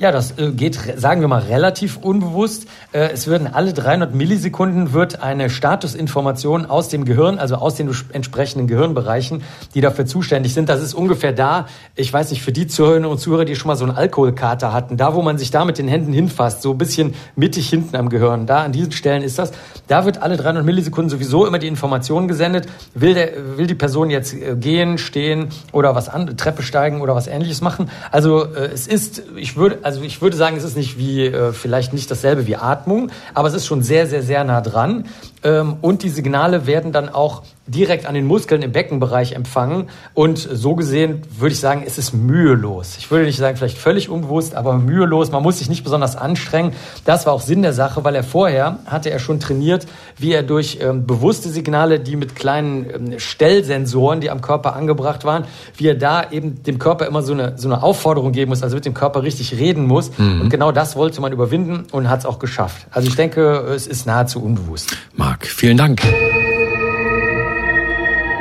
Ja, 0.00 0.12
das 0.12 0.38
äh, 0.38 0.52
geht, 0.52 0.78
sagen 0.96 1.22
wir 1.22 1.26
mal, 1.26 1.42
relativ 1.42 1.96
unbewusst. 1.96 2.68
Äh, 2.92 3.10
es 3.12 3.26
würden 3.26 3.48
alle 3.48 3.72
300 3.72 4.14
Millisekunden 4.14 4.92
wird 4.92 5.24
eine 5.24 5.50
Statusinformation 5.50 6.66
aus 6.66 6.88
dem 6.88 7.04
Gehirn, 7.04 7.40
also 7.40 7.56
aus 7.56 7.74
den 7.74 7.90
entsprechenden 8.12 8.68
Gehirnbereichen, 8.68 9.42
die 9.74 9.80
dafür 9.80 10.06
zuständig 10.06 10.54
sind. 10.54 10.68
Das 10.68 10.84
ist 10.84 10.94
ungefähr 10.94 11.32
da, 11.32 11.66
ich 11.96 12.12
weiß 12.12 12.30
nicht, 12.30 12.44
für 12.44 12.52
die 12.52 12.68
Zuhörerinnen 12.68 13.10
und 13.10 13.18
Zuhörer, 13.18 13.44
die 13.44 13.56
schon 13.56 13.66
mal 13.66 13.74
so 13.74 13.86
einen 13.86 13.96
Alkoholkater 13.96 14.72
hatten, 14.72 14.96
da, 14.96 15.16
wo 15.16 15.22
man 15.22 15.36
sich 15.36 15.50
da 15.50 15.64
mit 15.64 15.78
den 15.78 15.88
Händen 15.88 16.12
hinfasst, 16.12 16.62
so 16.62 16.70
ein 16.70 16.78
bisschen 16.78 17.14
mittig 17.34 17.68
hinten 17.68 17.96
am 17.96 18.08
Gehirn, 18.08 18.46
da 18.46 18.62
an 18.62 18.70
diesen 18.70 18.92
Stellen 18.92 19.24
ist 19.24 19.36
das. 19.36 19.50
Da 19.88 20.04
wird 20.04 20.22
alle 20.22 20.36
300 20.36 20.64
Millisekunden 20.64 21.10
sowieso 21.10 21.44
immer 21.44 21.58
die 21.58 21.66
Information 21.66 22.28
gesendet. 22.28 22.68
Will, 22.94 23.14
der, 23.14 23.58
will 23.58 23.66
die 23.66 23.74
Person 23.74 24.10
jetzt 24.10 24.32
äh, 24.32 24.54
gehen, 24.54 24.96
stehen 24.96 25.48
oder 25.72 25.96
was 25.96 26.08
an, 26.08 26.36
Treppe 26.36 26.62
steigen 26.62 27.00
oder 27.00 27.16
was 27.16 27.26
ähnliches 27.26 27.62
machen? 27.62 27.90
Also 28.12 28.44
es 28.44 28.86
ist, 28.86 29.24
ich 29.34 29.56
würde, 29.56 29.87
also 29.88 30.02
ich 30.02 30.20
würde 30.20 30.36
sagen, 30.36 30.58
es 30.58 30.64
ist 30.64 30.76
nicht 30.76 30.98
wie, 30.98 31.24
äh, 31.24 31.54
vielleicht 31.54 31.94
nicht 31.94 32.10
dasselbe 32.10 32.46
wie 32.46 32.56
Atmung, 32.56 33.10
aber 33.32 33.48
es 33.48 33.54
ist 33.54 33.66
schon 33.66 33.82
sehr, 33.82 34.06
sehr, 34.06 34.22
sehr 34.22 34.44
nah 34.44 34.60
dran. 34.60 35.06
Ähm, 35.42 35.78
und 35.80 36.02
die 36.02 36.10
Signale 36.10 36.66
werden 36.66 36.92
dann 36.92 37.08
auch 37.08 37.42
direkt 37.68 38.06
an 38.06 38.14
den 38.14 38.26
Muskeln 38.26 38.62
im 38.62 38.72
Beckenbereich 38.72 39.32
empfangen. 39.32 39.88
Und 40.14 40.38
so 40.38 40.74
gesehen 40.74 41.22
würde 41.38 41.52
ich 41.52 41.60
sagen, 41.60 41.82
es 41.86 41.98
ist 41.98 42.12
mühelos. 42.12 42.96
Ich 42.98 43.10
würde 43.10 43.26
nicht 43.26 43.36
sagen, 43.36 43.56
vielleicht 43.56 43.78
völlig 43.78 44.08
unbewusst, 44.08 44.54
aber 44.54 44.78
mühelos. 44.78 45.30
Man 45.30 45.42
muss 45.42 45.58
sich 45.58 45.68
nicht 45.68 45.84
besonders 45.84 46.16
anstrengen. 46.16 46.72
Das 47.04 47.26
war 47.26 47.32
auch 47.32 47.40
Sinn 47.40 47.62
der 47.62 47.72
Sache, 47.72 48.04
weil 48.04 48.14
er 48.14 48.24
vorher 48.24 48.78
hatte 48.86 49.10
er 49.10 49.18
schon 49.18 49.38
trainiert, 49.38 49.86
wie 50.16 50.32
er 50.32 50.42
durch 50.42 50.78
ähm, 50.80 51.06
bewusste 51.06 51.50
Signale, 51.50 52.00
die 52.00 52.16
mit 52.16 52.34
kleinen 52.34 52.86
ähm, 52.90 53.18
Stellsensoren, 53.18 54.20
die 54.20 54.30
am 54.30 54.40
Körper 54.40 54.74
angebracht 54.74 55.24
waren, 55.24 55.44
wie 55.76 55.88
er 55.88 55.94
da 55.94 56.30
eben 56.30 56.62
dem 56.62 56.78
Körper 56.78 57.06
immer 57.06 57.22
so 57.22 57.34
eine, 57.34 57.58
so 57.58 57.68
eine 57.68 57.82
Aufforderung 57.82 58.32
geben 58.32 58.48
muss, 58.48 58.62
also 58.62 58.76
mit 58.76 58.86
dem 58.86 58.94
Körper 58.94 59.22
richtig 59.22 59.58
reden 59.58 59.86
muss. 59.86 60.10
Mhm. 60.18 60.42
Und 60.42 60.48
genau 60.50 60.72
das 60.72 60.96
wollte 60.96 61.20
man 61.20 61.32
überwinden 61.32 61.86
und 61.92 62.08
hat 62.08 62.20
es 62.20 62.26
auch 62.26 62.38
geschafft. 62.38 62.86
Also 62.90 63.08
ich 63.08 63.16
denke, 63.16 63.58
es 63.74 63.86
ist 63.86 64.06
nahezu 64.06 64.42
unbewusst. 64.42 64.96
Marc, 65.14 65.46
vielen 65.46 65.76
Dank. 65.76 66.02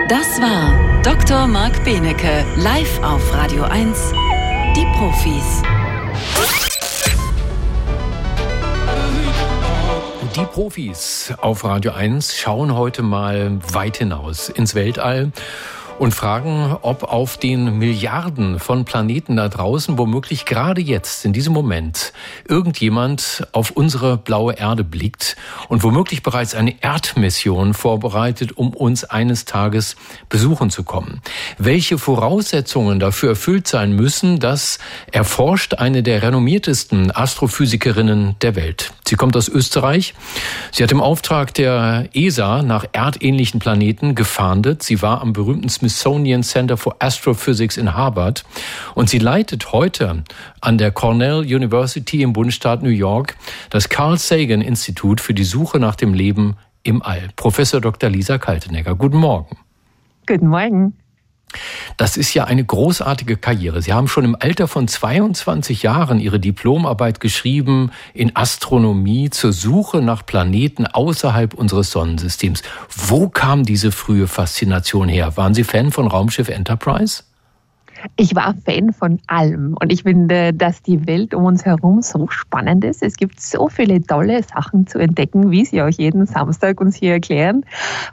Das 0.10 0.39
war 0.39 1.01
Dr. 1.03 1.47
Marc 1.47 1.84
Benecke, 1.84 2.45
live 2.55 3.03
auf 3.03 3.34
Radio 3.34 3.64
1, 3.64 4.14
die 4.74 4.86
Profis. 4.97 5.62
Die 10.34 10.45
Profis 10.45 11.34
auf 11.41 11.66
Radio 11.66 11.91
1 11.91 12.38
schauen 12.38 12.74
heute 12.74 13.03
mal 13.03 13.60
weit 13.74 13.97
hinaus 13.97 14.47
ins 14.47 14.76
Weltall 14.76 15.34
und 16.00 16.14
fragen, 16.14 16.76
ob 16.82 17.04
auf 17.04 17.38
den 17.38 17.78
Milliarden 17.80 18.60
von 18.60 18.86
Planeten 18.86 19.36
da 19.36 19.50
draußen 19.50 19.98
womöglich 19.98 20.45
gerade 20.45 20.82
jetzt, 20.82 21.26
in 21.26 21.34
diesem 21.34 21.54
Moment, 21.54 22.14
irgendjemand 22.48 23.48
auf 23.52 23.72
unsere 23.72 24.18
blaue 24.18 24.54
Erde 24.54 24.84
blickt 24.84 25.36
und 25.70 25.84
womöglich 25.84 26.22
bereits 26.22 26.54
eine 26.54 26.82
Erdmission 26.82 27.74
vorbereitet, 27.74 28.58
um 28.58 28.74
uns 28.74 29.04
eines 29.06 29.45
Tages 29.45 29.95
besuchen 30.30 30.70
zu 30.70 30.84
kommen. 30.84 31.22
Welche 31.58 31.98
Voraussetzungen 31.98 33.00
dafür 33.00 33.30
erfüllt 33.30 33.68
sein 33.68 33.93
müssen, 33.93 34.39
das 34.39 34.80
erforscht 35.12 35.74
eine 35.76 36.04
der 36.04 36.22
renommiertesten 36.22 37.16
Astrophysikerinnen 37.16 38.36
der 38.41 38.56
Welt. 38.56 38.91
Sie 39.08 39.16
kommt 39.16 39.38
aus 39.38 39.48
Österreich. 39.48 40.14
Sie 40.72 40.84
hat 40.84 40.91
im 40.91 41.02
Auftrag 41.02 41.54
der 41.54 42.10
ESA 42.14 42.62
nach 42.62 42.86
erdähnlichen 42.91 43.60
Planeten 43.60 44.16
gefahndet. 44.16 44.84
Sie 44.84 45.02
war 45.02 45.22
am 45.22 45.32
berühmten 45.34 45.70
Smithsonian 45.89 46.43
Center 46.43 46.77
for 46.77 46.95
Astrophysics 46.99 47.77
in 47.77 47.93
Harvard. 47.93 48.43
Und 48.95 49.09
sie 49.09 49.19
leitet 49.19 49.71
heute 49.71 50.23
an 50.61 50.77
der 50.77 50.91
Cornell 50.91 51.39
University 51.39 52.21
im 52.21 52.33
Bundesstaat 52.33 52.83
New 52.83 52.89
York 52.89 53.35
das 53.69 53.89
Carl 53.89 54.17
Sagan 54.17 54.61
Institut 54.61 55.21
für 55.21 55.33
die 55.33 55.43
Suche 55.43 55.79
nach 55.79 55.95
dem 55.95 56.13
Leben 56.13 56.55
im 56.83 57.01
All. 57.01 57.29
Professor 57.35 57.81
Dr. 57.81 58.09
Lisa 58.09 58.38
Kaltenegger, 58.38 58.95
guten 58.95 59.17
Morgen. 59.17 59.57
Guten 60.25 60.47
Morgen. 60.47 60.93
Das 61.98 62.16
ist 62.16 62.36
ja 62.36 62.43
eine 62.43 62.64
großartige 62.64 63.38
Karriere. 63.38 63.82
Sie 63.82 63.91
haben 63.91 64.08
schon 64.08 64.24
im 64.24 64.38
Alter 64.39 64.68
von 64.68 64.88
22 64.88 65.82
Jahren 65.82 66.20
Ihre 66.20 66.39
Diplomarbeit 66.39 67.20
geschrieben 67.20 67.91
in 68.14 68.36
Astronomie 68.36 69.32
zur 69.32 69.52
Suche 69.52 70.04
nach 70.04 70.24
Planeten 70.24 70.86
außerhalb 70.86 71.56
unseres 71.56 71.89
Sonnensystems. 71.89 72.62
Wo 72.95 73.30
kam 73.30 73.64
diese 73.64 73.91
frühe 73.91 74.28
Faszination 74.28 75.10
her? 75.10 75.38
Waren 75.38 75.56
Sie 75.56 75.64
Fan 75.64 75.91
von 75.91 76.06
Raumschiff 76.06 76.50
Enterprise? 76.50 77.24
Ich 78.16 78.36
war 78.36 78.54
Fan 78.64 78.93
von 78.93 79.20
allem 79.26 79.76
und 79.80 79.91
ich 79.91 80.04
finde, 80.04 80.54
dass 80.54 80.84
die 80.84 81.08
Welt 81.08 81.34
um 81.34 81.45
uns 81.45 81.66
herum 81.66 82.04
so 82.04 82.28
spannend 82.30 82.84
ist. 82.84 83.02
Es 83.02 83.16
gibt 83.16 83.41
so 83.41 83.70
viele 83.70 84.02
tolle 84.04 84.43
Sachen 84.43 84.86
zu 84.86 85.00
entdecken, 85.00 85.50
wie 85.50 85.66
Sie 85.66 85.82
auch 85.82 85.89
jeden 85.89 86.28
Samstag 86.28 86.80
uns 86.80 86.95
hier 86.95 87.14
erklären. 87.14 87.66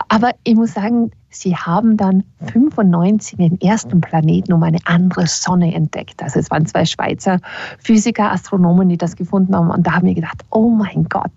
Aber 0.09 0.31
ich 0.45 0.55
muss 0.55 0.73
sagen, 0.73 1.11
Sie 1.35 1.57
haben 1.57 1.97
dann 1.97 2.23
95 2.53 3.39
den 3.39 3.61
ersten 3.61 4.01
Planeten 4.01 4.53
um 4.53 4.63
eine 4.63 4.79
andere 4.85 5.27
Sonne 5.27 5.75
entdeckt. 5.75 6.23
Also 6.23 6.39
es 6.39 6.51
waren 6.51 6.65
zwei 6.67 6.85
Schweizer 6.85 7.41
Physiker, 7.79 8.31
Astronomen, 8.31 8.89
die 8.89 8.97
das 8.97 9.17
gefunden 9.17 9.55
haben. 9.55 9.71
Und 9.71 9.87
da 9.87 9.95
haben 9.95 10.07
wir 10.07 10.15
gedacht, 10.15 10.43
oh 10.51 10.71
mein 10.71 11.07
Gott, 11.09 11.33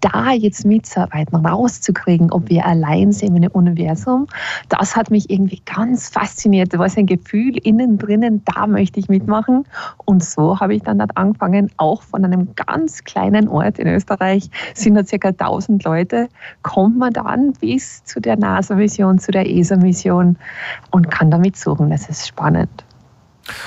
da 0.00 0.32
jetzt 0.32 0.64
mitzuarbeiten, 0.64 1.44
rauszukriegen, 1.44 2.30
ob 2.30 2.48
wir 2.48 2.66
allein 2.66 3.12
sind 3.12 3.36
im 3.36 3.50
Universum, 3.50 4.26
das 4.68 4.94
hat 4.94 5.10
mich 5.10 5.30
irgendwie 5.30 5.62
ganz 5.64 6.08
fasziniert. 6.08 6.72
Da 6.72 6.78
war 6.78 6.88
so 6.88 7.00
ein 7.00 7.06
Gefühl 7.06 7.56
innen 7.58 7.98
drinnen, 7.98 8.42
da 8.44 8.66
möchte 8.66 9.00
ich 9.00 9.08
mitmachen. 9.08 9.64
Und 10.04 10.22
so 10.22 10.60
habe 10.60 10.74
ich 10.74 10.82
dann 10.82 10.98
dort 10.98 11.16
angefangen, 11.16 11.70
auch 11.76 12.02
von 12.02 12.24
einem 12.24 12.54
ganz 12.54 13.04
kleinen 13.04 13.48
Ort 13.48 13.78
in 13.78 13.88
Österreich, 13.88 14.50
sind 14.74 14.94
da 14.94 15.04
circa 15.04 15.28
1000 15.28 15.82
Leute, 15.84 16.28
kommt 16.62 16.98
man 16.98 17.12
dann 17.12 17.52
bis 17.54 18.04
zu 18.04 18.20
der 18.20 18.36
NASA-Mission, 18.36 19.18
zu 19.18 19.32
der 19.36 19.48
ESA-Mission 19.48 20.36
und 20.90 21.10
kann 21.10 21.30
damit 21.30 21.56
suchen. 21.56 21.90
Das 21.90 22.08
ist 22.08 22.26
spannend. 22.26 22.84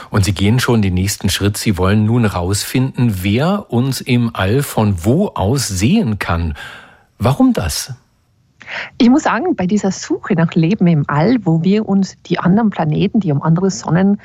Und 0.09 0.25
Sie 0.25 0.33
gehen 0.33 0.59
schon 0.59 0.81
den 0.81 0.93
nächsten 0.93 1.29
Schritt. 1.29 1.55
Sie 1.57 1.77
wollen 1.77 2.05
nun 2.05 2.25
rausfinden, 2.25 3.23
wer 3.23 3.71
uns 3.71 4.01
im 4.01 4.31
All 4.33 4.61
von 4.63 5.05
wo 5.05 5.27
aus 5.27 5.67
sehen 5.67 6.19
kann. 6.19 6.55
Warum 7.17 7.53
das? 7.53 7.93
Ich 8.97 9.09
muss 9.09 9.23
sagen, 9.23 9.55
bei 9.55 9.65
dieser 9.65 9.91
Suche 9.91 10.33
nach 10.33 10.53
Leben 10.53 10.87
im 10.87 11.03
All, 11.07 11.37
wo 11.43 11.63
wir 11.63 11.87
uns 11.87 12.15
die 12.25 12.39
anderen 12.39 12.69
Planeten, 12.69 13.19
die 13.19 13.31
um 13.31 13.41
andere 13.41 13.71
Sonnen 13.71 14.19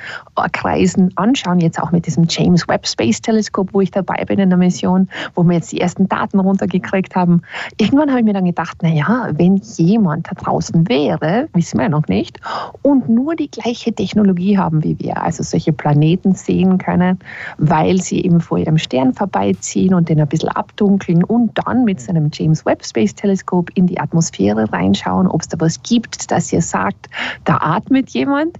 kreisen, 0.51 1.11
anschauen, 1.15 1.59
jetzt 1.59 1.81
auch 1.81 1.91
mit 1.91 2.05
diesem 2.05 2.25
James 2.29 2.67
Webb 2.67 2.87
Space 2.87 3.21
Teleskop, 3.21 3.73
wo 3.73 3.81
ich 3.81 3.91
dabei 3.91 4.23
bin 4.25 4.39
in 4.39 4.49
der 4.49 4.57
Mission, 4.57 5.09
wo 5.33 5.43
wir 5.43 5.53
jetzt 5.53 5.71
die 5.71 5.81
ersten 5.81 6.07
Daten 6.07 6.39
runtergekriegt 6.39 7.15
haben, 7.15 7.41
irgendwann 7.77 8.09
habe 8.09 8.19
ich 8.19 8.25
mir 8.25 8.33
dann 8.33 8.45
gedacht, 8.45 8.83
naja, 8.83 9.29
wenn 9.33 9.57
jemand 9.77 10.27
da 10.27 10.35
draußen 10.35 10.87
wäre, 10.89 11.47
wissen 11.53 11.77
wir 11.77 11.83
ja 11.83 11.89
noch 11.89 12.07
nicht, 12.07 12.39
und 12.81 13.09
nur 13.09 13.35
die 13.35 13.49
gleiche 13.49 13.93
Technologie 13.93 14.57
haben 14.57 14.83
wie 14.83 14.97
wir, 14.99 15.23
also 15.23 15.43
solche 15.43 15.73
Planeten 15.73 16.35
sehen 16.35 16.77
können, 16.77 17.19
weil 17.57 18.01
sie 18.01 18.23
eben 18.23 18.41
vor 18.41 18.57
ihrem 18.57 18.77
Stern 18.77 19.13
vorbeiziehen 19.13 19.93
und 19.93 20.09
den 20.09 20.19
ein 20.19 20.27
bisschen 20.27 20.49
abdunkeln 20.49 21.23
und 21.23 21.51
dann 21.65 21.85
mit 21.85 21.99
seinem 22.01 22.29
James 22.31 22.65
Webb 22.65 22.85
Space 22.85 23.15
Teleskop 23.15 23.69
in 23.75 23.87
die 23.87 23.99
Atmosphäre 23.99 24.34
Atmosphäre 24.35 24.71
reinschauen, 24.71 25.27
ob 25.27 25.41
es 25.41 25.47
da 25.47 25.59
was 25.59 25.81
gibt, 25.83 26.31
dass 26.31 26.51
ihr 26.51 26.61
sagt, 26.61 27.09
da 27.43 27.57
atmet 27.57 28.09
jemand. 28.09 28.57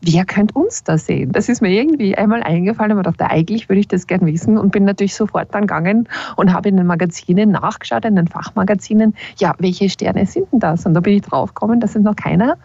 Wer 0.00 0.24
könnte 0.24 0.54
uns 0.54 0.84
da 0.84 0.96
sehen? 0.96 1.32
Das 1.32 1.48
ist 1.48 1.60
mir 1.60 1.70
irgendwie 1.70 2.16
einmal 2.16 2.44
eingefallen 2.44 2.96
und 2.96 3.04
dachte, 3.04 3.28
eigentlich 3.28 3.68
würde 3.68 3.80
ich 3.80 3.88
das 3.88 4.06
gern 4.06 4.24
wissen 4.26 4.56
und 4.56 4.70
bin 4.70 4.84
natürlich 4.84 5.16
sofort 5.16 5.52
dann 5.52 5.62
gegangen 5.62 6.08
und 6.36 6.52
habe 6.52 6.68
in 6.68 6.76
den 6.76 6.86
Magazinen 6.86 7.50
nachgeschaut, 7.50 8.04
in 8.04 8.14
den 8.14 8.28
Fachmagazinen, 8.28 9.16
ja, 9.38 9.54
welche 9.58 9.90
Sterne 9.90 10.24
sind 10.24 10.52
denn 10.52 10.60
das? 10.60 10.86
Und 10.86 10.94
da 10.94 11.00
bin 11.00 11.14
ich 11.14 11.22
draufgekommen, 11.22 11.80
dass 11.80 11.96
es 11.96 12.02
noch 12.02 12.14
keiner 12.14 12.56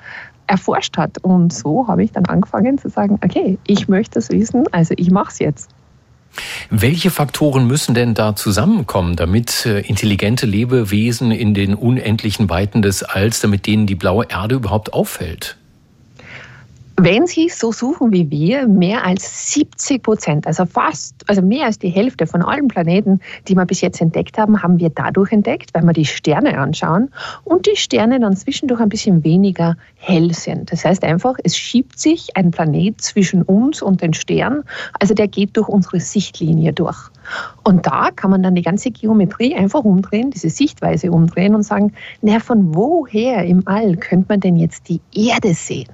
erforscht 0.46 0.96
hat. 0.98 1.18
Und 1.24 1.52
so 1.52 1.88
habe 1.88 2.04
ich 2.04 2.12
dann 2.12 2.26
angefangen 2.26 2.78
zu 2.78 2.90
sagen, 2.90 3.18
okay, 3.26 3.58
ich 3.66 3.88
möchte 3.88 4.16
das 4.16 4.30
wissen, 4.30 4.66
also 4.72 4.94
ich 4.96 5.10
mache 5.10 5.32
es 5.32 5.40
jetzt. 5.40 5.72
Welche 6.70 7.12
Faktoren 7.12 7.68
müssen 7.68 7.94
denn 7.94 8.14
da 8.14 8.36
zusammenkommen, 8.36 9.16
damit 9.16 9.66
äh, 9.66 9.82
intelligente 9.82 10.46
Lebewesen 10.46 11.32
in 11.32 11.54
den 11.54 11.76
unendlichen 11.76 12.50
Weiten 12.50 12.82
des 12.82 13.04
Alls, 13.04 13.40
damit 13.40 13.68
denen 13.68 13.86
die 13.86 13.96
blaue 13.96 14.26
Erde 14.30 14.56
überhaupt 14.56 14.94
auffällt? 14.94 15.58
Wenn 17.06 17.28
Sie 17.28 17.50
so 17.50 17.74
suchen 17.74 18.14
wie 18.14 18.32
wir, 18.32 18.66
mehr 18.66 19.06
als 19.06 19.52
70 19.52 20.02
Prozent, 20.02 20.48
also 20.48 20.66
fast, 20.66 21.16
also 21.28 21.42
mehr 21.42 21.66
als 21.66 21.78
die 21.78 21.90
Hälfte 21.90 22.26
von 22.26 22.42
allen 22.42 22.70
Planeten, 22.70 23.20
die 23.46 23.58
wir 23.58 23.66
bis 23.66 23.82
jetzt 23.82 24.00
entdeckt 24.00 24.38
haben, 24.38 24.64
haben 24.64 24.80
wir 24.80 24.90
dadurch 24.90 25.34
entdeckt, 25.34 25.74
weil 25.74 25.84
wir 25.84 25.92
die 25.92 26.06
Sterne 26.06 26.58
anschauen 26.58 27.10
und 27.44 27.66
die 27.66 27.76
Sterne 27.76 28.22
dann 28.22 28.38
zwischendurch 28.38 28.80
ein 28.80 28.88
bisschen 28.88 29.22
weniger 29.26 29.76
hell 29.98 30.34
sind. 30.34 30.72
Das 30.72 30.86
heißt 30.86 31.04
einfach, 31.04 31.36
es 31.44 31.58
schiebt 31.58 32.00
sich 32.00 32.38
ein 32.38 32.52
Planet 32.52 33.02
zwischen 33.02 33.42
uns 33.42 33.82
und 33.82 34.02
den 34.02 34.14
Stern, 34.14 34.64
also 34.98 35.14
der 35.14 35.28
geht 35.28 35.58
durch 35.58 35.68
unsere 35.68 36.00
Sichtlinie 36.00 36.72
durch. 36.72 37.10
Und 37.66 37.86
da 37.86 38.12
kann 38.16 38.32
man 38.32 38.44
dann 38.44 38.56
die 38.56 38.62
ganze 38.62 38.92
Geometrie 38.92 39.54
einfach 39.56 39.84
umdrehen, 39.84 40.32
diese 40.32 40.50
Sichtweise 40.50 41.12
umdrehen 41.12 41.54
und 41.54 41.64
sagen, 41.64 41.92
naja, 42.22 42.40
von 42.40 42.74
woher 42.74 43.44
im 43.44 43.64
All 43.66 43.98
könnte 43.98 44.28
man 44.30 44.40
denn 44.40 44.56
jetzt 44.56 44.88
die 44.88 45.02
Erde 45.14 45.54
sehen? 45.54 45.90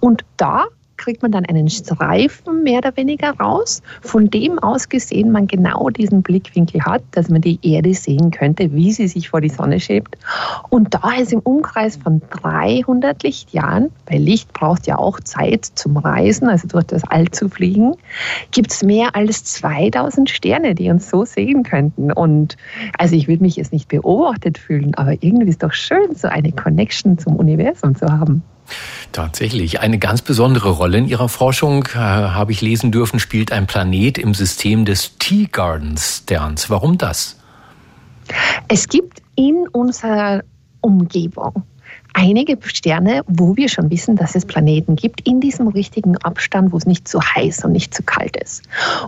Und 0.00 0.24
da 0.36 0.66
kriegt 0.96 1.22
man 1.22 1.32
dann 1.32 1.46
einen 1.46 1.68
Streifen 1.68 2.62
mehr 2.62 2.78
oder 2.78 2.96
weniger 2.96 3.30
raus, 3.38 3.82
von 4.00 4.30
dem 4.30 4.58
aus 4.58 4.88
gesehen 4.88 5.30
man 5.30 5.46
genau 5.46 5.90
diesen 5.90 6.22
Blickwinkel 6.22 6.84
hat, 6.84 7.02
dass 7.12 7.28
man 7.28 7.40
die 7.40 7.58
Erde 7.62 7.94
sehen 7.94 8.30
könnte, 8.30 8.72
wie 8.72 8.92
sie 8.92 9.08
sich 9.08 9.28
vor 9.30 9.40
die 9.40 9.48
Sonne 9.48 9.80
schiebt. 9.80 10.16
Und 10.70 10.94
da 10.94 11.12
ist 11.18 11.32
im 11.32 11.40
Umkreis 11.40 11.96
von 11.96 12.22
300 12.30 13.22
Lichtjahren, 13.22 13.90
weil 14.06 14.20
Licht 14.20 14.52
braucht 14.52 14.86
ja 14.86 14.98
auch 14.98 15.20
Zeit 15.20 15.64
zum 15.64 15.96
Reisen, 15.96 16.48
also 16.48 16.68
durch 16.68 16.84
das 16.84 17.04
All 17.04 17.30
zu 17.30 17.48
fliegen, 17.48 17.94
gibt 18.50 18.72
es 18.72 18.82
mehr 18.82 19.14
als 19.14 19.44
2000 19.44 20.30
Sterne, 20.30 20.74
die 20.74 20.90
uns 20.90 21.10
so 21.10 21.24
sehen 21.24 21.62
könnten. 21.62 22.12
Und 22.12 22.56
also 22.98 23.16
ich 23.16 23.28
würde 23.28 23.42
mich 23.42 23.56
jetzt 23.56 23.72
nicht 23.72 23.88
beobachtet 23.88 24.58
fühlen, 24.58 24.94
aber 24.94 25.12
irgendwie 25.12 25.48
ist 25.48 25.62
doch 25.62 25.72
schön, 25.72 26.14
so 26.14 26.28
eine 26.28 26.52
Connection 26.52 27.18
zum 27.18 27.36
Universum 27.36 27.94
zu 27.94 28.06
haben. 28.06 28.42
Tatsächlich. 29.12 29.80
Eine 29.80 29.98
ganz 29.98 30.22
besondere 30.22 30.70
Rolle 30.70 30.98
in 30.98 31.08
Ihrer 31.08 31.28
Forschung, 31.28 31.86
äh, 31.94 31.98
habe 31.98 32.52
ich 32.52 32.60
lesen 32.60 32.92
dürfen, 32.92 33.18
spielt 33.18 33.52
ein 33.52 33.66
Planet 33.66 34.18
im 34.18 34.34
System 34.34 34.84
des 34.84 35.16
Tea 35.18 35.46
Garden 35.50 35.96
Sterns. 35.96 36.70
Warum 36.70 36.98
das? 36.98 37.38
Es 38.68 38.88
gibt 38.88 39.22
in 39.36 39.68
unserer 39.72 40.42
Umgebung 40.80 41.64
einige 42.16 42.56
Sterne, 42.62 43.22
wo 43.26 43.56
wir 43.56 43.68
schon 43.68 43.90
wissen, 43.90 44.16
dass 44.16 44.34
es 44.34 44.46
Planeten 44.46 44.96
gibt, 44.96 45.26
in 45.26 45.40
diesem 45.40 45.68
richtigen 45.68 46.16
Abstand, 46.18 46.72
wo 46.72 46.78
es 46.78 46.86
nicht 46.86 47.06
zu 47.06 47.20
heiß 47.20 47.64
und 47.64 47.72
nicht 47.72 47.94
zu 47.94 48.02
kalt 48.02 48.36
ist. 48.36 48.64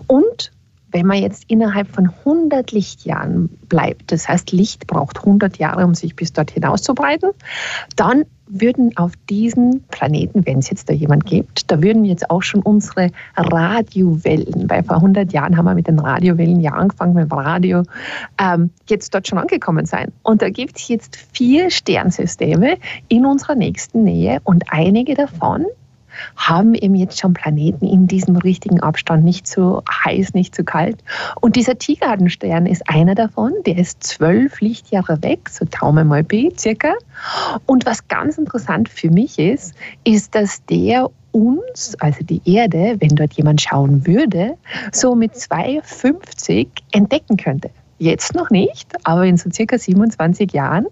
Und 0.07 0.53
wenn 0.91 1.07
man 1.07 1.19
jetzt 1.19 1.45
innerhalb 1.49 1.89
von 1.89 2.11
100 2.25 2.73
Lichtjahren 2.73 3.49
bleibt, 3.69 4.13
das 4.13 4.29
heißt, 4.29 4.53
Licht 4.53 4.87
braucht 4.87 5.19
100 5.19 5.59
Jahre, 5.59 5.85
um 5.85 5.95
sich 5.95 6.17
bis 6.17 6.33
dorthin 6.33 6.65
auszubreiten, 6.65 7.31
dann 7.97 8.25
würden 8.51 8.97
auf 8.97 9.13
diesen 9.29 9.85
Planeten, 9.89 10.47
wenn 10.47 10.59
es 10.59 10.71
jetzt 10.71 10.89
da 10.89 10.95
jemand 10.95 11.27
gibt, 11.27 11.71
da 11.71 11.83
würden 11.83 12.05
jetzt 12.05 12.31
auch 12.31 12.43
schon 12.43 12.63
unsere 12.63 13.11
Radiowellen, 13.37 14.71
weil 14.71 14.83
vor 14.83 14.97
100 14.97 15.33
Jahren 15.33 15.57
haben 15.57 15.67
wir 15.67 15.75
mit 15.75 15.87
den 15.87 15.99
Radiowellen 15.99 16.61
ja 16.61 16.73
angefangen 16.73 17.15
mit 17.15 17.31
dem 17.31 17.39
Radio, 17.39 17.83
ähm, 18.39 18.71
jetzt 18.89 19.15
dort 19.15 19.29
schon 19.29 19.39
angekommen 19.39 19.85
sein. 19.85 20.13
Und 20.23 20.41
da 20.41 20.49
gibt 20.49 20.79
es 20.79 20.89
jetzt 20.89 21.17
vier 21.33 21.71
Sternsysteme 21.71 22.79
in 23.09 23.27
unserer 23.27 23.55
nächsten 23.55 24.05
Nähe 24.05 24.41
und 24.45 24.65
einige 24.71 25.15
davon 25.15 25.67
haben 26.37 26.75
eben 26.75 26.95
jetzt 26.95 27.19
schon 27.19 27.35
Planeten 27.35 27.87
in 27.87 28.07
diesem 28.07 28.37
richtigen 28.37 28.81
Abstand, 28.81 29.25
nicht 29.25 29.47
zu 29.47 29.83
heiß, 30.05 30.35
nicht 30.35 30.55
zu 30.55 30.65
kalt. 30.65 31.03
Und 31.41 31.57
dieser 31.57 31.79
Tiergartenstern 31.79 32.67
ist 32.67 32.89
einer 32.89 33.15
davon, 33.15 33.53
der 33.67 33.79
ist 33.79 34.03
zwölf 34.03 34.61
Lichtjahre 34.61 35.23
weg, 35.23 35.49
so 35.49 35.65
Daumen 35.65 36.09
mal 36.09 36.25
B 36.25 36.51
circa. 36.57 36.95
Und 37.67 37.87
was 37.87 38.09
ganz 38.09 38.39
interessant 38.39 38.89
für 38.89 39.11
mich 39.11 39.39
ist, 39.39 39.75
ist, 40.05 40.35
dass 40.35 40.65
der 40.67 41.11
uns, 41.33 41.95
also 42.01 42.25
die 42.25 42.41
Erde, 42.45 42.97
wenn 42.99 43.15
dort 43.15 43.35
jemand 43.35 43.61
schauen 43.61 44.07
würde, 44.07 44.55
so 44.93 45.15
mit 45.15 45.35
2,50 45.35 46.69
entdecken 46.93 47.37
könnte. 47.37 47.71
Jetzt 47.99 48.35
noch 48.35 48.51
nicht, 48.51 48.93
aber 49.05 49.25
in 49.25 49.37
so 49.37 49.51
circa 49.51 49.77
27 49.77 50.53
Jahren. 50.53 50.87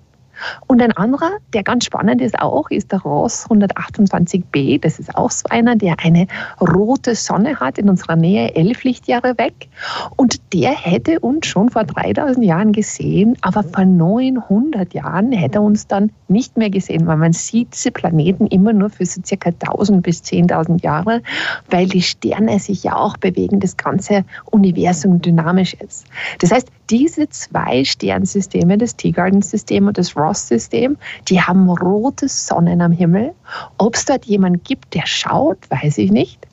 Und 0.66 0.82
ein 0.82 0.93
anderer, 0.93 1.30
der 1.53 1.62
ganz 1.62 1.84
spannend 1.84 2.20
ist 2.20 2.39
auch, 2.39 2.70
ist 2.70 2.93
der 2.93 3.01
Ross 3.01 3.47
128b. 3.49 4.80
Das 4.80 4.99
ist 4.99 5.14
auch 5.14 5.30
so 5.30 5.45
einer, 5.51 5.76
der 5.76 5.97
eine 6.03 6.26
rote 6.61 7.14
Sonne 7.14 7.59
hat 7.61 7.78
in 7.78 7.89
unserer 7.89 8.16
Nähe, 8.16 8.55
elf 8.55 8.84
Lichtjahre 8.84 9.39
weg. 9.39 9.68
Und 10.16 10.53
der 10.53 10.70
hätte 10.72 11.20
uns 11.20 11.47
schon 11.47 11.70
vor 11.70 11.84
3000 11.84 12.45
Jahren 12.45 12.72
gesehen, 12.72 13.37
aber 13.41 13.62
vor 13.62 13.84
900 13.84 14.95
Jahren 14.95 15.32
hätte 15.32 15.59
er 15.59 15.62
uns 15.62 15.87
dann 15.87 16.11
nicht 16.28 16.57
mehr 16.57 16.70
gesehen, 16.70 17.07
weil 17.07 17.16
man 17.16 17.32
sieht 17.32 17.74
diese 17.74 17.91
Planeten 17.91 18.47
immer 18.47 18.72
nur 18.72 18.91
für 18.91 19.07
so 19.07 19.20
circa 19.24 19.51
1000 19.51 20.03
bis 20.03 20.22
10.000 20.22 20.82
Jahre, 20.82 21.22
weil 21.70 21.87
die 21.87 22.03
Sterne 22.03 22.59
sich 22.59 22.84
ja 22.84 22.97
auch 22.97 23.16
bewegen, 23.16 23.61
das 23.61 23.76
ganze 23.76 24.24
Universum 24.51 25.20
dynamisch 25.20 25.74
ist. 25.74 26.07
Das 26.41 26.53
heißt, 26.53 26.68
diese 26.91 27.28
zwei 27.28 27.84
Sternsysteme, 27.84 28.78
das 28.78 28.97
Teagarden-System 28.97 29.87
und 29.89 29.99
das 29.99 30.16
Ross-System, 30.16 30.97
die 31.28 31.41
haben 31.41 31.68
rote 31.68 32.28
Sonnen 32.28 32.80
am 32.80 32.93
Himmel. 32.93 33.32
Ob 33.78 33.95
es 33.95 34.05
dort 34.05 34.24
jemand 34.24 34.64
gibt, 34.64 34.95
der 34.95 35.07
schaut, 35.07 35.59
weiß 35.70 35.99
ich 35.99 36.11
nicht. 36.11 36.47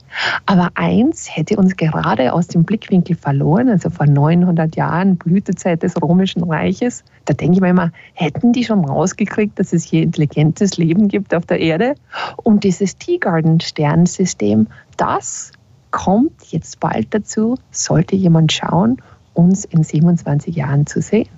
Aber 0.46 0.70
eins 0.76 1.36
hätte 1.36 1.58
uns 1.58 1.76
gerade 1.76 2.34
aus 2.34 2.48
dem 2.48 2.64
Blickwinkel 2.64 3.16
verloren, 3.16 3.70
also 3.70 3.90
vor 3.90 4.06
900 4.06 4.76
Jahren, 4.76 5.18
Blütezeit 5.18 5.82
des 5.82 6.00
Römischen 6.02 6.44
Reiches. 6.44 7.04
Da 7.26 7.34
denke 7.34 7.56
ich 7.56 7.62
mir 7.62 7.70
immer, 7.70 7.92
hätten 8.14 8.54
die 8.54 8.64
schon 8.64 8.86
rausgekriegt, 8.86 9.58
dass 9.58 9.74
es 9.74 9.84
hier 9.84 10.04
intelligentes 10.04 10.78
Leben 10.78 11.08
gibt 11.08 11.34
auf 11.34 11.46
der 11.46 11.60
Erde? 11.60 11.96
Und 12.38 12.64
dieses 12.64 12.98
Teagarden-Sternsystem, 12.98 14.68
das 14.98 15.52
kommt 15.90 16.44
jetzt 16.50 16.80
bald 16.80 17.14
dazu, 17.14 17.58
sollte 17.72 18.16
jemand 18.16 18.52
schauen 18.52 18.98
uns 19.34 19.66
in 19.66 19.84
27 19.84 20.56
Jahren 20.56 20.86
zu 20.86 21.02
sehen. 21.02 21.30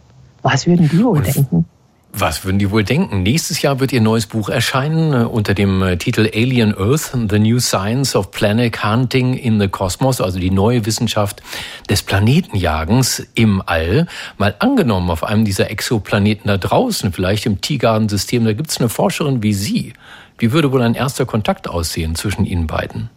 Was 0.41 0.67
würden 0.67 0.89
die 0.89 1.03
wohl 1.03 1.21
denken? 1.21 1.65
Was 2.17 2.45
würden 2.45 2.59
die 2.59 2.71
wohl 2.71 2.85
denken? 2.85 3.23
Nächstes 3.23 3.61
Jahr 3.61 3.81
wird 3.81 3.91
ihr 3.91 3.99
neues 3.99 4.25
Buch 4.25 4.47
erscheinen 4.47 5.11
äh, 5.11 5.25
unter 5.25 5.53
dem 5.53 5.81
äh, 5.81 5.97
Titel 5.97 6.29
Alien 6.33 6.73
Earth, 6.73 7.11
The 7.29 7.39
New 7.39 7.59
Science 7.59 8.15
of 8.15 8.31
Planet 8.31 8.85
Hunting 8.85 9.33
in 9.33 9.59
the 9.59 9.67
Cosmos, 9.67 10.21
also 10.21 10.39
die 10.39 10.49
neue 10.49 10.85
Wissenschaft 10.85 11.43
des 11.89 12.03
Planetenjagens 12.03 13.27
im 13.33 13.61
All. 13.65 14.07
Mal 14.37 14.55
angenommen, 14.59 15.09
auf 15.09 15.25
einem 15.25 15.43
dieser 15.43 15.69
Exoplaneten 15.69 16.47
da 16.47 16.57
draußen, 16.57 17.11
vielleicht 17.11 17.45
im 17.47 17.59
Tiergarten-System, 17.59 18.45
da 18.45 18.53
gibt 18.53 18.69
es 18.69 18.79
eine 18.79 18.87
Forscherin 18.87 19.43
wie 19.43 19.53
Sie. 19.53 19.91
Wie 20.37 20.53
würde 20.53 20.71
wohl 20.71 20.83
ein 20.83 20.95
erster 20.95 21.25
Kontakt 21.25 21.67
aussehen 21.67 22.15
zwischen 22.15 22.45
Ihnen 22.45 22.65
beiden? 22.65 23.09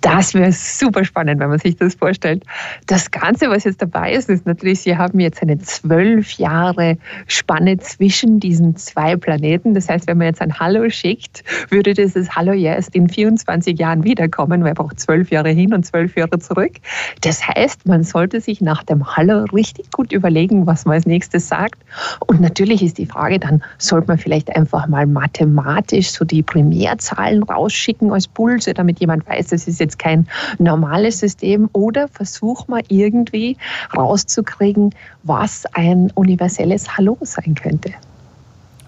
Das 0.00 0.34
wäre 0.34 0.52
super 0.52 1.04
spannend, 1.04 1.40
wenn 1.40 1.50
man 1.50 1.58
sich 1.58 1.76
das 1.76 1.94
vorstellt. 1.94 2.44
Das 2.86 3.10
Ganze, 3.10 3.50
was 3.50 3.64
jetzt 3.64 3.82
dabei 3.82 4.12
ist, 4.12 4.28
ist 4.28 4.46
natürlich, 4.46 4.80
Sie 4.80 4.96
haben 4.96 5.20
jetzt 5.20 5.42
eine 5.42 5.58
zwölf 5.58 6.32
Jahre 6.32 6.96
Spanne 7.26 7.78
zwischen 7.78 8.40
diesen 8.40 8.76
zwei 8.76 9.16
Planeten. 9.16 9.74
Das 9.74 9.88
heißt, 9.88 10.06
wenn 10.06 10.18
man 10.18 10.28
jetzt 10.28 10.40
ein 10.40 10.58
Hallo 10.58 10.88
schickt, 10.88 11.44
würde 11.68 11.94
dieses 11.94 12.34
Hallo 12.34 12.52
ja 12.52 12.74
erst 12.74 12.94
in 12.94 13.08
24 13.08 13.78
Jahren 13.78 14.04
wiederkommen, 14.04 14.64
weil 14.64 14.74
braucht 14.74 14.98
zwölf 14.98 15.30
Jahre 15.30 15.50
hin 15.50 15.74
und 15.74 15.84
zwölf 15.84 16.16
Jahre 16.16 16.38
zurück. 16.38 16.72
Das 17.20 17.46
heißt, 17.46 17.86
man 17.86 18.02
sollte 18.02 18.40
sich 18.40 18.60
nach 18.60 18.82
dem 18.82 19.16
Hallo 19.16 19.44
richtig 19.52 19.90
gut 19.90 20.12
überlegen, 20.12 20.66
was 20.66 20.84
man 20.86 20.94
als 20.94 21.06
nächstes 21.06 21.48
sagt. 21.48 21.82
Und 22.26 22.40
natürlich 22.40 22.82
ist 22.82 22.98
die 22.98 23.06
Frage 23.06 23.38
dann, 23.38 23.62
sollte 23.78 24.08
man 24.08 24.18
vielleicht 24.18 24.54
einfach 24.56 24.86
mal 24.86 25.06
mathematisch 25.06 26.10
so 26.10 26.24
die 26.24 26.42
Primärzahlen 26.42 27.42
rausschicken 27.42 28.12
als 28.12 28.28
Pulse, 28.28 28.74
damit 28.74 29.00
jemand 29.00 29.28
weiß, 29.28 29.48
das 29.48 29.68
ist 29.68 29.80
jetzt 29.80 29.89
jetzt 29.90 29.98
kein 29.98 30.26
normales 30.58 31.18
System. 31.18 31.68
Oder 31.72 32.08
versuch 32.08 32.68
mal 32.68 32.82
irgendwie 32.88 33.56
rauszukriegen, 33.96 34.94
was 35.22 35.66
ein 35.72 36.10
universelles 36.14 36.96
Hallo 36.96 37.18
sein 37.22 37.54
könnte. 37.54 37.92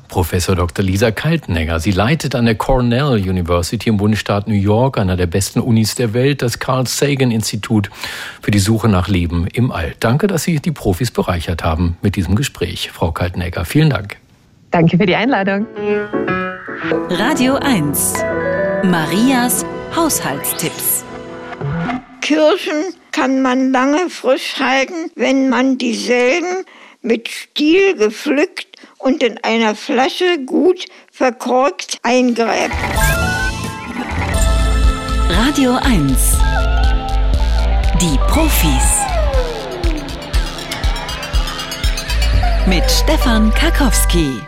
Professor 0.08 0.54
Dr. 0.54 0.84
Lisa 0.84 1.10
Kaltenegger. 1.10 1.80
Sie 1.80 1.90
leitet 1.90 2.34
an 2.34 2.44
der 2.44 2.54
Cornell 2.54 3.14
University 3.14 3.88
im 3.88 3.96
Bundesstaat 3.96 4.46
New 4.46 4.54
York, 4.54 4.98
einer 4.98 5.16
der 5.16 5.26
besten 5.26 5.60
Unis 5.60 5.94
der 5.94 6.12
Welt, 6.12 6.42
das 6.42 6.58
Carl 6.58 6.86
Sagan 6.86 7.30
Institut 7.30 7.88
für 8.42 8.50
die 8.50 8.58
Suche 8.58 8.90
nach 8.90 9.08
Leben 9.08 9.46
im 9.46 9.72
All. 9.72 9.94
Danke, 10.00 10.26
dass 10.26 10.42
Sie 10.42 10.60
die 10.60 10.70
Profis 10.70 11.10
bereichert 11.10 11.64
haben 11.64 11.96
mit 12.02 12.16
diesem 12.16 12.34
Gespräch, 12.34 12.90
Frau 12.92 13.10
Kaltenegger. 13.10 13.64
Vielen 13.64 13.88
Dank. 13.88 14.18
Danke 14.70 14.98
für 14.98 15.06
die 15.06 15.16
Einladung. 15.16 15.66
Radio 16.80 17.56
1. 17.56 18.14
Marias 18.84 19.64
Haushaltstipps. 19.94 21.04
Kirschen 22.22 22.94
kann 23.10 23.42
man 23.42 23.72
lange 23.72 24.08
frisch 24.08 24.58
halten, 24.58 25.10
wenn 25.14 25.50
man 25.50 25.76
dieselben 25.76 26.64
mit 27.02 27.28
Stiel 27.28 27.94
gepflückt 27.94 28.78
und 28.96 29.22
in 29.22 29.38
einer 29.44 29.74
Flasche 29.74 30.38
gut 30.46 30.86
verkorkt 31.10 31.98
eingräbt. 32.02 32.74
Radio 35.28 35.74
1. 35.74 36.38
Die 38.00 38.18
Profis. 38.28 38.98
Mit 42.66 42.90
Stefan 42.90 43.52
Karkowski. 43.52 44.40